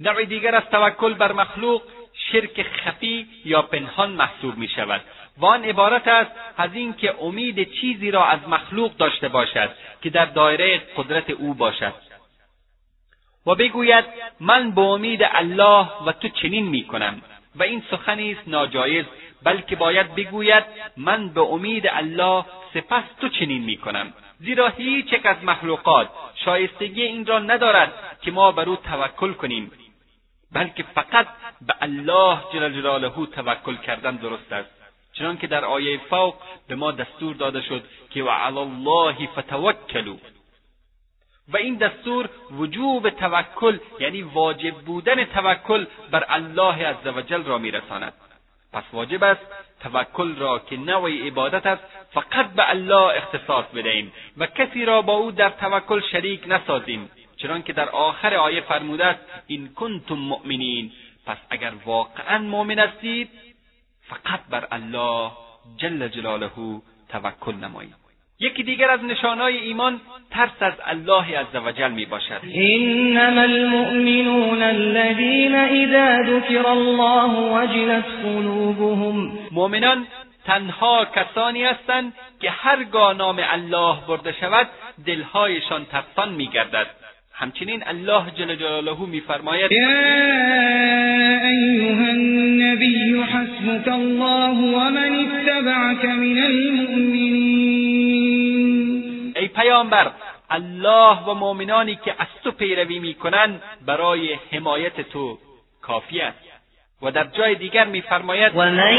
نوع 0.00 0.24
دیگر 0.24 0.54
از 0.54 0.64
توکل 0.70 1.14
بر 1.14 1.32
مخلوق 1.32 1.82
شرک 2.32 2.62
خفی 2.62 3.28
یا 3.44 3.62
پنهان 3.62 4.10
محسوب 4.10 4.56
می 4.56 4.68
شود 4.68 5.00
و 5.38 5.46
آن 5.46 5.64
عبارت 5.64 6.08
است 6.08 6.30
از 6.56 6.74
اینکه 6.74 7.14
امید 7.20 7.72
چیزی 7.72 8.10
را 8.10 8.26
از 8.26 8.48
مخلوق 8.48 8.96
داشته 8.96 9.28
باشد 9.28 9.70
که 10.02 10.10
در 10.10 10.24
دایره 10.24 10.82
قدرت 10.96 11.30
او 11.30 11.54
باشد. 11.54 11.94
و 13.46 13.54
بگوید 13.54 14.04
من 14.40 14.70
به 14.70 14.80
امید 14.80 15.20
الله 15.22 15.88
و 16.06 16.12
تو 16.12 16.28
چنین 16.28 16.68
می‌کنم. 16.68 17.22
و 17.56 17.62
این 17.62 17.82
سخنی 17.90 18.32
است 18.32 18.48
ناجایز 18.48 19.04
بلکه 19.42 19.76
باید 19.76 20.14
بگوید 20.14 20.64
من 20.96 21.28
به 21.28 21.40
امید 21.40 21.86
الله 21.86 22.44
سپس 22.74 23.04
تو 23.20 23.28
چنین 23.28 23.64
می‌کنم. 23.64 24.12
زیرا 24.38 24.68
هیچ 24.68 25.12
یک 25.12 25.26
از 25.26 25.44
مخلوقات 25.44 26.08
شایستگی 26.34 27.02
این 27.02 27.26
را 27.26 27.38
ندارد 27.38 27.92
که 28.22 28.30
ما 28.30 28.52
بر 28.52 28.68
او 28.68 28.76
توکل 28.76 29.32
کنیم 29.32 29.70
بلکه 30.52 30.82
فقط 30.82 31.26
به 31.66 31.74
الله 31.80 32.38
جل 32.52 32.72
جلاله 32.72 33.26
توکل 33.26 33.76
کردن 33.76 34.16
درست 34.16 34.52
است. 34.52 34.75
چنان 35.18 35.38
که 35.38 35.46
در 35.46 35.64
آیه 35.64 35.98
فوق 35.98 36.34
به 36.68 36.74
ما 36.74 36.92
دستور 36.92 37.34
داده 37.34 37.62
شد 37.62 37.84
که 38.10 38.22
و 38.22 38.28
علی 38.28 38.58
الله 38.58 39.26
فتوکلوا. 39.26 40.16
و 41.48 41.56
این 41.56 41.74
دستور 41.74 42.28
وجوب 42.50 43.10
توکل 43.10 43.78
یعنی 44.00 44.22
واجب 44.22 44.74
بودن 44.74 45.24
توکل 45.24 45.86
بر 46.10 46.24
الله 46.28 46.86
عزوجل 46.86 47.42
را 47.42 47.58
میرساند. 47.58 48.12
پس 48.72 48.84
واجب 48.92 49.24
است 49.24 49.46
توکل 49.80 50.36
را 50.36 50.58
که 50.58 50.76
نوع 50.76 51.26
عبادت 51.26 51.66
است 51.66 51.82
فقط 52.12 52.46
به 52.50 52.70
الله 52.70 53.16
اختصاص 53.16 53.64
بدهیم 53.74 54.12
و 54.36 54.46
کسی 54.46 54.84
را 54.84 55.02
با 55.02 55.12
او 55.12 55.30
در 55.30 55.50
توکل 55.50 56.00
شریک 56.12 56.42
نسازیم. 56.46 57.10
چنانکه 57.36 57.72
در 57.72 57.88
آخر 57.88 58.34
آیه 58.34 58.60
فرموده 58.60 59.04
است 59.04 59.20
این 59.46 59.68
کنتم 59.74 60.14
مؤمنین. 60.14 60.92
پس 61.26 61.36
اگر 61.50 61.72
واقعا 61.84 62.38
مؤمن 62.38 62.78
هستید 62.78 63.30
فقط 64.08 64.40
بر 64.50 64.66
الله 64.72 65.30
جل 65.76 66.08
جلاله 66.08 66.50
توکل 67.08 67.54
نمایید 67.54 68.06
یکی 68.40 68.62
دیگر 68.62 68.90
از 68.90 69.04
نشانهای 69.04 69.56
ایمان 69.56 70.00
ترس 70.30 70.50
از 70.60 70.72
الله 70.84 71.38
عزوجل 71.38 71.90
می 71.90 72.06
باشد 72.06 72.40
انما 72.54 73.42
المؤمنون 73.42 74.62
الذين 74.62 75.54
اذا 75.54 76.22
ذكر 76.22 76.66
الله 76.66 77.30
وجلت 77.30 78.04
قلوبهم. 78.22 79.38
مؤمنان 79.52 80.06
تنها 80.44 81.04
کسانی 81.04 81.64
هستند 81.64 82.12
که 82.40 82.50
هرگاه 82.50 83.14
نام 83.14 83.40
الله 83.42 83.96
برده 84.08 84.32
شود 84.40 84.68
دلهایشان 85.06 85.84
ترسان 85.84 86.28
میگردد. 86.28 86.86
همچنین 87.38 87.82
الله 87.86 88.30
جل 88.30 88.54
جلاله 88.54 89.06
میفرماید 89.06 89.72
یا 89.72 89.88
ایها 91.42 92.08
النبی 92.10 93.22
حسبك 93.22 93.88
الله 93.88 94.58
ومن 94.76 95.26
اتبعك 95.26 96.04
من 96.04 96.38
المؤمنین 96.38 97.76
ای 99.36 99.48
پیامبر 99.48 100.10
الله 100.50 101.18
و 101.26 101.34
مؤمنانی 101.34 101.98
که 102.04 102.14
از 102.18 102.26
تو 102.44 102.50
پیروی 102.50 102.98
می‌کنند 102.98 103.62
برای 103.86 104.38
حمایت 104.52 105.00
تو 105.00 105.38
کافی 105.82 106.20
است. 106.20 106.38
و 107.02 107.10
در 107.10 107.24
جای 107.24 107.54
دیگر 107.54 107.84
میفرماید 107.84 108.52
و 108.54 108.58
من 108.58 108.94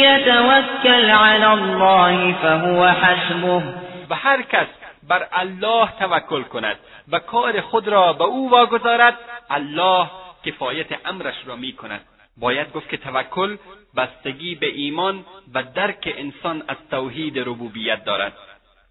یتوکل 0.00 1.10
علی 1.10 1.44
الله 1.44 2.34
فهو 2.42 2.86
حسبه. 2.86 3.62
و 4.10 4.14
هر 4.14 4.42
کس 4.42 4.66
بر 5.08 5.26
الله 5.32 5.88
توکل 5.98 6.42
کند. 6.42 6.76
و 7.12 7.18
کار 7.18 7.60
خود 7.60 7.88
را 7.88 8.12
به 8.12 8.24
او 8.24 8.50
واگذارد 8.50 9.18
الله 9.50 10.10
کفایت 10.44 11.06
امرش 11.06 11.34
را 11.46 11.56
می 11.56 11.72
کند 11.72 12.00
باید 12.36 12.72
گفت 12.72 12.88
که 12.88 12.96
توکل 12.96 13.56
بستگی 13.96 14.54
به 14.54 14.66
ایمان 14.66 15.24
و 15.54 15.62
درک 15.62 16.14
انسان 16.16 16.62
از 16.68 16.76
توحید 16.90 17.38
ربوبیت 17.38 18.04
دارد. 18.04 18.32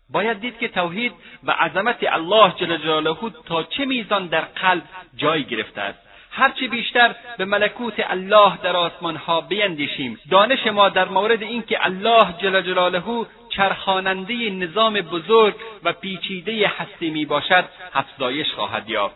باید 0.09 0.39
دید 0.39 0.57
که 0.57 0.67
توحید 0.67 1.13
و 1.43 1.51
عظمت 1.51 1.97
الله 2.01 2.53
جل 2.57 2.77
جلاله 2.77 3.15
تا 3.45 3.63
چه 3.63 3.85
میزان 3.85 4.27
در 4.27 4.41
قلب 4.41 4.83
جای 5.15 5.43
گرفته 5.43 5.81
است. 5.81 5.99
هرچه 6.31 6.67
بیشتر 6.67 7.15
به 7.37 7.45
ملکوت 7.45 7.93
الله 7.97 8.57
در 8.57 8.75
آسمانها 8.75 9.41
بیندیشیم. 9.41 10.19
دانش 10.31 10.67
ما 10.67 10.89
در 10.89 11.07
مورد 11.07 11.41
اینکه 11.41 11.85
الله 11.85 12.33
جل 12.41 12.61
جلاله 12.61 13.25
چرخاننده 13.49 14.49
نظام 14.49 14.93
بزرگ 14.93 15.55
و 15.83 15.93
پیچیده 15.93 16.67
هستی 16.67 17.09
می 17.09 17.25
باشد 17.25 17.65
افزایش 17.93 18.51
خواهد 18.51 18.89
یافت. 18.89 19.15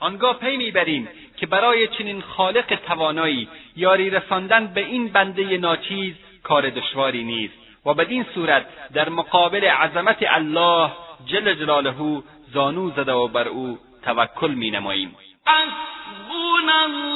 آنگاه 0.00 0.38
پی 0.38 0.56
می‌بریم 0.56 1.08
که 1.36 1.46
برای 1.46 1.88
چنین 1.88 2.22
خالق 2.22 2.78
توانایی 2.86 3.48
یاری 3.76 4.10
رساندن 4.10 4.66
به 4.66 4.80
این 4.80 5.08
بنده 5.08 5.58
ناچیز 5.58 6.14
کار 6.42 6.70
دشواری 6.70 7.24
نیست 7.24 7.54
و 7.86 7.94
بدین 7.94 8.26
صورت 8.34 8.92
در 8.92 9.08
مقابل 9.08 9.64
عظمت 9.64 10.18
الله 10.20 10.90
جل 11.26 11.54
جلاله 11.54 12.22
زانو 12.54 12.90
زده 12.90 13.12
و 13.12 13.28
بر 13.28 13.48
او 13.48 13.78
توکل 14.04 14.50
می 14.50 14.70
نماییم. 14.70 15.16
الله 15.46 17.14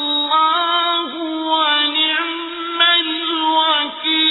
ونعم 1.51 2.81
الوکیل. 2.81 4.29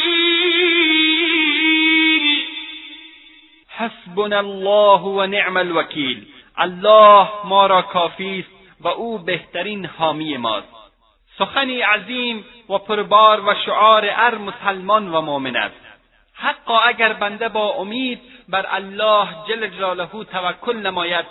حسبنا 3.78 4.40
الله 4.40 5.02
و 5.02 5.26
نعم 5.26 5.58
الوکیل. 5.58 6.28
الله 6.58 7.28
ما 7.46 7.68
را 7.68 7.82
کافی 7.82 8.40
است 8.40 8.82
و 8.82 8.88
او 8.88 9.18
بهترین 9.18 9.86
حامی 9.86 10.38
ماست. 10.38 10.68
سخنی 11.38 11.82
عظیم 11.82 12.46
و 12.70 12.78
پربار 12.78 13.50
و 13.50 13.56
شعار 13.66 14.06
هر 14.06 14.36
مسلمان 14.36 15.08
و 15.08 15.22
مؤمن 15.22 15.56
است. 15.56 15.76
حقا 16.34 16.80
اگر 16.80 17.14
بنده 17.14 17.50
با 17.50 17.70
امید 17.70 18.20
بر 18.50 18.66
الله 18.70 19.28
جل 19.48 19.68
جلاله 19.68 20.10
توکل 20.32 20.78
نماید 20.78 21.26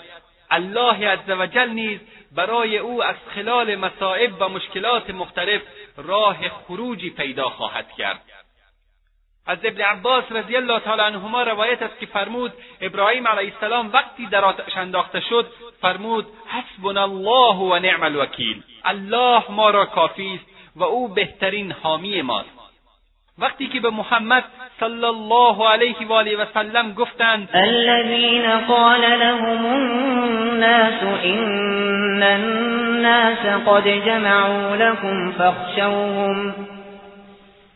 الله 0.51 1.09
عزوجل 1.09 1.69
نیز 1.69 2.01
برای 2.33 2.79
او 2.79 3.05
از 3.05 3.17
خلال 3.35 3.77
مصائب 3.77 4.31
و 4.41 4.49
مشکلات 4.49 5.11
مختلف 5.11 5.63
راه 5.97 6.49
خروجی 6.49 7.11
پیدا 7.11 7.49
خواهد 7.49 7.93
کرد. 7.99 8.21
از 9.47 9.59
ابن 9.65 9.81
عباس 9.81 10.25
رضی 10.31 10.57
الله 10.57 10.81
تعالی 10.81 11.03
عنهما 11.03 11.43
روایت 11.43 11.83
است 11.83 12.01
که 12.01 12.07
فرمود 12.07 12.53
ابراهیم 12.81 13.29
علیه 13.29 13.53
السلام 13.55 13.91
وقتی 13.93 14.27
در 14.27 14.45
آتش 14.45 14.77
انداخته 14.77 15.21
شد 15.21 15.47
فرمود 15.81 16.27
حسبنا 16.47 17.03
الله 17.03 17.57
و 17.57 17.79
نعم 17.79 18.03
الوکیل. 18.03 18.63
الله 18.85 19.43
ما 19.51 19.71
را 19.71 19.85
کافی 19.87 20.35
است 20.35 20.77
و 20.77 20.85
او 20.85 21.09
بهترین 21.09 21.73
حامی 21.73 22.23
ماست. 22.23 22.57
وقتی 23.39 23.69
که 23.69 23.81
به 23.81 23.91
محمد 23.91 24.45
صلی 24.81 25.05
الله 25.05 25.69
علیه 25.69 26.07
و 26.09 26.13
آله 26.13 26.37
و 26.37 26.45
سلم 26.55 26.93
گفتند 26.93 27.49
الذين 27.55 28.67
قال 28.67 29.01
لهم 29.01 29.67
الناس 29.67 31.03
ان 31.23 32.23
الناس 32.23 33.47
قد 33.67 33.89
جمعوا 34.07 34.77
لكم 34.77 35.33
فاخشوهم 35.33 36.55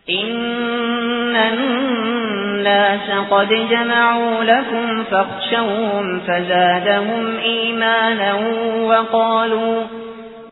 ان 0.08 1.36
الناس 1.36 3.10
قد 3.30 3.48
جمعوا 3.48 4.44
لكم 4.44 5.04
فاخشوهم 5.04 6.20
فزادهم 6.20 7.36
ایمانا 7.36 8.34
وقالوا 8.86 9.84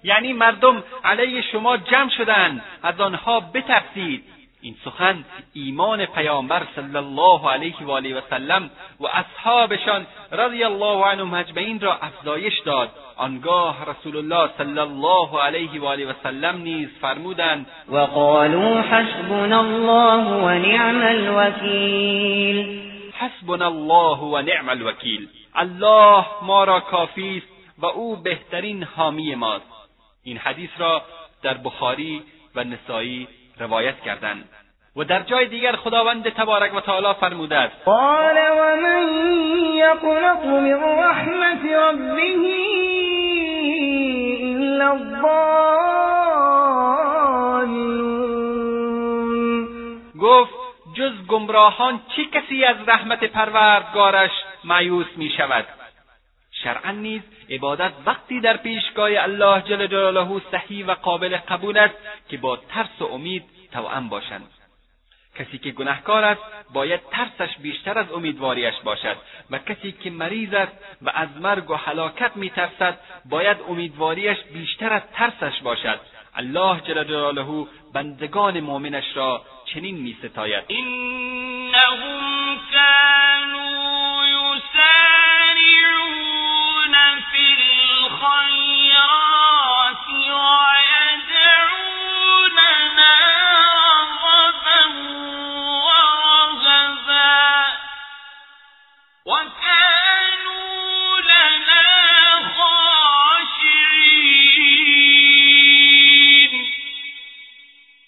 یعنی 0.04 0.32
مردم 0.32 0.82
علیه 1.04 1.42
شما 1.52 1.76
جمع 1.76 2.10
شدند 2.18 2.62
از 2.82 3.00
آنها 3.00 3.40
بترسید. 3.40 4.24
این 4.60 4.74
سخن 4.84 5.24
ایمان 5.52 6.06
پیامبر 6.06 6.62
صلی 6.76 6.96
الله 6.96 7.50
علیه 7.50 7.74
و 7.80 7.90
آله 7.90 8.18
و 8.18 8.20
سلم 8.30 8.70
و 9.00 9.06
اصحابشان 9.06 10.06
رضی 10.32 10.64
الله 10.64 11.04
عنهم 11.04 11.34
اجمعین 11.34 11.80
را 11.80 11.94
افزایش 11.94 12.60
داد. 12.60 12.90
آنگاه 13.18 13.76
رسول 13.90 14.16
الله 14.16 14.50
صلی 14.58 14.78
الله 14.78 15.42
علیه 15.42 15.80
و 15.80 15.84
آله 15.84 16.06
و 16.06 16.12
سلم 16.22 16.56
نیز 16.56 16.88
فرمودند 17.00 17.66
و 17.88 17.98
قالوا 17.98 18.80
حسبنا 18.80 19.60
الله 19.60 20.24
و 20.24 20.48
نعم 20.48 21.02
الوکیل. 21.02 22.80
حسبنا 23.12 23.66
الله 23.66 24.18
و 24.18 24.42
نعم 24.42 24.68
الوکیل. 24.68 25.28
الله 25.54 26.24
ما 26.42 26.64
را 26.64 26.80
کافی 26.80 27.36
است 27.36 27.78
و 27.78 27.86
او 27.86 28.16
بهترین 28.16 28.82
حامی 28.82 29.34
ماست. 29.34 29.88
این 30.24 30.38
حدیث 30.38 30.70
را 30.78 31.02
در 31.42 31.54
بخاری 31.54 32.22
و 32.54 32.64
نسایی 32.64 33.28
روایت 33.58 34.00
کردند. 34.00 34.48
و 34.96 35.04
در 35.04 35.22
جای 35.22 35.46
دیگر 35.46 35.76
خداوند 35.76 36.28
تبارک 36.28 36.74
و 36.74 36.80
تعالی 36.80 37.14
فرموده 37.20 37.56
است 37.56 37.74
قال 37.84 38.36
و 38.36 38.76
من 38.76 39.08
یقنط 39.74 40.44
من 40.44 40.98
رحمت 40.98 41.64
ربه 41.64 42.97
الا 44.78 44.92
الضالون 44.92 45.58
گفت 50.20 50.54
جز 50.94 51.26
گمراهان 51.28 52.00
چه 52.16 52.24
کسی 52.24 52.64
از 52.64 52.76
رحمت 52.88 53.24
پروردگارش 53.24 54.30
مایوس 54.64 55.06
می 55.16 55.30
شود؟ 55.36 55.66
شرعا 56.62 56.90
نیز 56.90 57.22
عبادت 57.50 57.92
وقتی 58.06 58.40
در 58.40 58.56
پیشگاه 58.56 59.10
الله 59.12 59.60
جل 59.60 59.86
جلاله 59.86 60.40
صحیح 60.52 60.86
و 60.86 60.94
قابل 60.94 61.36
قبول 61.36 61.78
است 61.78 61.94
که 62.28 62.36
با 62.36 62.56
ترس 62.56 63.00
و 63.02 63.04
امید 63.04 63.44
توأم 63.72 64.08
باشند. 64.08 64.57
کسی 65.38 65.58
که 65.58 65.70
گناهکار 65.70 66.24
است 66.24 66.42
باید 66.72 67.00
ترسش 67.10 67.56
بیشتر 67.58 67.98
از 67.98 68.12
امیدواریش 68.12 68.74
باشد. 68.84 69.16
و 69.50 69.58
کسی 69.58 69.92
که 69.92 70.10
مریض 70.10 70.54
است 70.54 70.72
و 71.02 71.10
از 71.14 71.28
مرگ 71.40 71.70
و 71.70 71.74
هلاکت 71.74 72.36
میترسد 72.36 72.98
باید 73.24 73.56
امیدواریش 73.68 74.38
بیشتر 74.52 74.92
از 74.92 75.02
ترسش 75.14 75.60
باشد. 75.62 76.00
الله 76.34 76.80
جل 76.80 77.04
جلاله 77.04 77.66
بندگان 77.94 78.60
مؤمنش 78.60 79.16
را 79.16 79.42
چنین 79.64 79.96
میستاید. 79.96 80.64
انهم 80.68 82.58
كانوا 82.72 84.26
يسارعون 84.26 85.74
في 87.32 87.46
الخيرات 87.88 88.68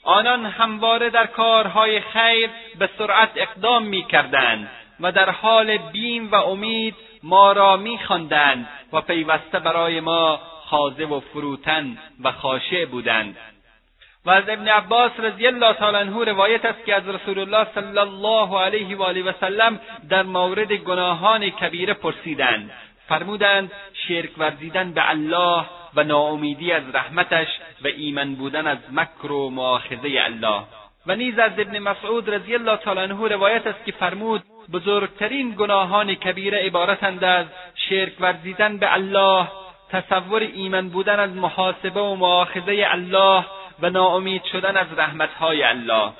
آنان 0.05 0.47
همواره 0.47 1.11
در 1.11 1.27
کارهای 1.27 2.01
خیر 2.01 2.51
به 2.79 2.91
سرعت 2.99 3.31
اقدام 3.37 3.83
می‌کردند 3.83 4.71
و 5.01 5.13
در 5.13 5.31
حال 5.31 5.77
بیم 5.77 6.31
و 6.31 6.35
امید 6.35 6.95
ما 7.23 7.53
را 7.53 7.77
میخواندند 7.77 8.69
و 8.93 9.01
پیوسته 9.01 9.59
برای 9.59 10.01
ما 10.01 10.41
خاضع 10.67 11.05
و 11.05 11.21
فروتن 11.21 11.99
و 12.25 12.33
خاشع 12.33 12.85
بودند. 12.85 13.37
و 14.27 14.31
از 14.31 14.45
ابن 14.49 14.69
عباس 14.69 15.13
رضی 15.19 15.47
الله 15.47 15.73
تعالی 15.73 15.97
عنه 15.97 16.25
روایت 16.25 16.65
است 16.65 16.85
که 16.85 16.95
از 16.95 17.09
رسول 17.09 17.39
الله 17.39 17.67
صلی 17.75 17.99
الله 17.99 18.61
علیه 18.61 18.97
و 18.97 19.03
آله 19.03 19.23
و 19.23 19.33
سلم 19.41 19.81
در 20.09 20.23
مورد 20.23 20.73
گناهان 20.73 21.51
کبیره 21.51 21.95
پرسیدند. 21.95 22.71
فرمودند 23.09 23.73
شرک 24.09 24.31
ورزیدن 24.39 24.93
به 24.93 25.11
الله 25.11 25.65
و 25.95 26.05
ناامیدی 26.05 26.73
از 26.73 26.83
رحمتش 26.95 27.49
و 27.85 27.87
ایمن 27.87 28.35
بودن 28.35 28.67
از 28.67 28.79
مکر 28.93 29.33
و 29.33 29.51
مؤاخذه 29.51 30.11
الله. 30.25 30.63
و 31.07 31.17
نیز 31.17 31.39
از 31.39 31.53
ابن 31.59 31.79
مسعود 31.79 32.31
رضی 32.31 32.55
الله 32.55 32.77
تعالی 32.77 33.01
عنه 33.01 33.29
روایت 33.29 33.67
است 33.67 33.85
که 33.85 33.93
فرمود 33.93 34.43
بزرگترین 34.73 35.55
گناهان 35.59 36.15
کبیره 36.15 36.59
عبارتند 36.59 37.25
از 37.25 37.47
شرک 37.75 38.13
ورزیدن 38.21 38.77
به 38.77 38.93
الله 38.93 39.49
تصور 39.91 40.43
ایمن 40.43 40.89
بودن 40.89 41.21
از 41.21 41.31
محاسبه 41.31 42.01
و 42.01 42.15
مؤاخذه 42.15 42.87
الله 42.91 43.45
و 43.83 43.91
ناامید 43.91 44.45
شدن 44.45 44.77
از 44.77 44.87
رحمتهای 44.97 45.63
الله. 45.63 46.13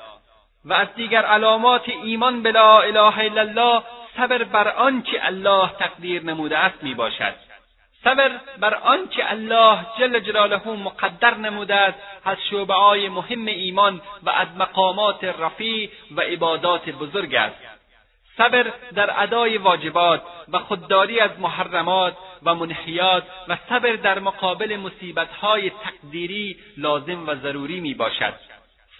و 0.65 0.73
از 0.73 0.87
دیگر 0.95 1.25
علامات 1.25 1.89
ایمان 2.03 2.43
به 2.43 2.51
لا 2.51 2.81
اله 2.81 3.19
الا 3.19 3.41
الله 3.41 3.83
صبر 4.17 4.43
بر 4.43 4.67
آنچه 4.67 5.19
الله 5.21 5.69
تقدیر 5.79 6.23
نموده 6.23 6.57
است 6.57 6.83
می 6.83 6.93
باشد 6.93 7.33
صبر 8.03 8.31
بر 8.59 8.73
آنچه 8.73 9.23
الله 9.31 9.85
جل 9.99 10.19
جلاله 10.19 10.67
مقدر 10.67 11.33
نموده 11.33 11.75
است 11.75 11.97
از 12.25 12.37
شعبههای 12.49 13.09
مهم 13.09 13.45
ایمان 13.45 14.01
و 14.23 14.29
از 14.29 14.47
مقامات 14.57 15.23
رفیع 15.23 15.89
و 16.15 16.21
عبادات 16.21 16.89
بزرگ 16.89 17.35
است. 17.35 17.70
صبر 18.37 18.73
در 18.95 19.23
ادای 19.23 19.57
واجبات 19.57 20.21
و 20.51 20.59
خودداری 20.59 21.19
از 21.19 21.31
محرمات 21.39 22.13
و 22.43 22.55
منحیات 22.55 23.23
و 23.47 23.57
صبر 23.69 23.95
در 23.95 24.19
مقابل 24.19 24.77
مصیبتهای 24.77 25.69
تقدیری 25.69 26.57
لازم 26.77 27.27
و 27.27 27.35
ضروری 27.35 27.79
می 27.79 27.93
باشد 27.93 28.33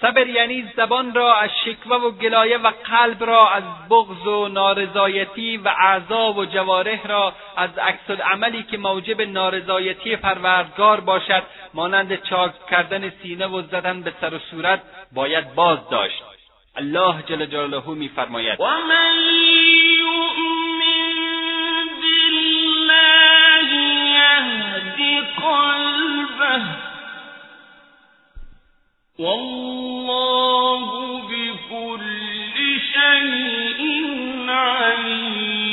صبر 0.01 0.27
یعنی 0.27 0.69
زبان 0.75 1.13
را 1.13 1.35
از 1.35 1.49
شکوه 1.65 1.97
و 1.97 2.11
گلایه 2.11 2.57
و 2.57 2.71
قلب 2.83 3.23
را 3.23 3.49
از 3.49 3.63
بغض 3.89 4.27
و 4.27 4.47
نارضایتی 4.47 5.57
و 5.57 5.73
اعضا 5.77 6.33
و 6.33 6.45
جوارح 6.45 7.07
را 7.07 7.33
از 7.57 7.77
عکس 7.77 8.09
عملی 8.09 8.63
که 8.63 8.77
موجب 8.77 9.21
نارضایتی 9.21 10.15
پروردگار 10.15 10.99
باشد 10.99 11.43
مانند 11.73 12.23
چاک 12.23 12.51
کردن 12.69 13.09
سینه 13.09 13.47
و 13.47 13.61
زدن 13.61 14.01
به 14.01 14.13
سر 14.21 14.33
و 14.33 14.39
صورت 14.39 14.81
باید 15.11 15.55
باز 15.55 15.89
داشت. 15.89 16.30
الله 16.77 17.21
جل 17.21 17.45
جلاله 17.45 17.89
میفرماید. 17.89 18.59
ومن 18.59 19.15
يؤمن 19.99 21.05
بالله 22.01 23.69
يهد 24.15 24.99
قلبه 25.35 26.61
والله 29.19 30.81
بكل 31.21 32.79
شيء 32.93 33.81
عليم. 34.49 35.71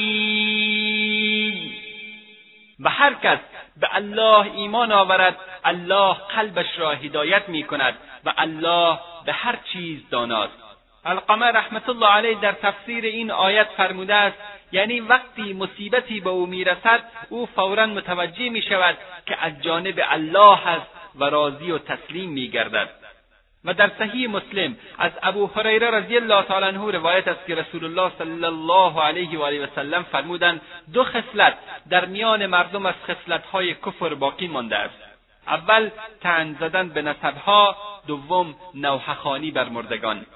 و 2.81 2.89
هر 2.91 3.15
کس 3.15 3.39
به 3.81 3.97
الله 3.97 4.53
ایمان 4.55 4.93
آورد 4.93 5.37
الله 5.65 6.15
قلبش 6.15 6.79
را 6.79 6.91
هدایت 6.91 7.49
می 7.49 7.63
کند 7.63 7.95
و 8.25 8.35
الله 8.39 8.99
به 9.27 9.33
هر 9.33 9.57
چیز 9.73 10.09
داناست. 10.11 10.68
القمه 11.09 11.47
رحمت 11.47 11.89
الله 11.89 12.09
علیه 12.09 12.41
در 12.41 12.53
تفسیر 12.53 13.05
این 13.05 13.31
آیت 13.31 13.69
فرموده 13.77 14.15
است 14.15 14.37
یعنی 14.73 15.01
وقتی 15.01 15.53
مصیبتی 15.53 16.21
به 16.21 16.31
او 16.31 16.47
می‌رسد 16.47 17.01
او 17.29 17.47
فورا 17.47 17.87
متوجه 17.87 18.49
می 18.49 18.63
شود 18.63 18.97
که 19.27 19.45
از 19.45 19.53
جانب 19.63 20.01
الله 20.09 20.69
است 20.69 20.87
و 21.15 21.25
راضی 21.25 21.71
و 21.71 21.79
تسلیم 21.79 22.31
می 22.31 22.49
گردد 22.49 22.89
و 23.65 23.75
در 23.75 23.91
صحیح 23.99 24.31
مسلم 24.31 24.77
از 24.99 25.13
ابو 25.23 25.47
هریره 25.47 25.91
رضی 25.91 26.17
الله 26.17 26.43
تعالی 26.43 26.67
عنه 26.67 26.91
روایت 26.91 27.29
است 27.29 27.47
که 27.47 27.55
رسول 27.55 27.85
الله 27.85 28.13
صلی 28.19 28.45
الله 28.45 29.03
علیه 29.03 29.39
و 29.39 29.43
آله 29.43 29.65
و 29.65 29.67
سلم 29.75 30.03
فرمودند 30.03 30.61
دو 30.93 31.05
خصلت 31.05 31.55
در 31.91 32.05
میان 32.05 32.47
مردم 32.47 32.87
از 32.87 32.95
خصلتهای 33.07 33.75
کفر 33.75 34.15
باقی 34.15 34.49
مانده 34.49 34.77
است 34.77 34.95
اول 35.47 35.91
تن 36.21 36.57
زدن 36.61 36.89
به 36.89 37.03
نسبها 37.03 37.77
دوم 38.07 38.55
نوحخانی 38.75 39.51
بر 39.51 39.69
مردگان 39.69 40.27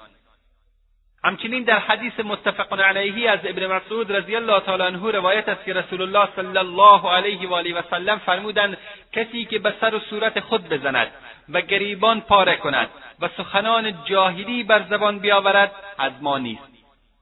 همچنین 1.25 1.63
در 1.63 1.79
حدیث 1.79 2.19
متفق 2.19 2.79
علیه 2.79 3.31
از 3.31 3.39
ابن 3.43 3.67
مسعود 3.67 4.11
رضی 4.11 4.35
الله 4.35 4.59
تعالی 4.59 4.83
عنه 4.83 5.11
روایت 5.11 5.49
است 5.49 5.65
که 5.65 5.73
رسول 5.73 6.01
الله 6.01 6.29
صلی 6.35 6.57
الله 6.57 7.11
علیه 7.11 7.49
و 7.49 7.53
آله 7.53 7.79
و 7.79 7.81
سلم 7.89 8.17
فرمودند 8.17 8.77
کسی 9.13 9.45
که 9.45 9.59
به 9.59 9.73
سر 9.81 9.95
و 9.95 9.99
صورت 9.99 10.39
خود 10.39 10.69
بزند 10.69 11.07
و 11.49 11.61
گریبان 11.61 12.21
پاره 12.21 12.55
کند 12.55 12.89
و 13.21 13.29
سخنان 13.37 13.93
جاهلی 14.05 14.63
بر 14.63 14.83
زبان 14.89 15.19
بیاورد 15.19 15.71
از 15.97 16.11
ما 16.21 16.37
نیست. 16.37 16.72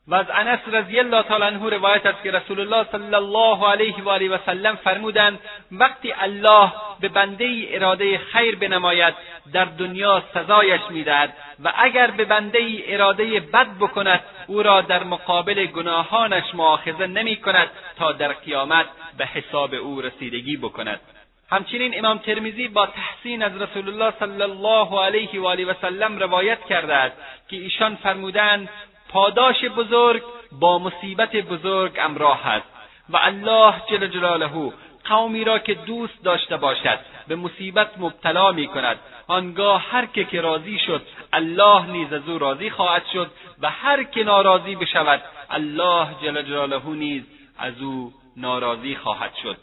و 0.08 0.16
از 0.16 0.26
انس 0.34 0.60
رضی 0.72 0.99
الله 0.99 1.24
تعالی 1.24 1.43
عنه 1.43 1.70
روایت 1.70 2.06
است 2.06 2.24
که 2.24 2.32
رسول 2.32 2.60
الله 2.60 2.86
صلی 2.91 3.16
الله 3.16 3.70
علیه 3.70 4.04
و 4.04 4.10
آله 4.10 4.30
و 4.30 4.38
سلم 4.45 4.76
فرمودند 4.76 5.39
وقتی 5.72 6.14
الله 6.20 6.72
به 6.99 7.10
بنده 7.10 7.43
ای 7.43 7.76
اراده 7.76 8.18
خیر 8.18 8.56
بنماید 8.56 9.14
در 9.54 9.66
دنیا 9.66 10.24
سزایش 10.34 10.82
می‌دهد 10.89 11.34
و 11.64 11.74
اگر 11.78 12.12
به 12.12 12.26
بنده 12.26 12.60
ای 12.60 12.93
اراده 12.93 13.39
بد 13.39 13.68
بکند 13.80 14.24
او 14.47 14.64
را 14.64 14.82
در 14.82 15.04
مقابل 15.04 15.66
گناهانش 15.66 16.56
مؤاخذه 16.56 17.08
نمی 17.08 17.36
کند 17.36 17.68
تا 17.97 18.12
در 18.12 18.34
قیامت 18.34 18.86
به 19.18 19.26
حساب 19.26 19.74
او 19.74 20.02
رسیدگی 20.02 20.58
بکند. 20.58 20.99
همچنین 21.52 21.97
امام 21.97 22.18
ترمیزی 22.18 22.68
با 22.68 22.86
تحسین 22.86 23.43
از 23.43 23.62
رسول 23.62 23.89
الله 23.89 24.14
صلی 24.20 24.41
الله 24.41 25.04
علیه 25.04 25.41
و 25.41 25.47
آله 25.47 25.66
و 25.66 25.74
سلم 25.82 26.20
روایت 26.20 26.66
کرده 26.66 26.95
است 26.95 27.18
که 27.49 27.56
ایشان 27.56 27.95
فرمودند 27.95 28.70
پاداش 29.14 29.66
بزرگ 29.66 30.24
با 30.51 30.80
مصیبت 30.80 31.36
بزرگ 31.36 31.99
امراه 31.99 32.47
است 32.47 32.68
و 33.09 33.18
الله 33.18 33.74
جل 33.89 34.07
جلاله 34.07 34.72
قومی 35.09 35.43
را 35.43 35.59
که 35.59 35.74
دوست 35.74 36.24
داشته 36.24 36.57
باشد 36.57 36.99
به 37.28 37.36
مصیبت 37.36 37.89
مبتلا 37.97 38.51
می 38.51 38.68
کند 38.68 38.99
آنگاه 39.28 39.86
هر 39.91 40.05
که 40.05 40.24
که 40.24 40.41
راضی 40.41 40.80
شد 40.80 41.01
الله 41.34 41.86
نیز 41.86 42.14
از 42.14 42.30
او 42.30 42.39
راضی 42.39 42.70
خواهد 42.70 43.03
شد 43.14 43.32
و 43.62 43.70
هر 43.70 44.03
که 44.03 44.24
ناراضی 44.24 44.76
بشود 44.76 45.22
الله 45.49 46.07
جل 46.24 46.41
جلاله 46.41 46.86
نیز 46.86 47.24
از 47.59 47.82
او 47.82 48.14
ناراضی 48.38 48.95
خواهد 48.95 49.32
شد. 49.43 49.57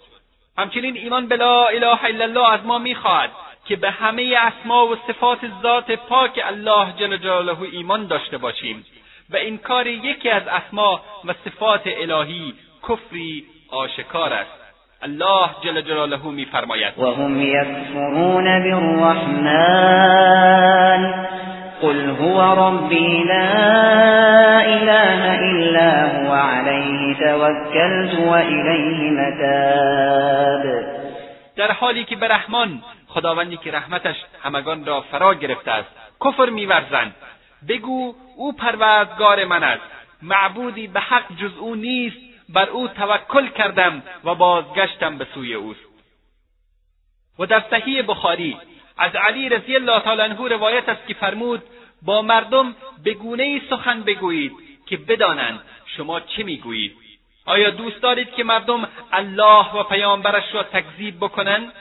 همچنین 0.59 0.97
ایمان 0.97 1.27
به 1.27 1.37
لا 1.37 1.67
اله 1.67 2.05
الا 2.05 2.25
الله 2.25 2.53
از 2.53 2.61
ما 2.65 2.79
می‌خواهد 2.79 3.31
که 3.65 3.77
به 3.77 3.91
همه 3.91 4.37
اسما 4.39 4.87
و 4.87 4.97
صفات 5.07 5.39
ذات 5.63 5.91
پاک 5.91 6.41
الله 6.45 6.93
جل 6.99 7.17
جلاله 7.17 7.63
ایمان 7.63 8.07
داشته 8.07 8.39
باشیم. 8.39 8.85
و 9.31 9.37
انکار 9.37 9.87
یکی 9.87 10.31
از 10.31 10.43
اسما 10.49 11.01
و 11.25 11.35
صفات 11.45 11.83
الهی 11.87 12.55
کفری 12.89 13.45
آشکار 13.71 14.33
است. 14.33 14.51
الله 15.03 15.51
جل 15.65 15.81
جلاله 15.81 16.27
میفرماید. 16.27 16.99
و 16.99 17.15
هم 17.15 17.41
یکفرون 17.41 18.45
بالرحمن. 18.63 19.89
قل 21.83 22.11
هو 22.11 22.41
ربی 22.41 23.25
لا 23.25 24.61
اله 24.61 25.39
الا 25.43 26.09
هو 26.09 26.33
عليه 26.35 27.15
توكلت 27.15 28.19
و 28.19 28.29
الیه 28.31 29.11
متاب. 29.11 30.65
در 31.57 31.73
حالی 31.73 32.05
که 32.05 32.17
به 32.17 32.29
رحمان 32.29 32.83
خداوندی 33.09 33.57
که 33.57 33.71
رحمتش 33.73 34.17
همگان 34.43 34.87
را 34.87 35.01
فرا 35.01 35.35
گرفته 35.35 35.71
است 35.71 35.89
کفر 36.25 36.51
میورزند. 36.51 37.15
بگو 37.69 38.15
او 38.39 38.53
پروردگار 38.53 39.45
من 39.45 39.63
است. 39.63 39.83
معبودی 40.23 40.87
به 40.87 41.01
حق 41.01 41.37
جز 41.37 41.57
او 41.59 41.75
نیست. 41.75 42.17
بر 42.49 42.69
او 42.69 42.89
توکل 42.89 43.49
کردم 43.49 44.03
و 44.25 44.35
بازگشتم 44.35 45.19
به 45.19 45.27
سوی 45.35 45.55
اوست. 45.55 45.81
و 47.39 47.47
در 47.47 47.63
صحیح 47.71 48.03
بخاری 48.03 48.57
از 48.97 49.15
علی 49.15 49.49
رضی 49.49 49.75
الله 49.77 50.01
تعالی 50.01 50.23
عنه 50.23 50.49
روایت 50.49 50.89
است 50.89 51.07
که 51.07 51.15
فرمود 51.15 51.63
با 52.03 52.23
مردم 52.23 52.77
به 53.05 53.17
ای 53.39 53.63
سخن 53.71 54.03
بگویید 54.03 54.53
که 54.87 54.97
بدانند 54.97 55.61
شما 55.97 56.21
چه 56.21 56.43
می‌گویید. 56.43 56.97
آیا 57.47 57.71
دوست 57.71 58.03
دارید 58.03 58.31
که 58.31 58.45
مردم 58.45 58.89
الله 59.13 59.73
و 59.75 59.83
پیامبرش 59.83 60.55
را 60.55 60.63
تکذیب 60.63 61.17
بکنند؟ 61.17 61.73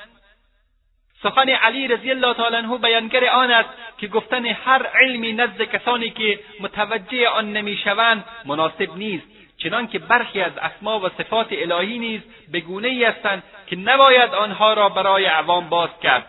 سخن 1.24 1.50
علی 1.50 1.88
رضی 1.88 2.12
الله 2.12 2.34
تعالی 2.34 2.56
عنه 2.56 2.78
بیانگر 2.78 3.30
آن 3.30 3.52
است 3.52 3.70
که 3.98 4.08
گفتن 4.08 4.46
هر 4.46 4.86
علمی 4.86 5.34
نزد 5.34 5.62
کسانی 5.62 6.10
که 6.10 6.40
متوجه 6.60 7.30
آن 7.30 7.54
نمی‌شوند 7.54 8.26
مناسب 8.46 8.96
نیست 8.96 9.26
چنانکه 9.58 10.00
برخی 10.00 10.42
از 10.42 10.58
اسما 10.58 11.00
و 11.00 11.10
صفات 11.10 11.48
الهی 11.52 12.00
نیز 12.00 12.22
به 12.52 12.60
گونه 12.60 12.88
ای 12.88 13.04
هستند 13.04 13.44
که 13.68 13.76
نباید 13.76 14.34
آنها 14.34 14.74
را 14.74 14.90
برای 14.90 15.26
عوام 15.26 15.70
باز 15.70 15.90
کرد 16.04 16.26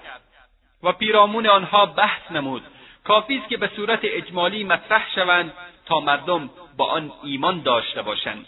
و 0.83 0.93
پیرامون 0.93 1.47
آنها 1.47 1.87
بحث 1.87 2.31
نمود. 2.31 2.63
کافی 3.05 3.39
است 3.39 3.49
که 3.49 3.57
به 3.57 3.71
صورت 3.77 4.01
اجمالی 4.03 4.65
مطرح 4.65 5.07
شوند 5.15 5.53
تا 5.87 6.01
مردم 6.01 6.51
با 6.77 6.87
آن 6.87 7.13
ایمان 7.25 7.63
داشته 7.63 8.03
باشند. 8.03 8.47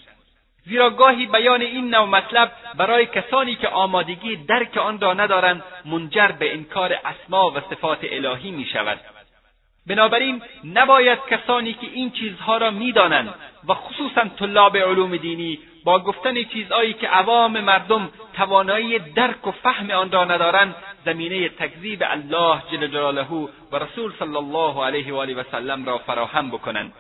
زیرا 0.67 0.91
گاهی 0.91 1.27
بیان 1.27 1.63
این 1.63 1.95
نوع 1.95 2.09
مطلب 2.09 2.53
برای 2.77 3.07
کسانی 3.07 3.57
که 3.57 3.69
آمادگی 3.69 4.37
درک 4.37 4.77
آن 4.77 5.01
را 5.01 5.15
ندارند 5.15 5.65
منجر 5.85 6.29
به 6.29 6.55
انکار 6.55 6.99
اسما 7.05 7.51
و 7.51 7.61
صفات 7.61 7.99
الهی 8.03 8.51
می 8.51 8.65
شود. 8.65 9.01
بنابراین 9.87 10.43
نباید 10.65 11.19
کسانی 11.31 11.73
که 11.73 11.87
این 11.93 12.11
چیزها 12.11 12.57
را 12.57 12.71
می‌دانند 12.71 13.35
و 13.69 13.75
خصوصا 13.75 14.25
طلاب 14.39 14.77
علوم 14.77 15.17
دینی 15.17 15.59
با 15.85 15.99
گفتن 15.99 16.45
چیزهایی 16.45 16.93
که 16.93 17.09
عوام 17.09 17.61
مردم 17.61 18.11
توانایی 18.35 18.99
درک 18.99 19.47
و 19.47 19.51
فهم 19.51 19.91
آن 19.91 20.13
را 20.13 20.25
ندارند 20.25 20.75
زمینه 21.05 21.49
تکذیب 21.49 22.03
الله 22.07 22.63
جل 22.73 22.87
جلاله 22.87 23.27
و 23.73 23.79
رسول 23.79 24.13
صلی 24.19 24.37
الله 24.37 24.85
علیه 24.85 25.13
و 25.13 25.17
آله 25.17 25.35
و 25.35 25.43
سلم 25.51 25.85
را 25.85 25.99
فراهم 25.99 26.51
بکنند. 26.51 26.93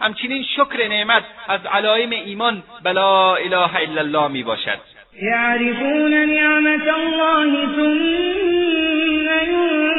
همچنین 0.00 0.44
شکر 0.56 0.88
نعمت 0.88 1.24
از 1.48 1.66
علائم 1.66 2.10
ایمان 2.10 2.62
بلا 2.82 3.34
اله 3.34 3.76
الا 3.76 4.00
الله 4.00 4.28
می 4.28 4.42
باشد. 4.42 4.78
یعرفون 5.22 6.14
نعمت 6.14 6.88
الله 6.88 7.66
ثم 7.76 8.04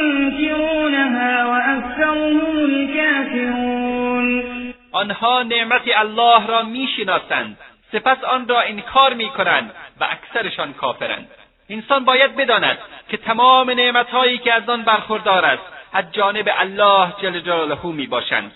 ینکرونها 0.00 1.50
و 1.50 1.54
اکثرهم 1.64 2.40
الكافرون 2.70 4.26
آنها 4.92 5.42
نعمت 5.42 5.82
الله 5.96 6.46
را 6.46 6.62
می‌شناسند 6.62 7.58
سپس 7.92 8.24
آن 8.24 8.48
را 8.48 8.60
انکار 8.60 9.14
می‌کنند 9.14 9.70
و 10.00 10.04
اکثرشان 10.04 10.72
کافرند. 10.72 11.28
انسان 11.70 12.04
باید 12.04 12.36
بداند 12.36 12.78
که 13.08 13.16
تمام 13.16 13.70
نعمتهایی 13.70 14.38
که 14.38 14.52
از 14.52 14.68
آن 14.68 14.82
برخوردار 14.82 15.44
است 15.44 15.62
از 15.92 16.12
جانب 16.12 16.48
الله 16.58 17.12
جل 17.22 17.40
جلاله 17.40 17.86
می 17.86 18.06
باشند. 18.06 18.52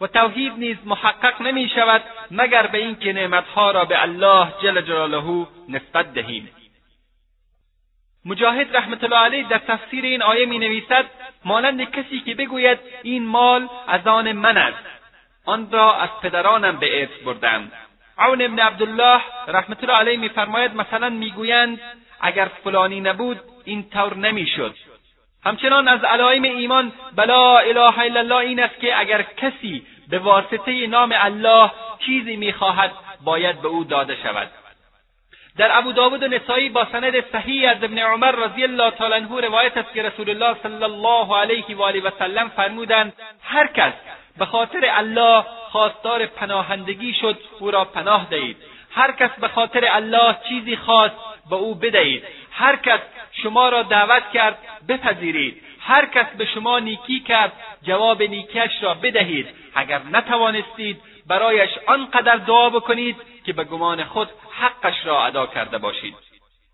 و 0.00 0.06
توحید 0.06 0.52
نیز 0.52 0.76
محقق 0.84 1.42
نمی 1.42 1.68
شود 1.68 2.02
مگر 2.30 2.66
به 2.66 2.78
اینکه 2.78 3.12
نعمتها 3.12 3.70
را 3.70 3.84
به 3.84 4.02
الله 4.02 4.48
جل 4.62 4.80
جلاله 4.80 5.46
نسبت 5.68 6.12
دهیم. 6.12 6.50
مجاهد 8.24 8.76
رحمت 8.76 9.04
الله 9.04 9.16
علیه 9.16 9.48
در 9.48 9.58
تفسیر 9.58 10.04
این 10.04 10.22
آیه 10.22 10.46
می 10.46 10.58
نویسد 10.58 11.04
مانند 11.44 11.90
کسی 11.90 12.20
که 12.20 12.34
بگوید 12.34 12.78
این 13.02 13.26
مال 13.26 13.68
از 13.86 14.06
آن 14.06 14.32
من 14.32 14.56
است. 14.56 14.84
آن 15.44 15.70
را 15.70 15.94
از 15.94 16.08
پدرانم 16.22 16.76
به 16.76 17.00
ارث 17.00 17.22
بردم. 17.24 17.72
عون 18.18 18.42
ابن 18.42 18.58
عبدالله 18.58 19.20
رحمت 19.48 19.84
الله 19.84 19.96
علیه 19.96 20.16
میفرماید 20.16 20.74
مثلا 20.74 21.08
می‌گویند 21.08 21.80
اگر 22.20 22.50
فلانی 22.64 23.00
نبود 23.00 23.40
این 23.64 23.90
طور 23.90 24.16
نمی‌شد. 24.16 24.74
همچنان 25.44 25.88
از 25.88 26.04
علائم 26.04 26.42
ایمان 26.42 26.92
بلا 27.16 27.58
اله 27.58 27.98
الا 27.98 28.20
الله 28.20 28.36
این 28.36 28.62
است 28.62 28.80
که 28.80 28.98
اگر 28.98 29.22
کسی 29.22 29.86
به 30.10 30.18
واسطه 30.18 30.86
نام 30.86 31.14
الله 31.16 31.70
چیزی 32.06 32.36
می‌خواهد 32.36 32.92
باید 33.24 33.62
به 33.62 33.68
او 33.68 33.84
داده 33.84 34.16
شود. 34.22 34.50
در 35.58 35.78
ابو 35.78 35.92
داود 35.92 36.22
و 36.22 36.28
نسایی 36.28 36.68
با 36.68 36.86
سند 36.92 37.30
صحیح 37.32 37.70
از 37.70 37.84
ابن 37.84 37.98
عمر 37.98 38.30
رضی 38.30 38.62
الله 38.62 38.90
تعالی 38.90 39.14
عنه 39.14 39.40
روایت 39.40 39.76
است 39.76 39.92
که 39.94 40.02
رسول 40.02 40.30
الله 40.30 40.56
صلی 40.62 40.84
الله 40.84 41.36
علیه 41.36 41.76
و 41.76 41.82
آله 41.82 42.00
و 42.00 42.10
سلم 42.18 42.48
فرمودند 42.48 43.12
هر 43.42 43.66
کس 43.66 43.92
به 44.38 44.46
خاطر 44.46 44.80
الله 44.84 45.44
خواستار 45.70 46.26
پناهندگی 46.26 47.14
شد 47.14 47.38
او 47.60 47.70
را 47.70 47.84
پناه 47.84 48.26
دهید. 48.30 48.56
هر 48.90 49.12
کس 49.12 49.30
به 49.40 49.48
خاطر 49.48 49.84
الله 49.90 50.36
چیزی 50.48 50.76
خواست 50.76 51.14
به 51.50 51.56
او 51.56 51.74
بدهید. 51.74 52.24
هر 52.50 52.76
کس 52.76 53.00
شما 53.42 53.68
را 53.68 53.82
دعوت 53.82 54.30
کرد 54.32 54.58
بپذیرید. 54.88 55.62
هر 55.80 56.06
کس 56.06 56.26
به 56.38 56.46
شما 56.46 56.78
نیکی 56.78 57.20
کرد 57.20 57.52
جواب 57.82 58.22
نیکیش 58.22 58.82
را 58.82 58.94
بدهید. 58.94 59.48
اگر 59.74 60.00
نتوانستید 60.12 61.00
برایش 61.26 61.70
آنقدر 61.86 62.36
دعا 62.36 62.70
بکنید 62.70 63.16
که 63.46 63.52
به 63.52 63.64
گمان 63.64 64.04
خود 64.04 64.28
حقش 64.60 65.06
را 65.06 65.24
ادا 65.24 65.46
کرده 65.46 65.78
باشید. 65.78 66.14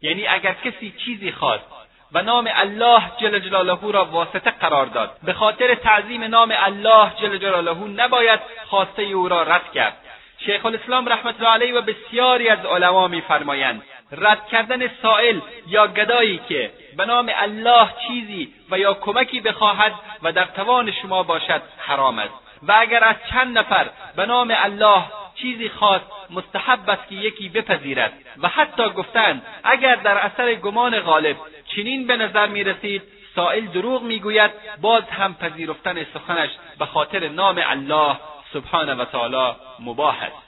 یعنی 0.03 0.27
اگر 0.27 0.53
کسی 0.65 0.95
چیزی 1.05 1.33
خواست 1.33 1.65
و 2.12 2.23
نام 2.23 2.49
الله 2.55 3.03
جل 3.21 3.39
جلاله 3.39 3.79
را 3.93 4.05
واسطه 4.05 4.51
قرار 4.51 4.87
داد 4.87 5.17
به 5.23 5.33
خاطر 5.33 5.75
تعظیم 5.75 6.25
نام 6.25 6.53
الله 6.57 7.12
جل 7.21 7.39
جلاله 7.39 7.85
نباید 7.85 8.41
خواسته 8.67 9.03
او 9.03 9.29
را 9.29 9.43
رد 9.43 9.73
کرد. 9.73 9.97
شیخ 10.39 10.67
الاسلام 10.67 11.09
رحمت 11.09 11.35
الله 11.41 11.53
علیه 11.53 11.75
و 11.75 11.83
بسیاری 11.83 12.49
از 12.49 12.67
علما 12.67 13.09
میفرمایند 13.09 13.83
رد 14.13 14.47
کردن 14.47 14.91
سائل 15.03 15.41
یا 15.67 15.87
گدایی 15.87 16.41
که 16.49 16.71
به 16.97 17.05
نام 17.05 17.31
الله 17.35 17.89
چیزی 18.09 18.53
و 18.71 18.79
یا 18.79 18.95
کمکی 18.95 19.41
بخواهد 19.41 19.93
و 20.23 20.33
در 20.33 20.45
توان 20.45 20.93
شما 20.93 21.23
باشد 21.23 21.63
حرام 21.79 22.19
است. 22.19 22.35
و 22.63 22.75
اگر 22.79 23.05
از 23.05 23.17
چند 23.31 23.59
نفر 23.59 23.91
به 24.17 24.27
نام 24.27 24.55
الله 24.57 25.05
چیزی 25.35 25.69
خواست 25.69 26.05
مستحب 26.31 26.91
است 26.91 27.09
که 27.09 27.15
یکی 27.15 27.49
بپذیرد. 27.49 28.13
و 28.43 28.49
حتی 28.49 28.91
گفتند 28.91 29.43
اگر 29.65 29.95
در 29.95 30.19
اثر 30.19 30.55
گمان 30.55 31.01
غالب 31.01 31.37
چنین 31.77 32.07
به 32.07 32.17
نظر 32.17 32.47
می 32.47 32.65
رسید 32.65 33.03
سائل 33.35 33.67
دروغ 33.67 34.03
می‌گوید 34.03 34.51
باز 34.81 35.03
هم 35.05 35.35
پذیرفتن 35.35 36.07
سخنش 36.15 36.51
به 36.79 36.87
خاطر 36.87 37.29
نام 37.29 37.61
الله 37.67 38.17
سبحانه 38.53 38.95
و 38.95 39.05
تعالی 39.05 39.57
مباح 39.81 40.23
است. 40.23 40.45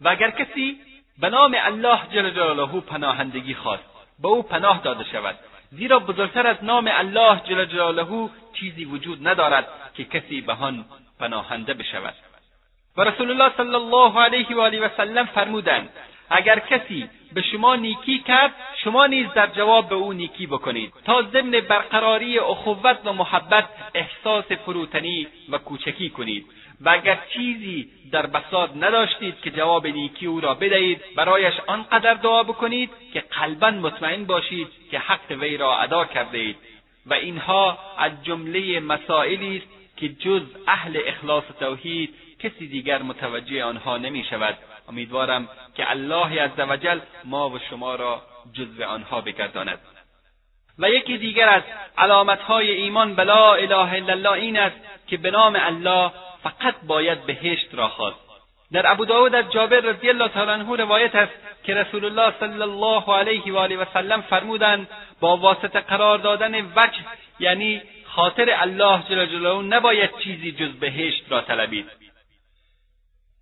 و 0.00 0.08
اگر 0.08 0.30
کسی 0.30 0.80
به 1.20 1.28
نام 1.28 1.56
الله 1.58 2.00
جل 2.12 2.30
جلاله 2.30 2.80
پناهندگی 2.80 3.54
خواست. 3.54 3.82
به 4.22 4.28
او 4.28 4.42
پناه 4.42 4.82
داده 4.82 5.04
شود. 5.04 5.36
زیرا 5.70 5.98
بزرگتر 5.98 6.46
از 6.46 6.64
نام 6.64 6.90
الله 6.92 7.40
جل 7.44 7.64
جلاله 7.64 8.30
چیزی 8.54 8.84
وجود 8.84 9.28
ندارد 9.28 9.68
که 9.94 10.04
کسی 10.04 10.40
به 10.40 10.52
آن 10.52 10.84
پناهنده 11.20 11.74
بشود. 11.74 12.14
و 12.96 13.00
رسول 13.04 13.30
الله 13.30 13.52
صلی 13.56 13.74
الله 13.74 14.20
علیه 14.20 14.56
و 14.56 14.60
آله 14.60 14.80
و 14.80 14.88
سلم 14.96 15.26
فرمودند 15.26 15.90
اگر 16.30 16.58
کسی 16.58 17.08
به 17.32 17.42
شما 17.42 17.76
نیکی 17.76 18.18
کرد 18.18 18.54
شما 18.84 19.06
نیز 19.06 19.26
در 19.34 19.46
جواب 19.46 19.88
به 19.88 19.94
او 19.94 20.12
نیکی 20.12 20.46
بکنید. 20.46 20.92
تا 21.04 21.22
ضمن 21.22 21.50
برقراری 21.50 22.38
اخوت 22.38 22.98
و 23.04 23.12
محبت 23.12 23.68
احساس 23.94 24.52
فروتنی 24.52 25.26
و 25.48 25.58
کوچکی 25.58 26.10
کنید. 26.10 26.46
و 26.80 26.88
اگر 26.88 27.18
چیزی 27.34 27.88
در 28.12 28.26
بساط 28.26 28.70
نداشتید 28.76 29.40
که 29.40 29.50
جواب 29.50 29.86
نیکی 29.86 30.26
او 30.26 30.40
را 30.40 30.54
بدهید 30.54 31.00
برایش 31.16 31.54
آنقدر 31.66 32.14
دعا 32.14 32.42
بکنید 32.42 32.90
که 33.12 33.20
قلبا 33.20 33.70
مطمئن 33.70 34.24
باشید 34.24 34.68
که 34.90 34.98
حق 34.98 35.30
وی 35.30 35.56
را 35.56 35.78
ادا 35.78 36.04
کرده 36.04 36.38
اید. 36.38 36.56
و 37.06 37.14
اینها 37.14 37.78
از 37.98 38.12
جمله 38.24 38.80
مسائلی 38.80 39.56
است 39.56 39.66
که 39.96 40.08
جز 40.08 40.42
اهل 40.66 41.00
اخلاص 41.06 41.44
توحید 41.60 42.14
کسی 42.38 42.66
دیگر 42.66 43.02
متوجه 43.02 43.64
آنها 43.64 43.98
نمی 43.98 44.24
شود 44.24 44.58
امیدوارم 44.88 45.48
که 45.76 45.90
الله 45.90 46.42
عزوجل 46.42 47.00
ما 47.24 47.50
و 47.50 47.58
شما 47.58 47.94
را 47.94 48.22
جزو 48.52 48.84
آنها 48.84 49.20
بگرداند. 49.20 49.78
و 50.78 50.90
یکی 50.90 51.18
دیگر 51.18 51.48
از 51.48 51.62
علامتهای 51.98 52.70
ایمان 52.70 53.14
به 53.14 53.24
لا 53.24 53.54
اله 53.54 53.92
الا 53.92 54.12
الله 54.12 54.32
این 54.32 54.58
است 54.58 54.76
که 55.06 55.16
به 55.16 55.30
نام 55.30 55.56
الله 55.60 56.12
فقط 56.42 56.74
باید 56.86 57.26
بهشت 57.26 57.68
را 57.72 57.88
خواست. 57.88 58.28
در 58.72 58.90
ابو 58.90 59.04
داود 59.04 59.34
از 59.34 59.52
جابر 59.52 59.80
رضی 59.80 60.08
الله 60.08 60.28
تعالی 60.28 60.50
عنه 60.50 60.76
روایت 60.76 61.14
است 61.14 61.32
که 61.64 61.74
رسول 61.74 62.04
الله 62.04 62.34
صلی 62.40 62.62
الله 62.62 63.14
علیه 63.14 63.52
و 63.52 63.56
آله 63.56 63.76
و 63.76 63.84
سلم 63.94 64.20
فرمودند 64.20 64.88
با 65.20 65.36
واسطه 65.36 65.80
قرار 65.80 66.18
دادن 66.18 66.64
وجه 66.64 66.98
یعنی 67.40 67.82
خاطر 68.04 68.50
الله 68.50 69.02
جل 69.10 69.26
جلاله 69.26 69.76
نباید 69.76 70.10
چیزی 70.18 70.52
جز 70.52 70.72
بهشت 70.80 71.24
را 71.28 71.40
طلبید. 71.40 71.86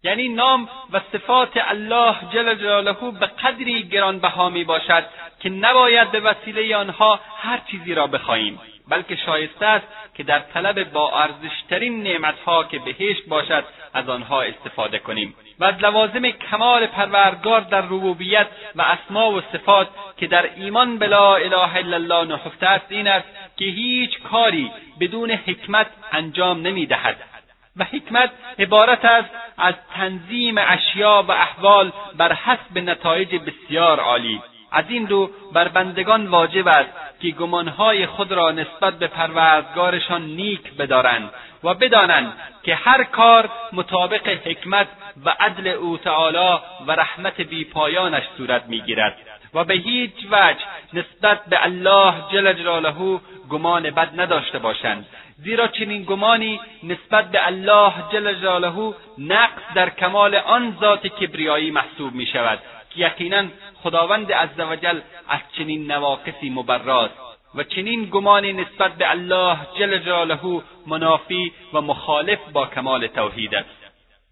یعنی 0.03 0.29
نام 0.29 0.69
و 0.93 1.01
صفات 1.13 1.51
الله 1.55 2.17
جل 2.33 2.55
جلاله 2.55 2.97
به 3.21 3.27
قدری 3.27 3.83
گرانبها 3.83 4.49
می 4.49 4.65
باشد 4.65 5.05
که 5.41 5.49
نباید 5.49 6.11
به 6.11 6.21
وسیله 6.21 6.77
آنها 6.77 7.21
هر 7.37 7.61
چیزی 7.71 7.95
را 7.95 8.07
بخواهیم 8.07 8.61
بلکه 8.89 9.17
شایسته 9.17 9.67
است 9.67 9.87
که 10.15 10.23
در 10.23 10.39
طلب 10.39 10.93
با 10.93 11.23
ارزشترین 11.23 12.03
نعمتها 12.03 12.65
که 12.65 12.79
بهشت 12.79 13.29
باشد 13.29 13.65
از 13.95 14.09
آنها 14.09 14.43
استفاده 14.43 14.99
کنیم. 14.99 15.35
و 15.59 15.65
از 15.65 15.75
لوازم 15.81 16.31
کمال 16.31 16.87
پروردگار 16.87 17.61
در 17.61 17.81
ربوبیت 17.81 18.47
و 18.75 18.83
اسما 18.83 19.33
و 19.33 19.41
صفات 19.53 19.89
که 20.17 20.27
در 20.27 20.51
ایمان 20.57 20.99
به 20.99 21.07
لا 21.07 21.37
اله 21.37 21.77
الا 21.77 21.97
الله 21.97 22.25
نهفته 22.25 22.67
است 22.67 22.87
این 22.89 23.09
است 23.09 23.29
که 23.57 23.65
هیچ 23.65 24.21
کاری 24.21 24.71
بدون 25.01 25.31
حکمت 25.31 25.87
انجام 26.13 26.61
نمی‌دهد 26.61 27.17
و 27.77 27.85
حکمت 27.85 28.31
عبارت 28.59 29.05
است 29.05 29.31
از 29.59 29.75
تنظیم 29.95 30.55
اشیا 30.59 31.25
و 31.29 31.33
احوال 31.33 31.93
بر 32.17 32.33
حسب 32.33 32.79
نتایج 32.79 33.37
بسیار 33.37 34.01
عالی. 34.01 34.43
از 34.73 34.85
این 34.89 35.09
رو 35.09 35.31
بر 35.53 35.69
بندگان 35.69 36.27
واجب 36.27 36.69
است 36.69 36.91
که 37.21 37.31
گمانهای 37.31 38.07
خود 38.07 38.33
را 38.33 38.51
نسبت 38.51 38.99
به 38.99 39.07
پروردگارشان 39.07 40.23
نیک 40.23 40.77
بدارند 40.77 41.31
و 41.65 41.75
بدانند 41.75 42.33
که 42.63 42.75
هر 42.75 43.05
کار 43.05 43.51
مطابق 43.73 44.29
حکمت 44.29 44.87
و 45.25 45.35
عدل 45.41 45.67
او 45.67 45.99
تعالی 45.99 46.59
و 46.87 46.93
رحمت 46.93 47.41
بیپایانش 47.41 48.23
صورت 48.37 48.65
می‌گیرد 48.67 49.17
و 49.55 49.65
به 49.65 49.75
هیچ 49.75 50.27
وجه 50.31 50.65
نسبت 50.93 51.47
به 51.47 51.65
الله 51.65 52.15
جل 52.33 52.53
جلاله 52.53 53.21
گمان 53.51 53.91
بد 53.91 54.21
نداشته 54.21 54.59
باشند. 54.59 55.07
زیرا 55.39 55.67
چنین 55.67 56.03
گمانی 56.03 56.61
نسبت 56.83 57.31
به 57.31 57.47
الله 57.47 57.93
جل 58.13 58.35
جلاله 58.35 58.95
نقص 59.19 59.63
در 59.75 59.91
کمال 59.91 60.35
آن 60.35 60.77
ذات 60.81 61.07
کبریایی 61.07 61.71
محسوب 61.71 62.15
می 62.15 62.27
شود 62.27 62.59
که 62.91 63.01
یقینا 63.01 63.45
خداوند 63.83 64.33
عزوجل 64.33 65.01
از 65.29 65.41
چنین 65.59 65.93
نواقصی 65.93 66.51
مبراست 66.51 67.15
و 67.55 67.63
چنین 67.63 68.05
گمانی 68.05 68.53
نسبت 68.53 68.95
به 68.95 69.11
الله 69.11 69.59
جل 69.79 69.99
جلاله 69.99 70.63
منافی 70.87 71.53
و 71.73 71.81
مخالف 71.81 72.39
با 72.53 72.67
کمال 72.67 73.07
توحید 73.07 73.55
است. 73.55 73.86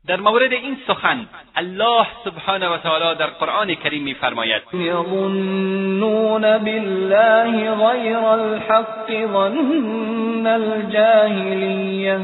در 0.09 0.21
مورد 0.21 0.53
این 0.53 0.77
سخن 0.87 1.27
الله 1.57 2.07
سبحانه 2.25 2.69
و 2.69 2.79
تعالی 2.79 3.19
در 3.19 3.27
قرآن 3.27 3.75
کریم 3.75 4.03
میفرماید. 4.03 4.63
یظنون 4.73 6.41
بالله 6.41 7.71
غیر 7.71 8.17
الحق 8.17 9.27
ظن 9.33 10.47
الجاهلیه. 10.47 12.19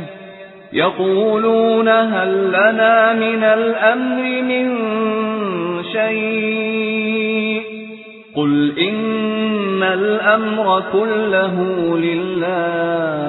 یقولون 0.73 1.89
هل 1.89 2.29
لنا 2.29 3.13
من 3.13 3.45
الامر 3.45 4.43
من 4.43 4.77
شيء 5.93 7.63
قل 8.35 8.73
إن 8.79 9.83
الأمر 9.83 10.83
كله 10.93 11.55
لله. 11.97 13.21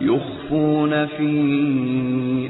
يخفون 0.00 1.06
في 1.06 2.05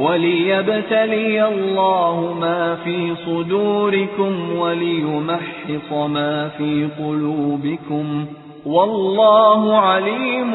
وليبتلي 0.00 1.48
الله 1.48 2.34
ما 2.40 2.76
في 2.84 3.16
صدوركم 3.26 4.56
وليمحص 4.56 5.92
ما 5.92 6.48
في 6.48 6.88
قلوبكم 6.98 8.26
والله 8.66 9.80
عليم 9.80 10.52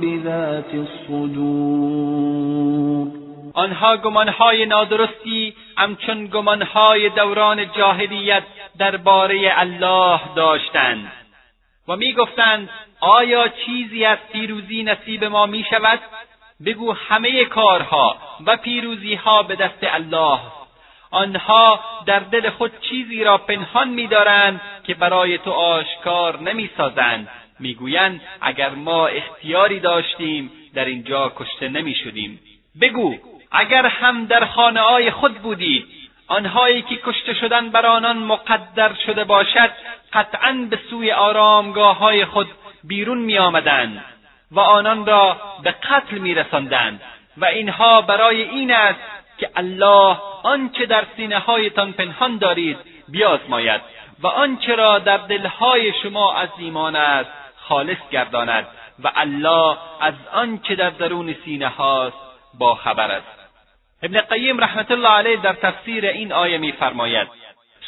بذات 0.00 0.74
الصدور 0.74 2.08
آنها 3.54 3.96
گمانهای 3.96 4.66
نادرستی 4.66 5.54
همچون 5.76 6.26
گمانهای 6.26 7.08
دوران 7.08 7.72
جاهلیت 7.76 8.42
درباره 8.78 9.52
الله 9.56 10.20
داشتند 10.36 11.12
و 11.88 11.96
می‌گفتند 11.96 12.68
آیا 13.00 13.48
چیزی 13.48 14.04
از 14.04 14.18
پیروزی 14.32 14.82
نصیب 14.82 15.24
ما 15.24 15.46
می 15.46 15.64
شود؟ 15.70 15.98
بگو 16.66 16.92
همه 16.92 17.44
کارها 17.44 18.16
و 18.46 18.56
پیروزیها 18.56 19.42
به 19.42 19.56
دست 19.56 19.78
الله. 19.82 20.38
آنها 21.10 21.80
در 22.06 22.18
دل 22.18 22.50
خود 22.50 22.72
چیزی 22.80 23.24
را 23.24 23.38
پنهان 23.38 23.88
میدارند 23.88 24.60
که 24.84 24.94
برای 24.94 25.38
تو 25.38 25.50
آشکار 25.50 26.40
نمی‌سازند. 26.40 27.28
می‌گویند 27.60 28.20
اگر 28.40 28.70
ما 28.70 29.06
اختیاری 29.06 29.80
داشتیم 29.80 30.50
در 30.74 30.84
اینجا 30.84 31.32
کشته 31.36 31.68
نمی‌شدیم. 31.68 32.40
بگو 32.80 33.14
اگر 33.52 33.86
هم 33.86 34.26
در 34.26 34.44
خانه 34.44 34.80
های 34.80 35.10
خود 35.10 35.34
بودید 35.34 35.86
آنهایی 36.28 36.82
که 36.82 36.96
کشته 36.96 37.34
شدن 37.34 37.70
بر 37.70 37.86
آنان 37.86 38.18
مقدر 38.18 38.94
شده 39.06 39.24
باشد 39.24 39.70
قطعا 40.12 40.66
به 40.70 40.78
سوی 40.90 41.12
آرامگاه 41.12 41.98
های 41.98 42.24
خود 42.24 42.48
بیرون 42.84 43.18
می 43.18 43.38
آمدند 43.38 44.04
و 44.50 44.60
آنان 44.60 45.06
را 45.06 45.36
به 45.62 45.70
قتل 45.70 46.18
می 46.18 46.34
رسندند 46.34 47.00
و 47.36 47.44
اینها 47.44 48.00
برای 48.00 48.42
این 48.42 48.70
است 48.70 49.00
که 49.38 49.50
الله 49.56 50.16
آنچه 50.42 50.86
در 50.86 51.04
سینه 51.16 51.38
هایتان 51.38 51.92
پنهان 51.92 52.38
دارید 52.38 52.78
بیازماید 53.08 53.80
و 54.22 54.26
آنچه 54.26 54.74
را 54.74 54.98
در 54.98 55.16
دلهای 55.16 55.92
شما 56.02 56.34
از 56.34 56.48
ایمان 56.58 56.96
است 56.96 57.30
خالص 57.56 58.08
گرداند 58.10 58.66
و 59.04 59.12
الله 59.16 59.76
از 60.00 60.14
آنچه 60.32 60.74
در 60.74 60.90
درون 60.90 61.36
سینه 61.44 61.68
هاست 61.68 62.16
با 62.58 62.78
است. 62.84 63.38
ابن 64.02 64.18
قیم 64.18 64.60
رحمت 64.60 64.90
الله 64.90 65.08
علیه 65.08 65.36
در 65.36 65.52
تفسیر 65.52 66.06
این 66.06 66.32
آیه 66.32 66.58
میفرماید 66.58 67.28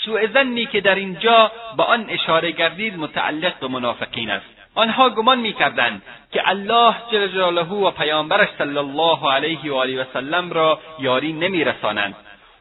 سوء 0.05 0.27
زنی 0.27 0.67
که 0.67 0.81
در 0.81 0.95
اینجا 0.95 1.53
به 1.77 1.83
آن 1.83 2.07
اشاره 2.09 2.53
گردید 2.53 2.99
متعلق 2.99 3.59
به 3.59 3.69
منافقین 3.69 4.31
است. 4.31 4.60
آنها 4.81 5.11
گمان 5.11 5.39
می‌کردند 5.39 6.03
که 6.33 6.49
الله 6.49 6.95
جل 7.13 7.27
جلاله 7.27 7.63
و 7.63 7.91
پیامبرش 7.91 8.49
صلی 8.59 8.79
الله 8.79 9.33
علیه 9.33 9.73
و 9.73 9.75
آله 9.75 10.03
و 10.03 10.05
سلم 10.13 10.53
را 10.53 10.79
یاری 10.99 11.33
نمیرسانند 11.33 12.15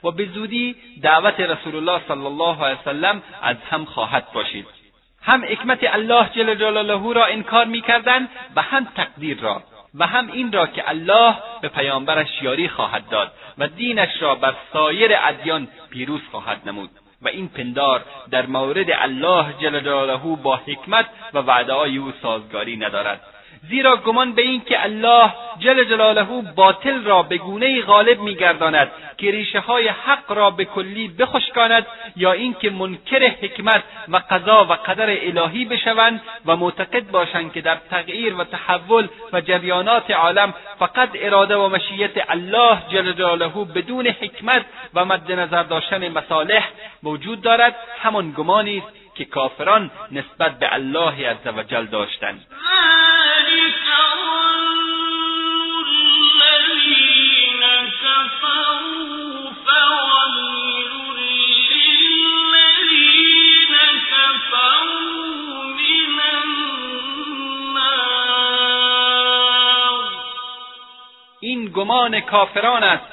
و 0.03 0.11
به 0.11 0.25
زودی 0.25 0.75
دعوت 1.01 1.39
رسول 1.39 1.75
الله 1.75 2.01
صلی 2.07 2.25
الله 2.25 2.65
علیه 2.65 2.77
وسلم 2.81 3.21
از 3.41 3.55
هم 3.71 3.85
خواهد 3.85 4.31
باشید 4.33 4.65
هم 5.21 5.43
حکمت 5.43 5.79
الله 5.83 6.29
جل 6.35 6.55
جلاله 6.55 7.13
را 7.13 7.25
انکار 7.25 7.65
می‌کردند 7.65 8.29
و 8.55 8.61
هم 8.61 8.87
تقدیر 8.95 9.39
را 9.39 9.63
و 9.95 10.07
هم 10.07 10.31
این 10.31 10.51
را 10.51 10.67
که 10.67 10.89
الله 10.89 11.35
به 11.61 11.67
پیامبرش 11.67 12.41
یاری 12.41 12.69
خواهد 12.69 13.09
داد 13.09 13.31
و 13.57 13.67
دینش 13.67 14.21
را 14.21 14.35
بر 14.35 14.53
سایر 14.73 15.11
ادیان 15.21 15.67
پیروز 15.89 16.21
خواهد 16.31 16.61
نمود. 16.65 16.89
و 17.21 17.27
این 17.27 17.47
پندار 17.47 18.05
در 18.31 18.45
مورد 18.45 18.87
الله 18.91 19.53
جل 19.61 19.79
جلاله 19.79 20.35
با 20.43 20.55
حکمت 20.55 21.05
و 21.33 21.37
وعدههای 21.37 21.97
او 21.97 22.11
سازگاری 22.21 22.77
ندارد. 22.77 23.21
زیرا 23.67 23.95
گمان 23.95 24.31
به 24.31 24.41
این 24.41 24.61
که 24.61 24.83
الله 24.83 25.33
جل 25.59 25.83
جلاله 25.83 26.27
باطل 26.55 27.03
را 27.03 27.23
به 27.23 27.37
گونه 27.37 27.81
غالب 27.81 28.19
میگرداند 28.19 28.91
که 29.17 29.31
ریشه 29.31 29.59
های 29.59 29.87
حق 29.87 30.31
را 30.31 30.49
به 30.51 30.65
کلی 30.65 31.07
بخشکاند 31.07 31.85
یا 32.15 32.31
اینکه 32.31 32.69
منکر 32.69 33.27
حکمت 33.27 33.83
و 34.07 34.21
قضا 34.29 34.65
و 34.65 34.73
قدر 34.73 35.09
الهی 35.09 35.65
بشوند 35.65 36.21
و 36.45 36.55
معتقد 36.55 37.11
باشند 37.11 37.53
که 37.53 37.61
در 37.61 37.77
تغییر 37.89 38.35
و 38.35 38.43
تحول 38.43 39.07
و 39.33 39.41
جریانات 39.41 40.11
عالم 40.11 40.53
فقط 40.79 41.09
اراده 41.15 41.55
و 41.55 41.69
مشیت 41.69 42.29
الله 42.29 42.77
جل 42.91 43.13
جلاله 43.13 43.49
بدون 43.75 44.07
حکمت 44.07 44.65
و 44.93 45.05
مد 45.05 45.31
نظر 45.31 45.63
داشتن 45.63 46.09
مصالح 46.09 46.69
موجود 47.03 47.41
دارد 47.41 47.75
همان 48.01 48.31
گمانی 48.31 48.77
است 48.77 48.99
که 49.19 49.25
کافران 49.25 49.91
نسبت 50.11 50.59
به 50.59 50.73
الله 50.73 51.29
عزوجل 51.29 51.85
داشتند 51.85 52.45
این 71.39 71.65
گمان 71.65 72.21
کافران 72.21 72.83
است. 72.83 73.03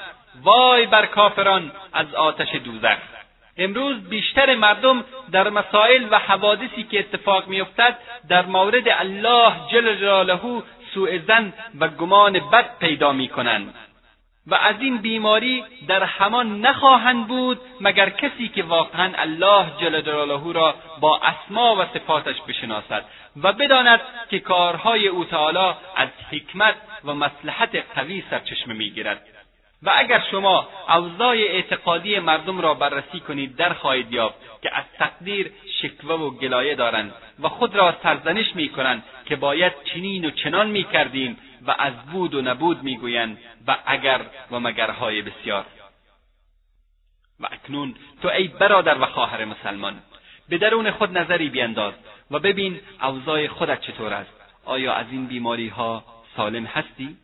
وای 0.43 0.85
بر 0.85 1.05
کافران 1.05 1.71
از 1.93 2.15
آتش 2.15 2.55
دوزخ. 2.55 3.16
امروز 3.57 4.09
بیشتر 4.09 4.55
مردم 4.55 5.05
در 5.31 5.49
مسائل 5.49 6.07
و 6.11 6.19
حوادثی 6.19 6.83
که 6.83 6.99
اتفاق 6.99 7.47
میافتد 7.47 7.97
در 8.29 8.45
مورد 8.45 8.87
الله 8.87 9.53
جل 9.71 9.95
جلاله 9.95 10.63
سوء 10.93 11.17
زن 11.27 11.53
و 11.79 11.87
گمان 11.87 12.33
بد 12.33 12.77
پیدا 12.79 13.11
می‌کنند. 13.11 13.73
و 14.47 14.55
از 14.55 14.75
این 14.79 14.97
بیماری 14.97 15.63
در 15.87 16.03
همان 16.03 16.61
نخواهند 16.61 17.27
بود 17.27 17.59
مگر 17.81 18.09
کسی 18.09 18.47
که 18.47 18.63
واقعا 18.63 19.11
الله 19.17 19.65
جل 19.81 20.01
جلاله 20.01 20.53
را 20.53 20.75
با 20.99 21.19
اسما 21.19 21.75
و 21.75 21.85
صفاتش 21.93 22.35
بشناسد 22.47 23.05
و 23.43 23.53
بداند 23.53 24.01
که 24.29 24.39
کارهای 24.39 25.07
او 25.07 25.25
تعالی 25.25 25.75
از 25.95 26.09
حکمت 26.31 26.75
و 27.05 27.13
مصلحت 27.13 27.83
قوی 27.95 28.23
سرچشمه 28.29 28.73
می‌گیرد. 28.73 29.36
و 29.83 29.91
اگر 29.95 30.23
شما 30.31 30.69
اوضاع 30.89 31.35
اعتقادی 31.35 32.19
مردم 32.19 32.61
را 32.61 32.73
بررسی 32.73 33.19
کنید 33.19 33.55
در 33.55 33.73
خواهید 33.73 34.11
یافت 34.11 34.61
که 34.61 34.77
از 34.77 34.83
تقدیر 34.97 35.51
شکوه 35.81 36.15
و 36.15 36.29
گلایه 36.29 36.75
دارند 36.75 37.13
و 37.39 37.49
خود 37.49 37.75
را 37.75 37.95
سرزنش 38.03 38.55
می‌کنند 38.55 39.03
که 39.25 39.35
باید 39.35 39.73
چنین 39.83 40.25
و 40.25 40.31
چنان 40.31 40.69
می‌کردیم 40.69 41.37
و 41.67 41.75
از 41.79 41.93
بود 42.11 42.35
و 42.35 42.41
نبود 42.41 42.83
می‌گویند 42.83 43.37
و 43.67 43.77
اگر 43.85 44.21
و 44.51 44.59
مگرهای 44.59 45.21
بسیار. 45.21 45.65
و 47.39 47.47
اکنون 47.51 47.95
تو 48.21 48.27
ای 48.27 48.47
برادر 48.47 49.01
و 49.01 49.05
خواهر 49.05 49.45
مسلمان 49.45 50.01
به 50.49 50.57
درون 50.57 50.91
خود 50.91 51.17
نظری 51.17 51.49
بینداز 51.49 51.93
و 52.31 52.39
ببین 52.39 52.79
اوضاع 53.03 53.47
خودت 53.47 53.81
چطور 53.81 54.13
است. 54.13 54.31
آیا 54.65 54.93
از 54.93 55.05
این 55.11 55.27
بیماری 55.27 55.67
ها 55.67 56.03
سالم 56.37 56.65
هستی؟ 56.65 57.17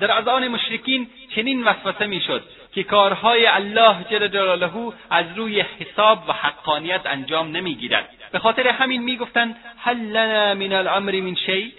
در 0.00 0.18
اذان 0.18 0.48
مشرکین 0.48 1.08
چنین 1.34 1.64
وسوسه 1.64 2.06
می‌شد 2.06 2.44
که 2.74 2.82
کارهای 2.82 3.46
الله 3.46 3.96
جل 4.10 4.28
جلاله 4.28 4.92
از 5.10 5.26
روی 5.36 5.60
حساب 5.60 6.28
و 6.28 6.32
حقانیت 6.32 7.00
انجام 7.04 7.56
نمی‌گیرد. 7.56 8.08
به 8.32 8.38
خاطر 8.38 8.68
همین 8.68 9.02
می‌گفتند 9.02 9.56
هل 9.78 9.96
لنا 9.96 10.54
من 10.54 10.72
الامر 10.72 11.20
من 11.20 11.34
شیء 11.34 11.70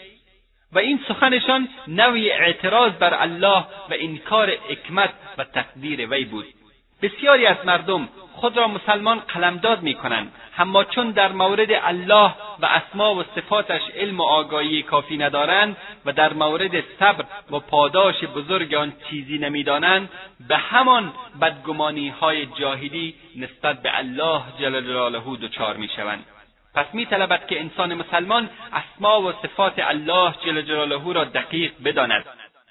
و 0.73 0.80
این 0.80 0.99
سخنشان 1.07 1.68
نوعی 1.88 2.31
اعتراض 2.31 2.91
بر 2.91 3.22
الله 3.22 3.60
و 3.60 3.93
انکار 3.99 4.52
حکمت 4.69 5.10
و 5.38 5.43
تقدیر 5.43 6.10
وی 6.10 6.26
بود. 6.26 6.45
بسیاری 7.02 7.45
از 7.45 7.57
مردم 7.65 8.10
خود 8.41 8.57
را 8.57 8.68
مسلمان 8.68 9.19
قلمداد 9.19 9.81
می‌کنند. 9.81 10.31
اما 10.57 10.84
چون 10.84 11.11
در 11.11 11.31
مورد 11.31 11.72
الله 11.72 12.34
و 12.59 12.65
اسما 12.65 13.15
و 13.15 13.23
صفاتش 13.35 13.81
علم 13.95 14.19
و 14.19 14.23
آگاهی 14.23 14.84
کافی 14.84 15.18
ندارند 15.18 15.77
و 16.05 16.11
در 16.11 16.34
مورد 16.34 16.84
صبر 16.99 17.26
و 17.51 17.59
پاداش 17.59 18.23
بزرگ 18.23 18.73
آن 18.73 18.93
چیزی 19.09 19.38
نمی‌دانند 19.38 20.09
به 20.47 20.57
همان 20.57 21.13
بدگمانی 21.41 22.09
های 22.09 22.45
جاهلی 22.45 23.15
نسبت 23.35 23.81
به 23.81 23.97
الله 23.97 24.41
جل 24.59 24.81
جلاله 24.81 25.22
دچار 25.41 25.77
می‌شوند. 25.77 26.26
پس 26.76 26.85
میطلبد 26.93 27.47
که 27.47 27.59
انسان 27.59 27.93
مسلمان 27.93 28.49
اسما 28.73 29.22
و 29.22 29.31
صفات 29.31 29.73
الله 29.77 30.34
جل 30.45 30.61
جلاله 30.61 31.13
را 31.13 31.23
دقیق 31.23 31.72
بداند 31.85 32.26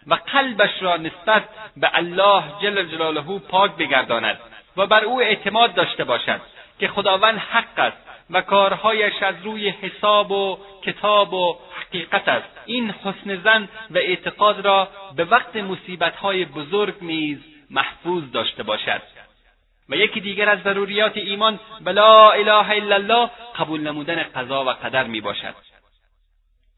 و 0.07 0.15
قلبش 0.15 0.83
را 0.83 0.97
نسبت 0.97 1.43
به 1.77 1.91
الله 1.95 2.43
جل 2.63 2.83
جلاله 2.83 3.39
پاک 3.39 3.77
بگرداند. 3.77 4.39
و 4.77 4.87
بر 4.87 5.05
او 5.05 5.21
اعتماد 5.21 5.75
داشته 5.75 6.05
باشد 6.05 6.41
که 6.79 6.89
خداوند 6.89 7.39
حق 7.39 7.79
است 7.79 7.97
و 8.31 8.41
کارهایش 8.41 9.23
از 9.23 9.35
روی 9.43 9.69
حساب 9.69 10.31
و 10.31 10.59
کتاب 10.83 11.35
و 11.35 11.59
حقیقت 11.75 12.29
است. 12.29 12.49
این 12.67 12.91
حسن 12.91 13.37
زن 13.37 13.69
و 13.91 13.99
اعتقاد 13.99 14.67
را 14.67 14.89
به 15.17 15.25
وقت 15.25 15.57
مصیبتهای 15.57 16.45
بزرگ 16.45 16.95
نیز 17.03 17.39
محفوظ 17.71 18.31
داشته 18.33 18.63
باشد. 18.63 19.03
و 19.89 19.97
یکی 19.97 20.21
دیگر 20.21 20.49
از 20.49 20.63
ضروریات 20.63 21.17
ایمان 21.17 21.61
به 21.81 21.93
لا 21.93 22.31
اله 22.31 22.71
الا 22.71 22.95
الله 22.95 23.31
قبول 23.59 23.81
نمودن 23.81 24.23
قضا 24.23 24.65
و 24.65 24.69
قدر 24.69 25.05
می 25.05 25.21
باشد 25.21 25.55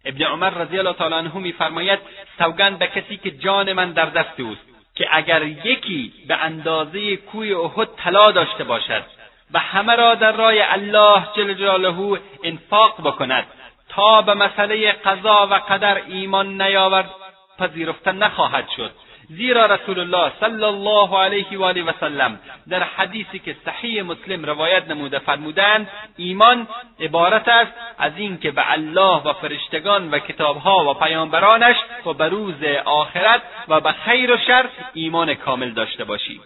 ابن 0.04 0.24
عمر 0.24 0.50
رضی 0.50 0.78
الله 0.78 0.92
تعالی 0.92 1.14
عنه 1.14 1.38
میفرماید 1.38 1.98
سوگند 2.38 2.78
به 2.78 2.86
کسی 2.86 3.16
که 3.16 3.30
جان 3.30 3.72
من 3.72 3.92
در 3.92 4.06
دست 4.06 4.40
اوست. 4.40 4.71
که 4.94 5.08
اگر 5.10 5.42
یکی 5.42 6.12
به 6.28 6.36
اندازه 6.36 7.16
کوی 7.16 7.54
احد 7.54 7.88
طلا 7.96 8.30
داشته 8.30 8.64
باشد 8.64 9.04
و 9.52 9.58
همه 9.58 9.96
را 9.96 10.14
در 10.14 10.32
راه 10.32 10.54
الله 10.56 11.28
جل 11.36 11.54
جلاله 11.54 12.20
انفاق 12.44 13.00
بکند 13.04 13.46
تا 13.88 14.22
به 14.22 14.34
مسئله 14.34 14.92
قضا 14.92 15.48
و 15.50 15.54
قدر 15.54 16.02
ایمان 16.06 16.62
نیاورد 16.62 17.10
پذیرفته 17.58 18.12
نخواهد 18.12 18.68
شد. 18.76 18.90
زیرا 19.28 19.66
رسول 19.66 19.98
الله 19.98 20.32
صلی 20.40 20.64
الله 20.64 21.18
علیه 21.18 21.58
و 21.58 21.62
آله 21.64 21.82
و 21.82 21.92
سلم 22.00 22.38
در 22.68 22.82
حدیثی 22.82 23.38
که 23.38 23.56
صحیح 23.64 24.02
مسلم 24.02 24.44
روایت 24.44 24.88
نموده 24.88 25.18
فرمودند 25.18 25.88
ایمان 26.16 26.68
عبارت 27.00 27.48
است 27.48 27.72
از 27.98 28.12
اینکه 28.16 28.50
به 28.50 28.72
الله 28.72 29.22
و 29.22 29.32
فرشتگان 29.32 30.10
و 30.10 30.18
کتابها 30.18 30.90
و 30.90 30.94
پیامبرانش 30.94 31.76
و 32.06 32.12
به 32.12 32.28
روز 32.28 32.64
آخرت 32.84 33.42
و 33.68 33.80
به 33.80 33.92
خیر 33.92 34.34
و 34.34 34.38
شر 34.46 34.68
ایمان 34.94 35.34
کامل 35.34 35.70
داشته 35.70 36.04
باشی 36.04 36.40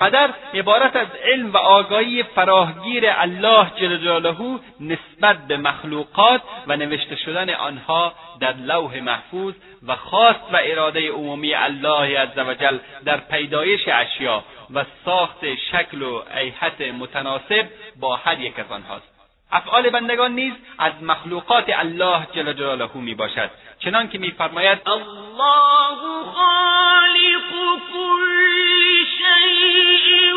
قدر 0.00 0.30
عبارت 0.54 0.96
از 0.96 1.08
علم 1.24 1.52
و 1.52 1.56
آگاهی 1.56 2.22
فراهگیر 2.22 3.04
الله 3.06 3.70
جل 3.76 3.96
جلاله 3.96 4.58
نسبت 4.80 5.46
به 5.48 5.56
مخلوقات 5.56 6.42
و 6.66 6.76
نوشته 6.76 7.16
شدن 7.16 7.50
آنها 7.50 8.12
در 8.40 8.52
لوح 8.52 9.00
محفوظ 9.00 9.54
و 9.86 9.96
خواست 9.96 10.40
و 10.52 10.58
اراده 10.62 11.10
عمومی 11.10 11.54
الله 11.54 12.18
عزوجل 12.18 12.78
در 13.04 13.16
پیدایش 13.16 13.88
اشیا 13.88 14.44
و 14.74 14.84
ساخت 15.04 15.54
شکل 15.54 16.02
و 16.02 16.22
ایحت 16.36 16.80
متناسب 16.80 17.68
با 18.00 18.16
هر 18.16 18.40
یک 18.40 18.58
از 18.58 18.72
آنهاست. 18.72 19.07
افعال 19.52 19.90
بندگان 19.90 20.32
نیز 20.32 20.52
از 20.78 20.92
مخلوقات 21.02 21.64
الله 21.68 22.26
جل 22.34 22.52
جلاله 22.52 22.90
می 22.94 23.14
باشد 23.14 23.50
چنان 23.78 24.08
که 24.08 24.18
میفرماید 24.18 24.78
الله 24.86 26.24
خالق 26.24 27.50
كل 27.92 29.04
شيء 29.18 30.34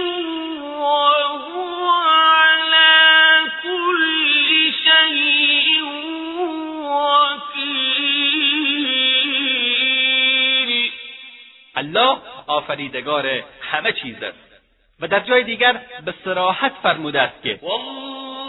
وهو 0.79 1.89
على 2.07 3.49
كل 3.63 4.71
شيء 4.83 5.83
وكيل. 7.53 7.91
الله 11.77 12.17
آفریدگار 12.47 13.43
همه 13.71 13.91
چیز 13.91 14.23
است. 14.23 14.51
و 15.01 15.07
در 15.07 15.19
جای 15.19 15.43
دیگر 15.43 15.81
به 16.05 16.13
صراحت 16.25 16.73
فرموده 16.83 17.21
است 17.21 17.43
که 17.43 17.59
والله 17.61 18.40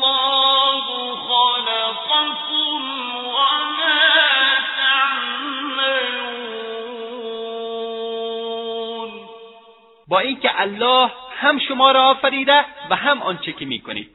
با 10.09 10.19
اینکه 10.19 10.61
الله 10.61 11.11
هم 11.41 11.59
شما 11.59 11.93
را 11.93 12.11
آفریده 12.11 12.65
و 12.91 12.97
هم 12.97 13.23
آنچه 13.23 13.53
که 13.53 13.65
می‌کنید. 13.65 14.11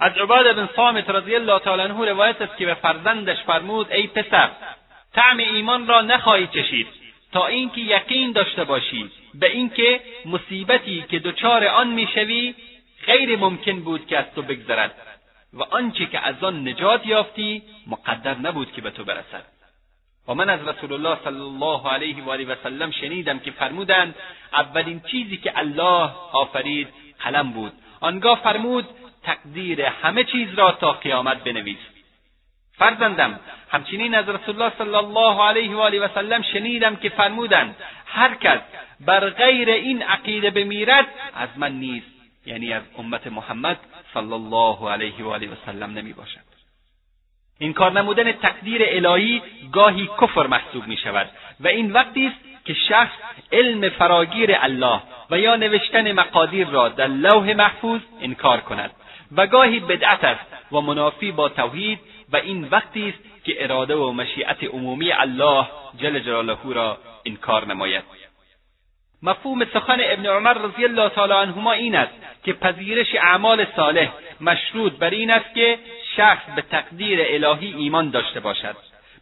از 0.00 0.12
عباد 0.18 0.56
بن 0.56 0.68
صامت 0.76 1.10
رضی 1.10 1.34
الله 1.34 1.58
تعالی 1.58 1.82
عنه 1.82 2.04
روایت 2.04 2.42
است 2.42 2.56
که 2.56 2.66
به 2.66 2.74
فرزندش 2.74 3.42
فرمود 3.42 3.92
ای 3.92 4.06
پسر 4.06 4.50
طعم 5.14 5.38
ایمان 5.38 5.86
را 5.86 6.00
نخواهی 6.00 6.46
چشید 6.46 6.86
تا 7.32 7.46
اینکه 7.46 7.80
یقین 7.80 8.32
داشته 8.32 8.64
باشی. 8.64 9.10
به 9.34 9.50
اینکه 9.50 10.00
مصیبتی 10.24 11.04
که 11.10 11.18
دچار 11.18 11.64
آن 11.64 11.88
می‌شوی 11.88 12.54
غیر 13.06 13.36
ممکن 13.36 13.80
بود 13.80 14.06
که 14.06 14.18
از 14.18 14.24
تو 14.34 14.42
بگذرد. 14.42 15.05
و 15.56 15.62
آنچه 15.62 16.06
که 16.06 16.26
از 16.26 16.44
آن 16.44 16.68
نجات 16.68 17.06
یافتی 17.06 17.62
مقدر 17.86 18.34
نبود 18.34 18.72
که 18.72 18.80
به 18.80 18.90
تو 18.90 19.04
برسد. 19.04 19.44
و 20.28 20.34
من 20.34 20.50
از 20.50 20.68
رسول 20.68 20.92
الله 20.92 21.18
صلی 21.24 21.40
الله 21.40 21.88
علیه 21.92 22.24
و 22.24 22.30
آله 22.30 22.44
و 22.44 22.54
سلم 22.62 22.90
شنیدم 22.90 23.38
که 23.38 23.50
فرمودند 23.50 24.14
اولین 24.52 25.00
چیزی 25.00 25.36
که 25.36 25.58
الله 25.58 26.10
آفرید 26.32 26.88
قلم 27.20 27.52
بود. 27.52 27.72
آنگاه 28.00 28.40
فرمود 28.40 28.86
تقدیر 29.22 29.82
همه 29.82 30.24
چیز 30.24 30.54
را 30.54 30.72
تا 30.72 30.92
قیامت 30.92 31.44
بنویس. 31.44 31.78
فرزندم 32.72 33.40
همچنین 33.70 34.14
از 34.14 34.28
رسول 34.28 34.62
الله 34.62 34.76
صلی 34.78 34.94
الله 34.94 35.42
علیه 35.42 35.76
و 35.76 35.80
آله 35.80 36.00
و 36.00 36.08
سلم 36.14 36.42
شنیدم 36.42 36.96
که 36.96 37.08
فرمودند 37.08 37.76
هر 38.06 38.34
کس 38.34 38.60
بر 39.00 39.30
غیر 39.30 39.70
این 39.70 40.02
عقیده 40.02 40.50
بمیرد 40.50 41.06
از 41.34 41.48
من 41.56 41.72
نیست. 41.72 42.06
یعنی 42.46 42.72
از 42.72 42.82
امت 42.98 43.26
محمد 43.26 43.78
صلی 44.16 44.32
الله 44.32 44.90
علیه 44.90 45.24
و 45.24 45.28
آله 45.28 45.46
و 45.46 45.54
سلم 45.66 45.90
نمی 45.90 46.12
باشد. 46.12 46.46
این 47.58 47.72
کار 47.72 47.92
نمودن 47.92 48.32
تقدیر 48.32 48.82
الهی 48.84 49.42
گاهی 49.72 50.08
کفر 50.20 50.46
محسوب 50.46 50.86
می 50.86 50.96
شود 50.96 51.30
و 51.60 51.68
این 51.68 51.92
وقتی 51.92 52.26
است 52.26 52.64
که 52.64 52.74
شخص 52.74 53.12
علم 53.52 53.88
فراگیر 53.88 54.50
الله 54.58 55.00
و 55.30 55.38
یا 55.38 55.56
نوشتن 55.56 56.12
مقادیر 56.12 56.68
را 56.68 56.88
در 56.88 57.06
لوح 57.06 57.52
محفوظ 57.52 58.00
انکار 58.20 58.60
کند 58.60 58.90
و 59.36 59.46
گاهی 59.46 59.80
بدعت 59.80 60.24
است 60.24 60.72
و 60.72 60.80
منافی 60.80 61.32
با 61.32 61.48
توحید 61.48 61.98
و 62.32 62.36
این 62.36 62.64
وقتی 62.64 63.08
است 63.08 63.44
که 63.44 63.64
اراده 63.64 63.94
و 63.96 64.12
مشیعت 64.12 64.64
عمومی 64.64 65.12
الله 65.12 65.66
جل 65.98 66.18
جلاله 66.18 66.56
را 66.64 66.98
انکار 67.24 67.66
نماید. 67.66 68.04
مفهوم 69.26 69.64
سخن 69.64 69.98
ابن 70.00 70.26
عمر 70.26 70.52
رضی 70.52 70.84
الله 70.84 71.08
تعالی 71.08 71.32
عنهما 71.32 71.72
این 71.72 71.96
است 71.96 72.12
که 72.44 72.52
پذیرش 72.52 73.14
اعمال 73.14 73.66
صالح 73.76 74.12
مشروط 74.40 74.92
بر 74.92 75.10
این 75.10 75.30
است 75.30 75.54
که 75.54 75.78
شخص 76.16 76.42
به 76.56 76.62
تقدیر 76.62 77.18
الهی 77.22 77.74
ایمان 77.74 78.10
داشته 78.10 78.40
باشد. 78.40 78.76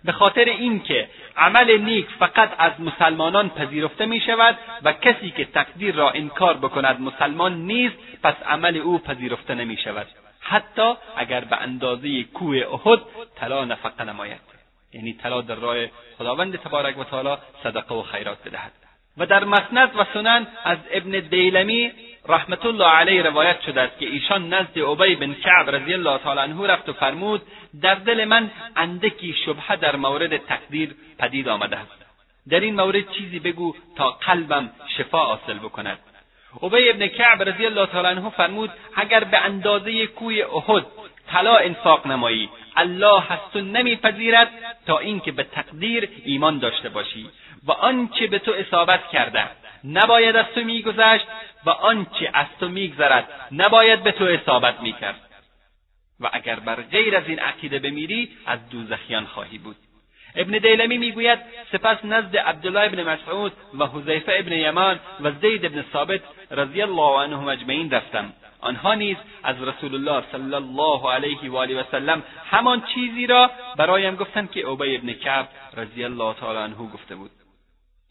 به 0.05 0.13
خاطر 0.13 0.45
اینکه 0.45 1.09
عمل 1.37 1.79
نیک 1.81 2.07
فقط 2.19 2.51
از 2.59 2.73
مسلمانان 2.79 3.49
پذیرفته 3.49 4.07
می 4.07 4.21
شود 4.21 4.59
و 4.83 4.93
کسی 4.93 5.31
که 5.31 5.45
تقدیر 5.45 5.95
را 5.95 6.11
انکار 6.11 6.57
بکند 6.57 7.01
مسلمان 7.01 7.55
نیست 7.55 7.97
پس 8.23 8.35
عمل 8.47 8.77
او 8.77 8.99
پذیرفته 8.99 9.55
نمی 9.55 9.77
شود 9.77 10.07
حتی 10.41 10.95
اگر 11.17 11.41
به 11.41 11.57
اندازه 11.57 12.23
کوه 12.23 12.57
احد 12.57 13.01
طلا 13.37 13.65
نفقه 13.65 14.05
نماید. 14.05 14.41
یعنی 14.93 15.13
طلا 15.13 15.41
در 15.41 15.55
راه 15.55 15.77
خداوند 16.19 16.57
تبارک 16.57 16.99
و 16.99 17.05
تعالی 17.05 17.37
صدقه 17.63 17.95
و 17.95 18.03
خیرات 18.03 18.39
بدهد. 18.49 18.84
و 19.19 19.27
در 19.27 19.45
مسند 19.45 19.91
و 19.97 20.05
سنن 20.15 20.47
از 20.65 20.79
ابن 20.93 21.11
دیلمی 21.11 21.93
رحمت 22.29 22.67
الله 22.67 22.87
علیه 22.87 23.23
روایت 23.23 23.61
شده 23.61 23.81
است 23.81 23.99
که 23.99 24.07
ایشان 24.07 24.55
نزد 24.55 24.79
ابی 24.79 25.15
بن 25.15 25.35
کعب 25.35 25.71
رضی 25.71 25.95
الله 25.95 26.19
تعالی 26.19 26.41
عنه 26.41 26.67
رفت 26.67 26.89
و 26.89 26.93
فرمود 26.93 27.43
در 27.83 27.95
دل 27.95 28.25
من 28.25 28.51
اندکی 28.77 29.35
شبهه 29.47 29.77
در 29.77 29.97
مورد 29.97 30.37
تقدیر 30.37 30.95
پدید 31.19 31.49
آمده 31.49 31.77
است. 31.77 32.05
در 32.51 32.61
این 32.61 32.75
مورد 32.75 33.11
چیزی 33.11 33.39
بگو 33.39 33.75
تا 33.97 34.11
قلبم 34.11 34.71
شفا 34.97 35.25
حاصل 35.25 35.59
بکند. 35.59 35.99
ابی 36.63 36.91
ابن 36.91 37.07
کعب 37.07 37.43
رضی 37.43 37.67
الله 37.67 37.87
تعالی 37.87 38.09
عنه 38.09 38.31
فرمود 38.31 38.71
اگر 38.97 39.25
به 39.25 39.39
اندازه 39.39 40.07
کوی 40.07 40.43
احد 40.43 40.87
طلا 41.29 41.57
انفاق 41.57 42.07
نمایی 42.07 42.49
الله 42.77 43.23
تو 43.53 43.61
نمیپذیرد 43.61 44.51
تا 44.87 44.99
اینکه 44.99 45.33
به 45.33 45.43
تقدیر 45.43 46.09
ایمان 46.25 46.59
داشته 46.59 46.89
باشی. 46.89 47.31
و 47.67 47.73
آنچه 47.73 48.27
به 48.27 48.39
تو 48.39 48.53
اصابت 48.53 49.09
کرده 49.13 49.51
نباید 49.85 50.37
از 50.37 50.47
تو 50.55 50.61
میگذشت 50.61 51.27
و 51.67 51.71
آنچه 51.71 52.31
از 52.33 52.47
تو 52.61 52.69
میگذرد 52.69 53.29
نباید 53.53 54.03
به 54.03 54.13
تو 54.13 54.25
اصابت 54.25 54.81
می‌کرد. 54.81 55.21
و 56.21 56.31
اگر 56.33 56.61
بر 56.61 56.75
غیر 56.75 57.17
از 57.17 57.29
این 57.29 57.39
عقیده 57.39 57.79
بمیری 57.79 58.31
از 58.47 58.69
دوزخیان 58.71 59.25
خواهی 59.25 59.59
بود. 59.59 59.77
ابن 60.37 60.59
دیلمی 60.59 60.99
می‌گوید 60.99 61.39
سپس 61.73 62.05
نزد 62.05 62.37
عبدالله 62.37 62.81
ابن 62.81 63.03
مسعود 63.03 63.53
و 63.79 63.87
حذیفه 63.87 64.33
ابن 64.39 64.53
یمان 64.53 65.01
و 65.21 65.31
زید 65.31 65.65
ابن 65.65 65.85
ثابت 65.93 66.21
رضی 66.51 66.83
الله 66.83 67.23
عنهم 67.23 67.49
اجمعین 67.49 67.91
رفتم. 67.91 68.33
آنها 68.61 68.95
نیز 68.95 69.17
از 69.43 69.63
رسول 69.63 69.95
الله 69.95 70.25
صلی 70.33 70.55
الله 70.55 71.13
علیه 71.13 71.51
و 71.51 71.57
آله 71.57 71.81
و 71.81 71.85
سلم 71.91 72.23
همان 72.51 72.83
چیزی 72.95 73.27
را 73.27 73.51
برایم 73.77 74.17
گفتند 74.17 74.51
که 74.51 74.69
ابی 74.69 74.97
ابن 74.97 75.13
کعب 75.13 75.49
رضی 75.77 76.05
الله 76.05 76.35
تعالی 76.35 76.59
عنه 76.59 76.75
گفته 76.75 77.15
بود. 77.15 77.31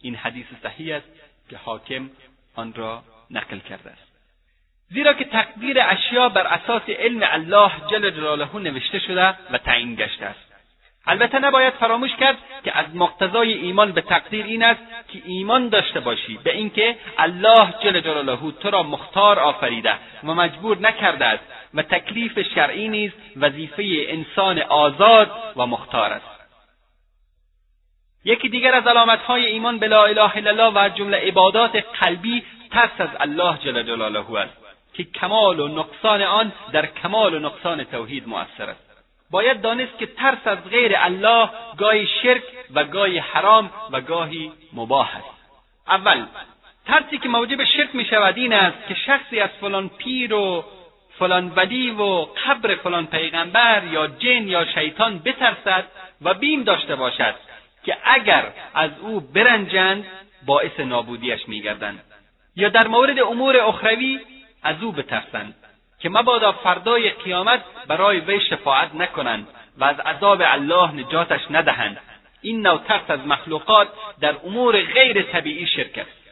این 0.03 0.15
حدیث 0.15 0.45
صحیح 0.63 0.95
است 0.95 1.07
که 1.49 1.57
حاکم 1.57 2.09
آن 2.55 2.73
را 2.73 3.03
نقل 3.31 3.59
کرده 3.59 3.89
است. 3.89 4.13
زیرا 4.89 5.13
که 5.13 5.25
تقدیر 5.25 5.77
اشیا 5.81 6.29
بر 6.29 6.47
اساس 6.47 6.81
علم 6.89 7.19
الله 7.23 7.71
جل 7.91 8.09
جلاله 8.09 8.55
نوشته 8.55 8.99
شده 8.99 9.35
و 9.51 9.57
تعیین 9.57 9.95
گشته 9.95 10.25
است. 10.25 10.53
البته 11.07 11.39
نباید 11.39 11.73
فراموش 11.73 12.15
کرد 12.15 12.37
که 12.63 12.77
از 12.77 12.85
مقتضای 12.95 13.53
ایمان 13.53 13.91
به 13.91 14.01
تقدیر 14.01 14.45
این 14.45 14.63
است 14.63 14.81
که 15.07 15.21
ایمان 15.25 15.69
داشته 15.69 15.99
باشی 15.99 16.39
به 16.43 16.55
اینکه 16.55 16.95
الله 17.17 17.73
جل 17.83 17.99
جلاله 17.99 18.51
تو 18.51 18.69
را 18.69 18.83
مختار 18.83 19.39
آفریده 19.39 19.93
و 20.23 20.33
مجبور 20.33 20.77
نکرده 20.77 21.25
است 21.25 21.43
و 21.73 21.81
تکلیف 21.81 22.39
شرعی 22.55 22.87
نیز 22.87 23.11
وظیفه 23.35 23.83
انسان 24.07 24.61
آزاد 24.61 25.31
و 25.55 25.65
مختار 25.65 26.13
است. 26.13 26.32
یکی 28.25 28.49
دیگر 28.49 28.75
از 28.75 28.87
علامتهای 28.87 29.45
ایمان 29.45 29.79
به 29.79 29.87
لا 29.87 30.05
اله 30.05 30.37
الا 30.37 30.49
الله 30.49 30.73
و 30.73 30.77
از 30.77 30.95
جمله 30.95 31.17
عبادات 31.17 31.75
قلبی 31.75 32.43
ترس 32.71 32.91
از 32.99 33.09
الله 33.19 33.57
جل 33.57 33.83
جلاله 33.83 34.39
است 34.39 34.63
که 34.93 35.03
کمال 35.03 35.59
و 35.59 35.67
نقصان 35.67 36.21
آن 36.21 36.51
در 36.71 36.85
کمال 36.85 37.33
و 37.33 37.39
نقصان 37.39 37.83
توحید 37.83 38.27
مؤثر 38.27 38.69
است. 38.69 38.93
باید 39.31 39.61
دانست 39.61 39.97
که 39.99 40.05
ترس 40.05 40.47
از 40.47 40.69
غیر 40.69 40.93
الله 40.95 41.49
گاهی 41.77 42.07
شرک 42.23 42.43
و 42.73 42.83
گاهی 42.83 43.17
حرام 43.17 43.69
و 43.91 44.01
گاهی 44.01 44.51
مباح 44.73 45.15
است. 45.15 45.43
اول 45.87 46.25
ترسی 46.85 47.17
که 47.17 47.29
موجب 47.29 47.63
شرک 47.63 47.95
می 47.95 48.05
شود 48.05 48.37
این 48.37 48.53
است 48.53 48.87
که 48.87 48.95
شخصی 48.95 49.39
از 49.39 49.49
فلان 49.61 49.89
پیر 49.89 50.33
و 50.33 50.65
فلان 51.19 51.51
ولی 51.55 51.91
و 51.91 52.03
قبر 52.25 52.75
فلان 52.75 53.07
پیغمبر 53.07 53.83
یا 53.91 54.07
جن 54.07 54.47
یا 54.47 54.65
شیطان 54.65 55.19
بترسد 55.19 55.85
و 56.21 56.33
بیم 56.33 56.63
داشته 56.63 56.95
باشد. 56.95 57.35
که 57.85 57.97
اگر 58.03 58.53
از 58.73 58.91
او 59.01 59.19
برنجند 59.19 60.05
باعث 60.45 60.79
نابودیش 60.79 61.47
میگردند. 61.47 61.99
یا 62.55 62.69
در 62.69 62.87
مورد 62.87 63.19
امور 63.19 63.57
اخروی 63.57 64.19
از 64.63 64.83
او 64.83 64.91
بترسند 64.91 65.55
که 65.99 66.09
مبادا 66.09 66.51
فردای 66.51 67.09
قیامت 67.09 67.63
برای 67.87 68.19
وی 68.19 68.41
شفاعت 68.41 68.95
نکنند 68.95 69.47
و 69.77 69.83
از 69.83 69.99
عذاب 69.99 70.41
الله 70.45 70.91
نجاتش 70.91 71.41
ندهند. 71.49 71.97
این 72.41 72.67
نوع 72.67 72.77
ترس 72.77 73.09
از 73.09 73.19
مخلوقات 73.19 73.87
در 74.19 74.35
امور 74.43 74.81
غیر 74.81 75.21
طبیعی 75.21 75.67
شرک 75.67 75.97
است. 75.97 76.23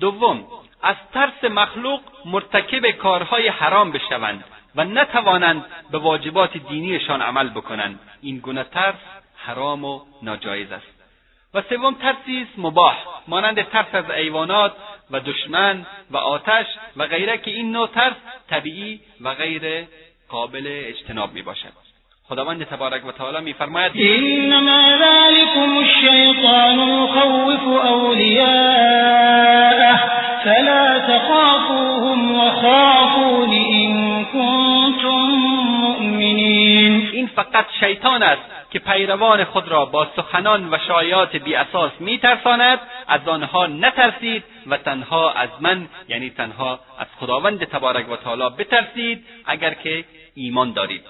دوم 0.00 0.46
از 0.82 0.96
ترس 1.14 1.44
مخلوق 1.44 2.00
مرتکب 2.24 2.90
کارهای 2.90 3.48
حرام 3.48 3.92
بشوند 3.92 4.44
و 4.76 4.84
نتوانند 4.84 5.64
به 5.90 5.98
واجبات 5.98 6.56
دینیشان 6.56 7.22
عمل 7.22 7.48
بکنند. 7.48 8.00
این 8.22 8.38
گونه 8.38 8.64
ترس 8.64 8.94
حرام 9.46 9.84
و 9.84 10.00
ناجایز 10.22 10.72
است. 10.72 10.96
و 11.54 11.62
سوم 11.62 11.94
ترسی 11.94 12.42
است 12.42 12.58
مباح 12.58 12.96
مانند 13.28 13.62
ترس 13.62 13.94
از 13.94 14.10
ایوانات 14.10 14.72
و 15.10 15.20
دشمن 15.20 15.86
و 16.10 16.16
آتش 16.16 16.66
و 16.96 17.06
غیره 17.06 17.38
که 17.38 17.50
این 17.50 17.72
نوع 17.72 17.88
ترس 17.88 18.14
طبیعی 18.50 19.00
و 19.20 19.34
غیر 19.34 19.86
قابل 20.28 20.64
اجتناب 20.66 21.32
می 21.32 21.42
باشد 21.42 21.72
خداوند 22.28 22.64
تبارک 22.64 23.06
و 23.06 23.12
تعالی 23.12 23.44
میفرماید 23.44 23.92
انما 23.94 24.96
ذلكم 24.98 25.76
الشیطان 25.76 26.78
یخوف 26.78 27.66
اولیاءه 27.86 29.16
فلا 30.44 30.98
تخافوهم 30.98 32.40
وخافون 32.40 33.50
ان 33.50 34.24
کنتم 34.24 35.26
مؤمنین. 35.80 37.10
این 37.12 37.26
فقط 37.26 37.66
شیطان 37.80 38.22
است. 38.22 38.42
که 38.76 38.80
پیروان 38.80 39.44
خود 39.44 39.68
را 39.68 39.84
با 39.84 40.08
سخنان 40.16 40.74
و 40.74 40.78
شایعات 40.88 41.36
بی 41.36 41.54
اساس 41.54 41.92
میترساند 42.00 42.80
از 43.08 43.28
آنها 43.28 43.66
نترسید 43.66 44.44
و 44.66 44.76
تنها 44.76 45.32
از 45.32 45.48
من 45.60 45.88
یعنی 46.08 46.30
تنها 46.30 46.80
از 46.98 47.06
خداوند 47.20 47.64
تبارک 47.64 48.10
و 48.10 48.16
تعالی 48.16 48.56
بترسید 48.58 49.24
اگر 49.46 49.74
که 49.74 50.04
ایمان 50.34 50.72
دارید. 50.72 51.02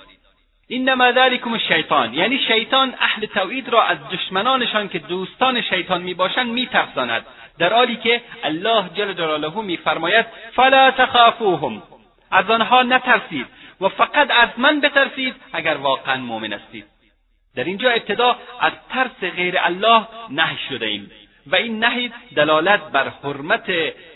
انما 0.71 1.13
ذلکم 1.13 1.53
الشیطان 1.53 2.15
یعنی 2.15 2.39
شیطان 2.39 2.95
اهل 3.01 3.27
توحید 3.27 3.69
را 3.69 3.83
از 3.83 3.99
دشمنانشان 4.13 4.89
که 4.89 4.99
دوستان 4.99 5.63
شیطان 5.63 6.03
می‌باشند 6.03 6.51
میترساند. 6.51 7.27
در 7.59 7.73
حالی 7.73 7.97
که 7.97 8.23
الله 8.45 8.91
جل 8.95 9.13
جلاله 9.13 9.61
میفرماید 9.61 10.27
فلا 10.55 10.91
تخافوهم. 10.91 11.83
از 12.31 12.51
آنها 12.51 12.83
نترسید 12.83 13.47
و 13.81 13.89
فقط 13.89 14.31
از 14.31 14.49
من 14.57 14.81
بترسید 14.81 15.35
اگر 15.53 15.75
واقعا 15.75 16.17
مؤمن 16.17 16.53
هستید. 16.53 16.96
در 17.57 17.65
اینجا 17.65 17.91
ابتدا 17.91 18.37
از 18.61 18.73
ترس 18.91 19.33
غیر 19.35 19.55
الله 19.59 20.07
نهی 20.31 20.57
شده 20.69 20.87
ایم. 20.87 21.11
و 21.47 21.57
این 21.57 21.85
نهی 21.85 22.13
دلالت 22.37 22.81
بر 22.93 23.09
حرمت 23.25 23.67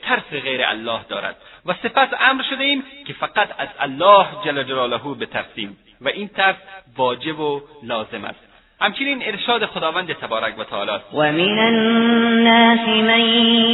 ترس 0.03 0.43
غیر 0.43 0.65
الله 0.65 1.01
دارد. 1.09 1.37
و 1.67 1.75
سپس 1.83 2.09
امر 2.21 2.43
شده 2.51 2.65
ایم 2.65 2.85
که 3.07 3.13
فقط 3.13 3.49
از 3.59 3.69
الله 3.81 4.27
جل 4.45 4.63
جلاله 4.63 4.99
بترسیم 5.21 5.77
و 6.01 6.09
این 6.09 6.29
ترس 6.29 6.57
واجب 6.97 7.41
و 7.41 7.61
لازم 7.83 8.25
است. 8.25 8.51
همچنین 8.81 9.23
ارشاد 9.23 9.67
خداوند 9.67 10.13
تبارک 10.13 10.59
و 10.59 10.65
تعالی 10.65 10.91
است. 10.91 11.05
و 11.15 11.17
من 11.17 11.59
الناس 11.59 12.89
من 12.89 13.21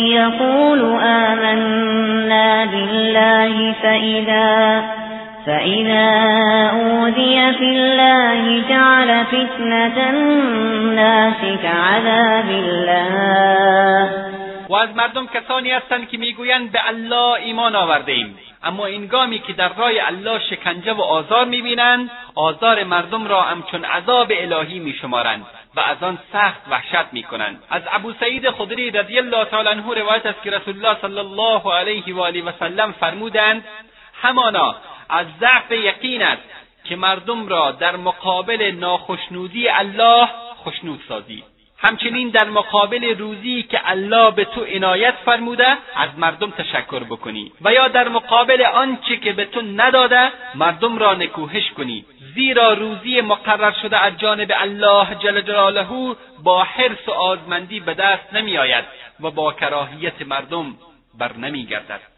یقول 0.06 0.80
آمنا 0.80 2.66
بالله 2.66 3.72
فإذا 3.82 4.95
فإذا 5.46 6.08
أوذي 6.70 7.52
في 7.58 7.64
الله 7.64 8.68
جعل 8.68 9.24
فتنة 9.24 10.10
الناس 10.10 11.40
كعذاب 11.62 12.48
الله 12.50 14.26
و 14.68 14.74
از 14.74 14.96
مردم 14.96 15.26
کسانی 15.26 15.70
هستند 15.70 16.08
که 16.08 16.18
می‌گویند 16.18 16.72
به 16.72 16.88
الله 16.88 17.32
ایمان 17.32 17.76
آورده 17.76 18.12
ایم 18.12 18.38
اما 18.62 18.86
اینگامی 18.86 19.38
که 19.38 19.52
در 19.52 19.68
راه 19.68 19.90
الله 20.06 20.38
شکنجه 20.38 20.92
و 20.92 21.00
آزار 21.00 21.44
می‌بینند 21.44 22.10
آزار 22.34 22.84
مردم 22.84 23.28
را 23.28 23.42
همچون 23.42 23.84
عذاب 23.84 24.32
الهی 24.36 24.78
میشمارند 24.78 25.46
و 25.76 25.80
از 25.80 26.02
آن 26.02 26.18
سخت 26.32 26.60
وحشت 26.70 27.12
می‌کنند. 27.12 27.62
از 27.70 27.82
ابو 27.92 28.12
سعید 28.20 28.50
خدری 28.50 28.90
رضی 28.90 29.18
الله 29.18 29.44
تعالی 29.44 29.68
عنه 29.68 29.94
روایت 29.94 30.26
است 30.26 30.42
که 30.42 30.50
رسول 30.50 30.76
الله 30.76 31.00
صلی 31.00 31.18
الله 31.18 31.74
علیه 31.74 32.14
و 32.14 32.20
آله 32.20 32.42
و 32.42 32.52
سلم 32.58 32.92
فرمودند 32.92 33.64
همانا 34.22 34.74
از 35.08 35.26
ضعف 35.40 35.70
یقین 35.70 36.22
است 36.22 36.42
که 36.84 36.96
مردم 36.96 37.48
را 37.48 37.70
در 37.70 37.96
مقابل 37.96 38.70
ناخشنودی 38.70 39.68
الله 39.68 40.28
خشنود 40.64 41.00
سازید 41.08 41.56
همچنین 41.78 42.28
در 42.28 42.44
مقابل 42.44 43.18
روزی 43.18 43.62
که 43.62 43.80
الله 43.90 44.30
به 44.30 44.44
تو 44.44 44.64
عنایت 44.64 45.14
فرموده 45.24 45.76
از 45.94 46.10
مردم 46.16 46.50
تشکر 46.50 47.04
بکنی. 47.04 47.52
و 47.60 47.72
یا 47.72 47.88
در 47.88 48.08
مقابل 48.08 48.62
آنچه 48.62 49.16
که 49.16 49.32
به 49.32 49.44
تو 49.44 49.60
نداده 49.62 50.32
مردم 50.54 50.98
را 50.98 51.14
نکوهش 51.14 51.70
کنی. 51.70 52.04
زیرا 52.34 52.72
روزی 52.72 53.20
مقرر 53.20 53.72
شده 53.82 53.98
از 53.98 54.18
جانب 54.18 54.52
الله 54.56 55.14
جل 55.14 55.40
جلاله 55.40 56.16
با 56.42 56.62
حرص 56.62 57.08
و 57.08 57.10
آزمندی 57.10 57.80
به 57.80 57.94
دست 57.94 58.32
نمیآید 58.32 58.84
و 59.20 59.30
با 59.30 59.52
کراهیت 59.52 60.22
مردم 60.22 60.74
بر 61.18 61.32
نمیگردد 61.32 62.15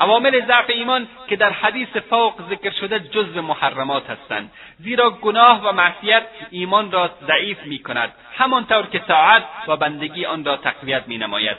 عوامل 0.00 0.46
ضعف 0.46 0.70
ایمان 0.70 1.08
که 1.28 1.36
در 1.36 1.52
حدیث 1.52 1.88
فوق 2.10 2.34
ذکر 2.50 2.70
شده 2.70 2.98
جزو 2.98 3.42
محرمات 3.42 4.10
هستند. 4.10 4.52
زیرا 4.78 5.10
گناه 5.10 5.62
و 5.64 5.72
معصیت 5.72 6.22
ایمان 6.50 6.92
را 6.92 7.10
ضعیف 7.26 7.62
می 7.62 7.78
کند 7.78 8.12
همانطور 8.36 8.86
که 8.86 8.98
طاعت 8.98 9.44
و 9.68 9.76
بندگی 9.76 10.26
آن 10.26 10.44
را 10.44 10.56
تقویت 10.56 11.08
می 11.08 11.18
نماید 11.18 11.56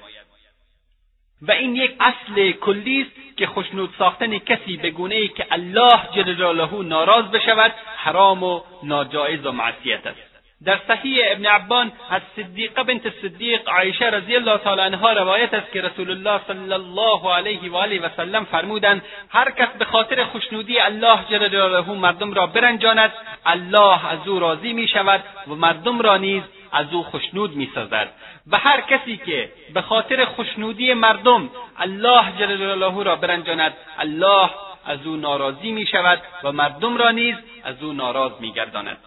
و 1.41 1.51
این 1.51 1.75
یک 1.75 1.95
اصل 1.99 2.51
کلی 2.51 3.01
است 3.01 3.37
که 3.37 3.47
خشنود 3.47 3.93
ساختن 3.97 4.37
کسی 4.37 4.77
به 4.77 4.89
گونه 4.89 5.15
ای 5.15 5.27
که 5.27 5.45
الله 5.51 5.99
جل 6.15 6.33
جلاله 6.33 6.83
ناراض 6.83 7.25
بشود 7.25 7.73
حرام 7.95 8.43
و 8.43 8.61
ناجایز 8.83 9.45
و 9.45 9.51
معصیت 9.51 10.07
است. 10.07 10.30
در 10.65 10.79
صحیح 10.87 11.23
ابن 11.31 11.45
عبان 11.45 11.91
از 12.09 12.21
صدیقه 12.35 12.83
بنت 12.83 13.09
صدیق 13.21 13.69
عایشه 13.69 14.05
رضی 14.05 14.35
الله 14.35 14.57
تعالی 14.57 14.81
عنها 14.81 15.13
روایت 15.13 15.53
است 15.53 15.71
که 15.71 15.81
رسول 15.81 16.11
الله 16.11 16.41
صلی 16.47 16.73
الله 16.73 17.33
علیه 17.33 17.71
و 17.71 17.75
آله 17.75 18.01
و 18.01 18.09
سلم 18.17 18.45
فرمودند 18.45 19.01
هر 19.29 19.51
کس 19.51 19.67
به 19.79 19.85
خاطر 19.85 20.23
خوشنودی 20.23 20.79
الله 20.79 21.19
جل 21.29 21.47
جلاله 21.47 21.91
مردم 21.91 22.33
را 22.33 22.47
برنجاند 22.47 23.11
الله 23.45 24.07
از 24.07 24.27
او 24.27 24.39
راضی 24.39 24.73
می 24.73 24.87
شود 24.87 25.23
و 25.47 25.55
مردم 25.55 26.01
را 26.01 26.17
نیز 26.17 26.43
از 26.71 26.93
او 26.93 27.03
خشنود 27.03 27.55
می 27.55 27.71
سازد 27.75 28.09
و 28.51 28.57
هر 28.57 28.81
کسی 28.81 29.17
که 29.17 29.51
به 29.73 29.81
خاطر 29.81 30.25
خوشنودی 30.25 30.93
مردم 30.93 31.49
الله 31.79 32.23
جل 32.39 32.57
جلاله 32.57 33.03
را 33.03 33.15
برنجاند 33.15 33.73
الله 33.99 34.49
از 34.85 35.07
او 35.07 35.15
ناراضی 35.15 35.71
می 35.71 35.85
شود 35.85 36.21
و 36.43 36.51
مردم 36.51 36.97
را 36.97 37.11
نیز 37.11 37.35
از 37.63 37.83
او 37.83 37.93
ناراض 37.93 38.31
می 38.39 38.51
گرداند 38.51 38.97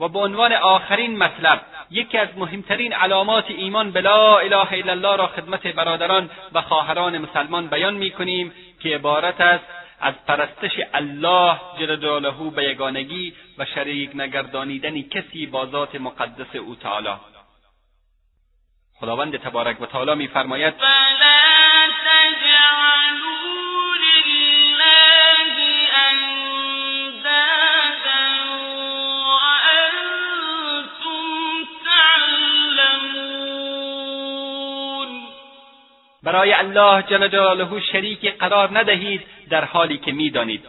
و 0.00 0.08
به 0.08 0.18
عنوان 0.18 0.52
آخرین 0.52 1.18
مطلب 1.18 1.60
یکی 1.90 2.18
از 2.18 2.28
مهمترین 2.36 2.92
علامات 2.92 3.44
ایمان 3.48 3.90
به 3.90 4.00
لا 4.00 4.38
اله 4.38 4.72
الا 4.72 4.92
الله 4.92 5.16
را 5.16 5.26
خدمت 5.26 5.66
برادران 5.66 6.30
و 6.52 6.62
خواهران 6.62 7.18
مسلمان 7.18 7.66
بیان 7.66 7.94
می‌کنیم 7.94 8.52
که 8.82 8.94
عبارت 8.94 9.40
است 9.40 9.64
از 10.00 10.14
پرستش 10.26 10.80
الله 10.94 11.60
جل 11.78 11.96
جلاله 11.96 12.50
به 12.56 12.64
یگانگی 12.64 13.34
و 13.58 13.64
شریک 13.64 14.10
نگردانیدن 14.14 15.02
کسی 15.02 15.46
با 15.46 15.66
ذات 15.66 15.94
مقدس 15.94 16.56
او 16.56 16.74
تعالی. 16.74 17.14
خداوند 19.00 19.36
تبارک 19.36 19.80
و 19.80 19.86
تعالی 19.86 20.14
میفرماید 20.14 20.74
برای 36.22 36.52
الله 36.52 37.02
جل 37.02 37.28
جلاله 37.28 37.80
شریک 37.80 38.38
قرار 38.38 38.78
ندهید 38.78 39.22
در 39.50 39.64
حالی 39.64 39.98
که 39.98 40.12
می‌دانید. 40.12 40.64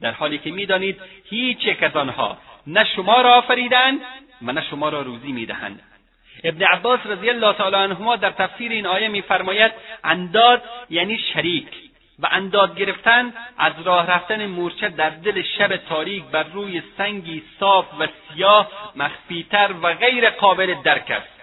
در 0.00 0.12
حالی 0.12 0.38
که 0.38 0.50
می‌دانید 0.50 1.00
هیچ 1.24 1.58
یک 1.66 1.82
از 1.82 1.96
آنها 1.96 2.38
نه 2.66 2.84
شما 2.96 3.20
را 3.20 3.34
آفریدند 3.34 4.00
و 4.42 4.52
نه 4.52 4.64
شما 4.70 4.88
را 4.88 5.02
روزی 5.02 5.32
می‌دهند. 5.32 5.82
ابن 6.44 6.62
عباس 6.62 7.00
رضی 7.04 7.30
الله 7.30 7.52
تعالی 7.52 7.76
عنهما 7.76 8.16
در 8.16 8.30
تفسیر 8.30 8.72
این 8.72 8.86
آیه 8.86 9.08
میفرماید 9.08 9.72
انداد 10.04 10.62
یعنی 10.90 11.18
شریک. 11.18 11.91
و 12.22 12.28
انداد 12.30 12.76
گرفتن 12.76 13.32
از 13.58 13.72
راه 13.84 14.06
رفتن 14.06 14.46
مورچه 14.46 14.88
در 14.88 15.10
دل 15.10 15.42
شب 15.42 15.76
تاریک 15.76 16.24
بر 16.24 16.42
روی 16.42 16.82
سنگی 16.98 17.42
صاف 17.60 17.86
و 18.00 18.06
سیاه 18.06 18.68
مخفیتر 18.96 19.70
و 19.82 19.94
غیر 19.94 20.30
قابل 20.30 20.74
درک 20.82 21.10
است. 21.10 21.42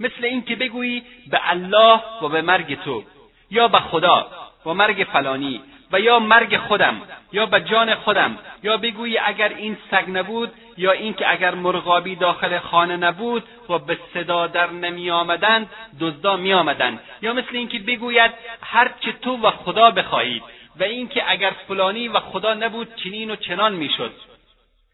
مثل 0.00 0.24
اینکه 0.24 0.56
بگویی 0.56 1.02
به 1.30 1.50
الله 1.50 2.00
و 2.22 2.28
به 2.28 2.42
مرگ 2.42 2.82
تو 2.82 3.04
یا 3.50 3.68
به 3.68 3.78
خدا 3.78 4.30
و 4.66 4.74
مرگ 4.74 5.06
فلانی. 5.12 5.60
و 5.92 6.00
یا 6.00 6.18
مرگ 6.18 6.56
خودم 6.56 7.02
یا 7.32 7.46
به 7.46 7.60
جان 7.60 7.94
خودم 7.94 8.38
یا 8.62 8.76
بگویی 8.76 9.18
اگر 9.18 9.48
این 9.48 9.76
سگ 9.90 10.10
نبود 10.10 10.52
یا 10.76 10.92
اینکه 10.92 11.32
اگر 11.32 11.54
مرغابی 11.54 12.16
داخل 12.16 12.58
خانه 12.58 12.96
نبود 12.96 13.44
و 13.68 13.78
به 13.78 13.98
صدا 14.14 14.46
در 14.46 14.70
نمی 14.70 15.10
آمدند 15.10 15.70
دزدا 16.00 16.36
می 16.36 16.52
آمدند 16.52 17.00
یا 17.22 17.32
مثل 17.32 17.48
اینکه 17.52 17.78
بگوید 17.78 18.30
هرچه 18.62 19.12
تو 19.12 19.36
و 19.36 19.50
خدا 19.50 19.90
بخواهید 19.90 20.42
و 20.80 20.82
اینکه 20.82 21.30
اگر 21.30 21.52
فلانی 21.68 22.08
و 22.08 22.20
خدا 22.20 22.54
نبود 22.54 22.94
چنین 22.96 23.30
و 23.30 23.36
چنان 23.36 23.74
می‌شد 23.74 24.12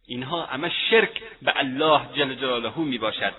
اینها 0.06 0.42
همه 0.42 0.72
شرک 0.90 1.22
به 1.42 1.52
الله 1.56 2.00
جل 2.14 2.34
جلاله 2.34 2.78
می 2.78 2.98
باشد. 2.98 3.32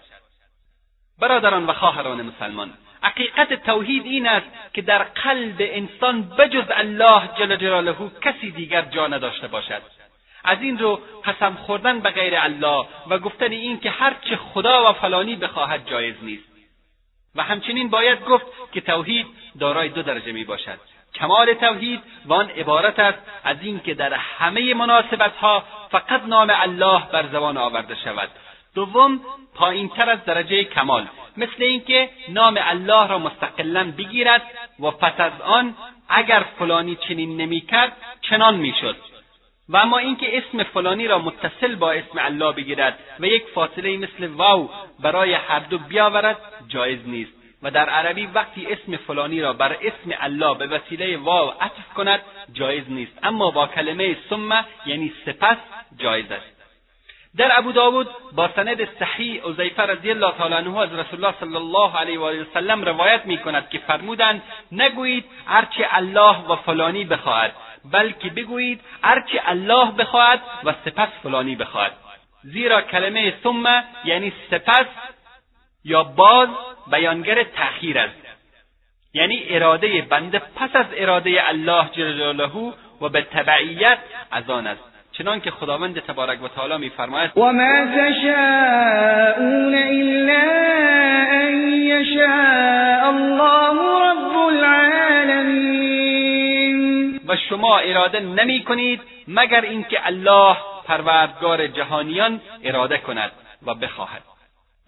برادران 1.19 1.65
و 1.65 1.73
خواهران 1.73 2.21
مسلمان 2.21 2.73
حقیقت 3.03 3.53
توحید 3.53 4.05
این 4.05 4.27
است 4.27 4.47
که 4.73 4.81
در 4.81 5.03
قلب 5.03 5.55
انسان 5.59 6.21
بجز 6.21 6.65
الله 6.69 7.29
جل 7.37 7.55
جلاله 7.55 7.95
کسی 8.21 8.51
دیگر 8.51 8.81
جا 8.81 9.07
نداشته 9.07 9.47
باشد. 9.47 9.81
از 10.43 10.61
این 10.61 10.79
رو 10.79 10.99
قسم 11.25 11.53
خوردن 11.53 11.99
به 11.99 12.09
غیر 12.09 12.33
الله 12.37 12.85
و 13.09 13.19
گفتن 13.19 13.51
این 13.51 13.79
که 13.79 13.89
هرچه 13.89 14.35
خدا 14.35 14.89
و 14.89 14.93
فلانی 14.93 15.35
بخواهد 15.35 15.89
جایز 15.89 16.15
نیست. 16.21 16.53
و 17.35 17.43
همچنین 17.43 17.89
باید 17.89 18.25
گفت 18.25 18.45
که 18.73 18.81
توحید 18.81 19.27
دارای 19.59 19.89
دو 19.89 20.01
درجه 20.01 20.31
می 20.31 20.43
باشد. 20.43 20.79
کمال 21.15 21.53
توحید 21.53 22.01
و 22.25 22.33
آن 22.33 22.49
عبارت 22.49 22.99
است 22.99 23.19
از 23.43 23.57
اینکه 23.61 23.93
در 23.93 24.13
همه 24.13 24.73
مناسبتها 24.73 25.63
فقط 25.91 26.23
نام 26.23 26.51
الله 26.53 27.03
بر 27.11 27.27
زبان 27.27 27.57
آورده 27.57 27.95
شود. 27.95 28.29
دوم 28.75 29.21
پایینتر 29.55 30.09
از 30.09 30.25
درجه 30.25 30.63
کمال. 30.63 31.07
مثل 31.37 31.63
اینکه 31.63 32.09
نام 32.29 32.57
الله 32.61 33.07
را 33.07 33.19
مستقلا 33.19 33.91
بگیرد 33.97 34.41
و 34.79 34.91
پس 34.91 35.19
از 35.19 35.41
آن 35.41 35.75
اگر 36.09 36.45
فلانی 36.59 36.95
چنین 36.95 37.37
نمی‌کرد 37.37 37.97
چنان 38.21 38.55
می‌شد. 38.55 38.95
و 39.69 39.77
اما 39.77 39.97
اینکه 39.97 40.37
اسم 40.37 40.63
فلانی 40.63 41.07
را 41.07 41.19
متصل 41.19 41.75
با 41.75 41.91
اسم 41.91 42.19
الله 42.19 42.51
بگیرد 42.51 42.99
و 43.19 43.25
یک 43.25 43.43
فاصله 43.55 43.97
مثل 43.97 44.27
واو 44.27 44.69
برای 44.99 45.33
هر 45.33 45.59
دو 45.59 45.77
بیاورد 45.77 46.37
جایز 46.67 46.99
نیست. 47.05 47.31
و 47.63 47.71
در 47.71 47.89
عربی 47.89 48.25
وقتی 48.25 48.67
اسم 48.67 48.97
فلانی 48.97 49.41
را 49.41 49.53
بر 49.53 49.73
اسم 49.73 50.11
الله 50.19 50.57
به 50.57 50.67
وسیله 50.67 51.17
واو 51.17 51.49
عطف 51.61 51.93
کند 51.95 52.21
جایز 52.53 52.83
نیست. 52.89 53.19
اما 53.23 53.51
با 53.51 53.67
کلمه 53.67 54.17
ثم 54.29 54.65
یعنی 54.85 55.13
سپس 55.25 55.57
جایز 55.97 56.31
است. 56.31 56.52
در 57.37 57.57
ابو 57.57 57.71
داود 57.71 58.09
با 58.31 58.49
سند 58.55 58.87
صحیح 58.99 59.43
عزیفه 59.43 59.83
رضی 59.83 60.11
الله 60.11 60.31
تعالی 60.31 60.55
عنه 60.55 60.77
از 60.77 60.93
رسول 60.93 61.25
الله 61.25 61.35
صلی 61.39 61.55
الله 61.55 61.97
علیه 61.97 62.19
و 62.19 62.23
وسلم 62.23 62.83
روایت 62.83 63.25
می 63.25 63.37
کند 63.37 63.69
که 63.69 63.79
فرمودند 63.79 64.41
نگویید 64.71 65.25
هرچه 65.47 65.87
الله 65.91 66.47
و 66.47 66.55
فلانی 66.55 67.03
بخواهد 67.03 67.53
بلکه 67.91 68.29
بگویید 68.29 68.81
هرچه 69.03 69.41
الله 69.45 69.91
بخواهد 69.91 70.41
و 70.63 70.73
سپس 70.85 71.09
فلانی 71.23 71.55
بخواهد. 71.55 71.91
زیرا 72.43 72.81
کلمه 72.81 73.33
ثم 73.43 73.83
یعنی 74.05 74.33
سپس 74.51 74.85
یا 75.85 76.03
باز 76.03 76.49
بیانگر 76.91 77.43
تأخیر 77.43 77.99
است. 77.99 78.15
یعنی 79.13 79.45
اراده 79.49 80.01
بنده 80.01 80.39
پس 80.39 80.75
از 80.75 80.85
اراده 80.95 81.47
الله 81.47 81.89
جل 81.91 82.17
جلاله 82.17 82.73
و 83.01 83.09
به 83.09 83.21
تبعیت 83.21 83.99
از 84.31 84.49
آن 84.49 84.67
است. 84.67 84.92
چنان 85.17 85.41
که 85.41 85.51
خداوند 85.51 85.99
تبارک 85.99 86.43
و 86.43 86.47
تعالی 86.47 86.77
میفرماید 86.77 87.31
و 87.37 87.51
ما 87.53 87.85
تشاءون 87.85 89.75
الا 89.75 90.41
ان 91.31 91.53
یشاء 91.67 93.07
الله 93.07 93.73
رب 94.09 94.37
العالمین. 94.37 95.73
و 97.27 97.35
شما 97.49 97.77
اراده 97.77 98.19
نمی 98.19 98.63
کنید 98.63 99.01
مگر 99.27 99.61
اینکه 99.61 100.07
الله 100.07 100.57
پروردگار 100.87 101.67
جهانیان 101.67 102.41
اراده 102.63 102.97
کند 102.97 103.31
و 103.65 103.73
بخواهد. 103.73 104.21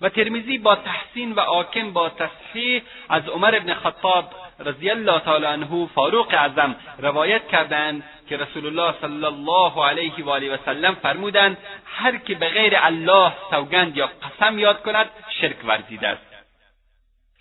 و 0.01 0.09
ترمیزی 0.09 0.57
با 0.57 0.75
تحسین 0.75 1.31
و 1.31 1.39
آکم 1.39 1.93
با 1.93 2.09
تصحیح 2.09 2.81
از 3.09 3.27
عمر 3.27 3.55
ابن 3.55 3.73
خطاب 3.73 4.25
رضی 4.59 4.89
الله 4.89 5.19
تعالی 5.19 5.45
عنه 5.45 5.87
فاروق 5.95 6.33
اعظم 6.33 6.75
روایت 6.99 7.47
کردند 7.47 8.03
که 8.29 8.37
رسول 8.37 8.65
الله 8.65 8.93
صلی 9.01 9.25
الله 9.25 9.85
علیه 9.85 10.25
و 10.25 10.29
آله 10.29 10.53
و 10.53 10.57
سلم 10.65 10.95
فرمودند 10.95 11.57
هر 11.85 12.17
که 12.17 12.35
به 12.35 12.49
غیر 12.49 12.73
الله 12.77 13.33
سوگند 13.51 13.97
یا 13.97 14.09
قسم 14.23 14.59
یاد 14.59 14.81
کند 14.81 15.09
شرک 15.41 15.65
ورزیده 15.65 16.07
است. 16.07 16.35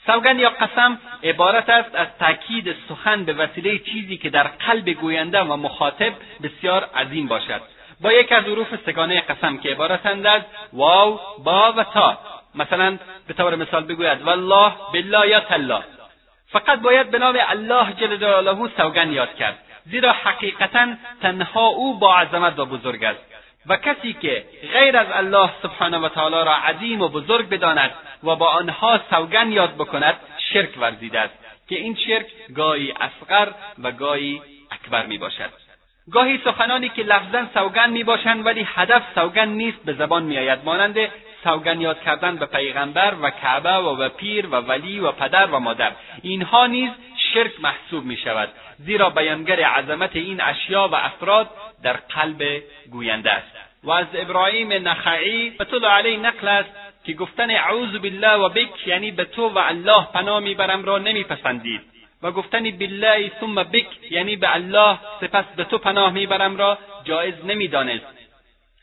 سوگند 0.07 0.41
یا 0.41 0.51
قسم 0.51 0.99
عبارت 1.23 1.69
است 1.69 1.95
از 1.95 2.09
تاکید 2.21 2.77
سخن 2.89 3.25
به 3.25 3.33
وسیله 3.33 3.79
چیزی 3.79 4.17
که 4.17 4.31
در 4.31 4.43
قلب 4.43 4.89
گوینده 4.89 5.41
و 5.41 5.57
مخاطب 5.57 6.13
بسیار 6.43 6.85
عظیم 6.85 7.29
باشد. 7.29 7.61
با 8.01 8.13
یک 8.13 8.33
از 8.33 8.45
حروف 8.45 8.69
سگانه 8.87 9.21
قسم 9.21 9.59
که 9.59 9.71
عبارتند 9.71 10.27
از 10.27 10.43
واو 10.73 11.21
با 11.45 11.73
و 11.73 11.85
تا. 11.85 12.19
مثلا 12.55 12.99
به 13.29 13.35
طور 13.35 13.55
مثال 13.55 13.85
بگوید 13.85 14.23
والله 14.23 14.73
بالله 14.93 15.29
یا 15.29 15.41
تالله. 15.41 15.83
فقط 16.47 16.79
باید 16.79 17.11
به 17.11 17.19
نام 17.19 17.37
الله 17.49 17.93
جل 17.93 18.17
جلاله 18.17 18.71
سوگند 18.77 19.13
یاد 19.13 19.35
کرد. 19.35 19.59
زیرا 19.87 20.13
حقیقتا 20.13 20.87
تنها 21.23 21.67
او 21.67 21.99
با 21.99 22.17
عظمت 22.17 22.59
و 22.59 22.67
بزرگ 22.67 23.05
است. 23.05 23.21
و 23.67 23.77
کسی 23.77 24.13
که 24.13 24.45
غیر 24.73 24.97
از 24.97 25.07
الله 25.11 25.51
سبحانه 25.63 25.99
و 25.99 26.09
تعالی 26.09 26.35
را 26.35 26.55
عظیم 26.55 27.03
و 27.03 27.09
بزرگ 27.09 27.49
بداند 27.49 27.91
و 28.25 28.37
با 28.37 28.49
آنها 28.49 29.01
سوگند 29.11 29.53
یاد 29.53 29.75
بکند 29.75 30.15
شرک 30.39 30.79
ورزیده 30.79 31.21
است. 31.21 31.35
که 31.69 31.77
این 31.77 31.97
شرک 32.07 32.27
گاهی 32.55 32.95
اصغر 33.01 33.49
و 33.83 33.93
گاهی 33.93 34.43
اکبر 34.71 35.07
می 35.07 35.19
باشد 35.19 35.51
گاهی 36.13 36.41
سخنانی 36.45 36.89
که 36.89 37.03
لفظا 37.03 37.47
سوگند 37.55 37.93
می 37.93 38.05
باشند 38.05 38.47
ولی 38.47 38.67
هدف 38.75 39.03
سوگند 39.15 39.57
نیست 39.57 39.79
به 39.85 39.93
زبان 39.93 40.23
می 40.23 40.39
آید 40.39 40.65
مانند 40.65 40.97
سوگند 41.45 41.81
یاد 41.81 42.03
کردن 42.03 42.37
به 42.37 42.47
پیغمبر 42.47 43.15
و 43.23 43.31
کعبه 43.31 43.71
و 43.71 43.97
به 43.97 44.09
پیر 44.09 44.47
و 44.47 44.51
ولی 44.51 45.01
و 45.01 45.13
پدر 45.13 45.47
و 45.47 45.59
مادر. 45.59 45.93
اینها 46.23 46.67
نیز 46.67 46.91
شرک 47.35 47.61
محسوب 47.61 48.05
می 48.05 48.17
شود 48.17 48.49
زیرا 48.79 49.11
بیانگر 49.11 49.61
عظمت 49.61 50.17
این 50.17 50.41
اشیا 50.41 50.89
و 50.89 50.95
افراد 50.95 51.51
در 51.83 51.93
قلب 51.93 52.63
گوینده 52.91 53.31
است. 53.31 53.53
و 53.85 53.91
از 53.91 54.07
ابراهیم 54.15 54.73
نخعی 54.89 55.51
به 55.51 55.89
علیه 55.89 56.19
نقل 56.19 56.49
است 56.49 56.71
که 57.05 57.13
گفتن 57.13 57.51
اعوذ 57.51 57.97
بالله 57.97 58.33
و 58.33 58.49
بک 58.49 58.87
یعنی 58.87 59.11
به 59.11 59.25
تو 59.25 59.49
و 59.49 59.59
الله 59.59 60.05
پناه 60.05 60.41
می‌برم 60.41 60.85
را 60.85 60.99
نمیپسندید. 60.99 61.81
و 62.23 62.31
گفتن 62.31 62.71
بالله 62.71 63.33
ثم 63.41 63.55
بک 63.55 63.87
یعنی 64.11 64.37
به 64.37 64.55
الله 64.55 64.99
سپس 65.21 65.45
به 65.57 65.65
تو 65.65 65.79
پناه 65.79 66.13
می‌برم 66.13 66.57
را 66.57 66.79
جایز 67.05 67.35
نمی‌دانست. 67.45 68.07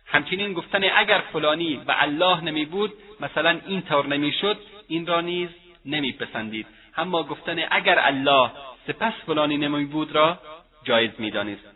همچنین 0.05 0.53
گفتن 0.53 0.83
اگر 0.95 1.21
فلانی 1.33 1.81
به 1.87 2.03
الله 2.03 2.43
نمی 2.43 2.65
بود 2.65 2.93
مثلا 3.19 3.59
این 3.67 3.81
طور 3.81 4.07
نمی‌شد 4.07 4.57
این 4.87 5.07
را 5.07 5.21
نیز 5.21 5.49
نمیپسندید. 5.85 6.67
اما 6.97 7.23
گفتن 7.23 7.59
اگر 7.71 7.99
الله 7.99 8.51
سپس 8.87 9.13
فلانی 9.25 9.57
نمی 9.57 9.85
بود 9.85 10.11
را 10.11 10.37
جایز 10.83 11.11
می‌دانست. 11.19 11.71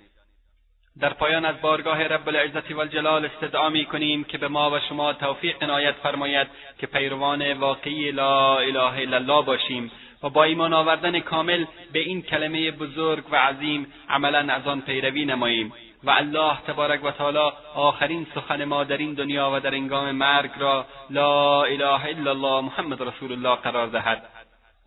در 1.00 1.14
پایان 1.14 1.46
از 1.46 1.62
بارگاه 1.62 2.04
رب 2.04 2.30
العزت 2.30 2.72
والجلال 2.72 3.26
استدعا 3.26 3.70
می 3.70 3.86
کنیم 3.86 4.24
که 4.24 4.38
به 4.38 4.48
ما 4.48 4.72
و 4.72 4.80
شما 4.80 5.14
توفیق 5.14 5.64
عنایت 5.64 5.96
فرماید 5.96 6.48
که 6.80 6.88
پیروان 6.88 7.54
واقعی 7.54 8.12
لا 8.12 8.58
اله 8.58 9.02
الا 9.02 9.18
الله 9.18 9.46
باشیم 9.46 9.92
و 10.24 10.30
با 10.30 10.44
ایمان 10.44 10.74
آوردن 10.74 11.20
کامل 11.20 11.66
به 11.94 12.00
این 12.00 12.22
کلمه 12.22 12.72
بزرگ 12.72 13.24
و 13.32 13.36
عظیم 13.36 13.94
عملا 14.10 14.54
از 14.54 14.68
آن 14.68 14.82
پیروی 14.82 15.26
نماییم 15.26 15.74
و 16.04 16.10
الله 16.10 16.58
تبارک 16.68 17.04
و 17.04 17.12
تعالی 17.12 17.52
آخرین 17.76 18.28
سخن 18.36 18.64
ما 18.64 18.84
در 18.84 18.98
این 18.98 19.14
دنیا 19.14 19.52
و 19.54 19.60
در 19.60 19.74
انگام 19.74 20.12
مرگ 20.12 20.52
را 20.58 20.86
لا 21.10 21.64
اله 21.64 22.06
الا 22.06 22.32
الله 22.32 22.62
محمد 22.62 23.02
رسول 23.02 23.32
الله 23.32 23.56
قرار 23.56 23.88
دهد. 23.88 24.35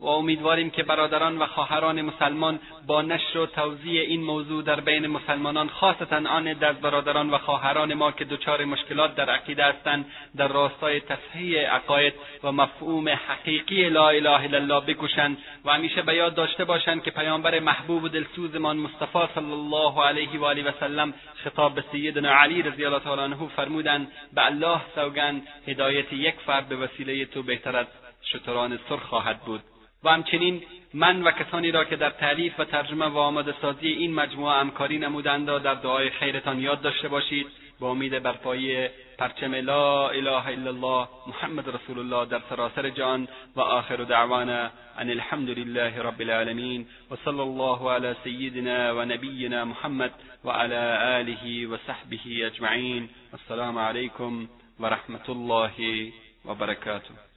و 0.01 0.07
امیدواریم 0.07 0.71
که 0.71 0.83
برادران 0.83 1.39
و 1.39 1.47
خواهران 1.47 2.03
مسلمان 2.03 2.59
با 2.87 3.03
نشر 3.03 3.39
و 3.39 3.47
توضیح 3.47 4.01
این 4.01 4.23
موضوع 4.23 4.63
در 4.63 4.81
بین 4.81 5.07
مسلمانان 5.07 5.69
خاصتا 5.69 6.17
آن 6.17 6.53
در 6.53 6.73
برادران 6.73 7.31
و 7.31 7.39
خواهران 7.39 7.95
ما 7.95 8.13
که 8.13 8.25
دچار 8.25 8.65
مشکلات 8.65 9.15
در 9.15 9.31
عقیده 9.31 9.65
هستند 9.65 10.07
در 10.37 10.49
راستای 10.49 11.01
تصحیح 11.01 11.59
عقاید 11.59 12.15
و 12.43 12.53
مفهوم 12.53 13.09
حقیقی 13.09 13.89
لا 13.89 14.09
اله 14.09 14.31
الا 14.31 14.59
الله 14.59 14.81
بکوشند 14.81 15.39
و 15.65 15.71
همیشه 15.71 16.03
به 16.03 16.15
یاد 16.15 16.35
داشته 16.35 16.65
باشند 16.65 17.03
که 17.03 17.11
پیامبر 17.11 17.61
محبوب 17.61 18.05
و 18.05 18.09
دلسوزمان 18.09 18.77
مصطفی 18.77 19.29
صلی 19.35 19.53
الله 19.53 20.05
علیه 20.07 20.41
و 20.41 20.45
آله 20.45 20.69
و 20.69 20.73
سلم 20.81 21.15
خطاب 21.45 21.75
به 21.75 21.85
سیدنا 21.93 22.35
علی 22.35 22.63
رضی 22.63 22.85
الله 22.85 22.99
تعالی 22.99 23.23
عنه 23.23 23.49
فرمودند 23.57 24.13
به 24.35 24.47
الله 24.47 24.81
سوگند 24.95 25.43
هدایت 25.67 26.13
یک 26.13 26.35
فرد 26.47 26.69
به 26.69 26.77
وسیله 26.77 27.25
تو 27.25 27.43
بهتر 27.43 27.77
از 27.77 27.87
شتران 28.25 28.79
سرخ 28.89 29.03
خواهد 29.03 29.41
بود. 29.41 29.61
و 30.05 30.09
همچنین 30.09 30.63
من 30.95 31.23
و 31.23 31.31
کسانی 31.31 31.71
را 31.71 31.85
که 31.85 31.97
در 31.97 32.11
تعلیف 32.11 32.61
و 32.61 32.65
ترجمه 32.65 33.07
و 33.07 33.19
آماده 33.19 33.55
سازی 33.63 33.89
این 33.89 34.15
مجموعه 34.15 34.61
همکاری 34.61 34.99
نمودند 34.99 35.47
در 35.47 35.75
دعای 35.75 36.11
خیرتان 36.11 36.61
یاد 36.61 36.81
داشته 36.81 37.09
باشید. 37.09 37.47
با 37.81 37.91
امید 37.91 38.23
برپایی 38.23 38.89
پرچم 39.19 39.55
لا 39.55 40.09
اله 40.09 40.47
الا 40.47 40.71
الله 40.71 41.09
محمد 41.27 41.69
رسول 41.69 41.99
الله 41.99 42.27
در 42.27 42.41
سراسر 42.51 42.91
جان 42.91 43.29
و 43.57 43.61
آخر 43.61 43.97
دعوانا 43.97 44.71
ان 44.99 45.11
الحمد 45.11 45.51
لله 45.51 46.03
رب 46.03 46.21
العالمین 46.21 46.87
و 47.11 47.17
صلی 47.25 47.41
الله 47.41 47.91
علی 47.91 48.15
سیدنا 48.25 48.97
و 48.97 49.05
نبینا 49.05 49.65
محمد 49.65 50.13
و 50.45 50.51
علی 50.51 50.75
آله 50.75 51.69
و 51.69 51.77
صحبه 51.87 52.47
اجمعین. 52.47 53.09
السلام 53.33 53.79
علیکم 53.79 54.49
و 54.81 54.87
رحمت 54.87 55.31
الله 55.31 56.13
و 56.45 56.55
برکاته. 56.55 57.28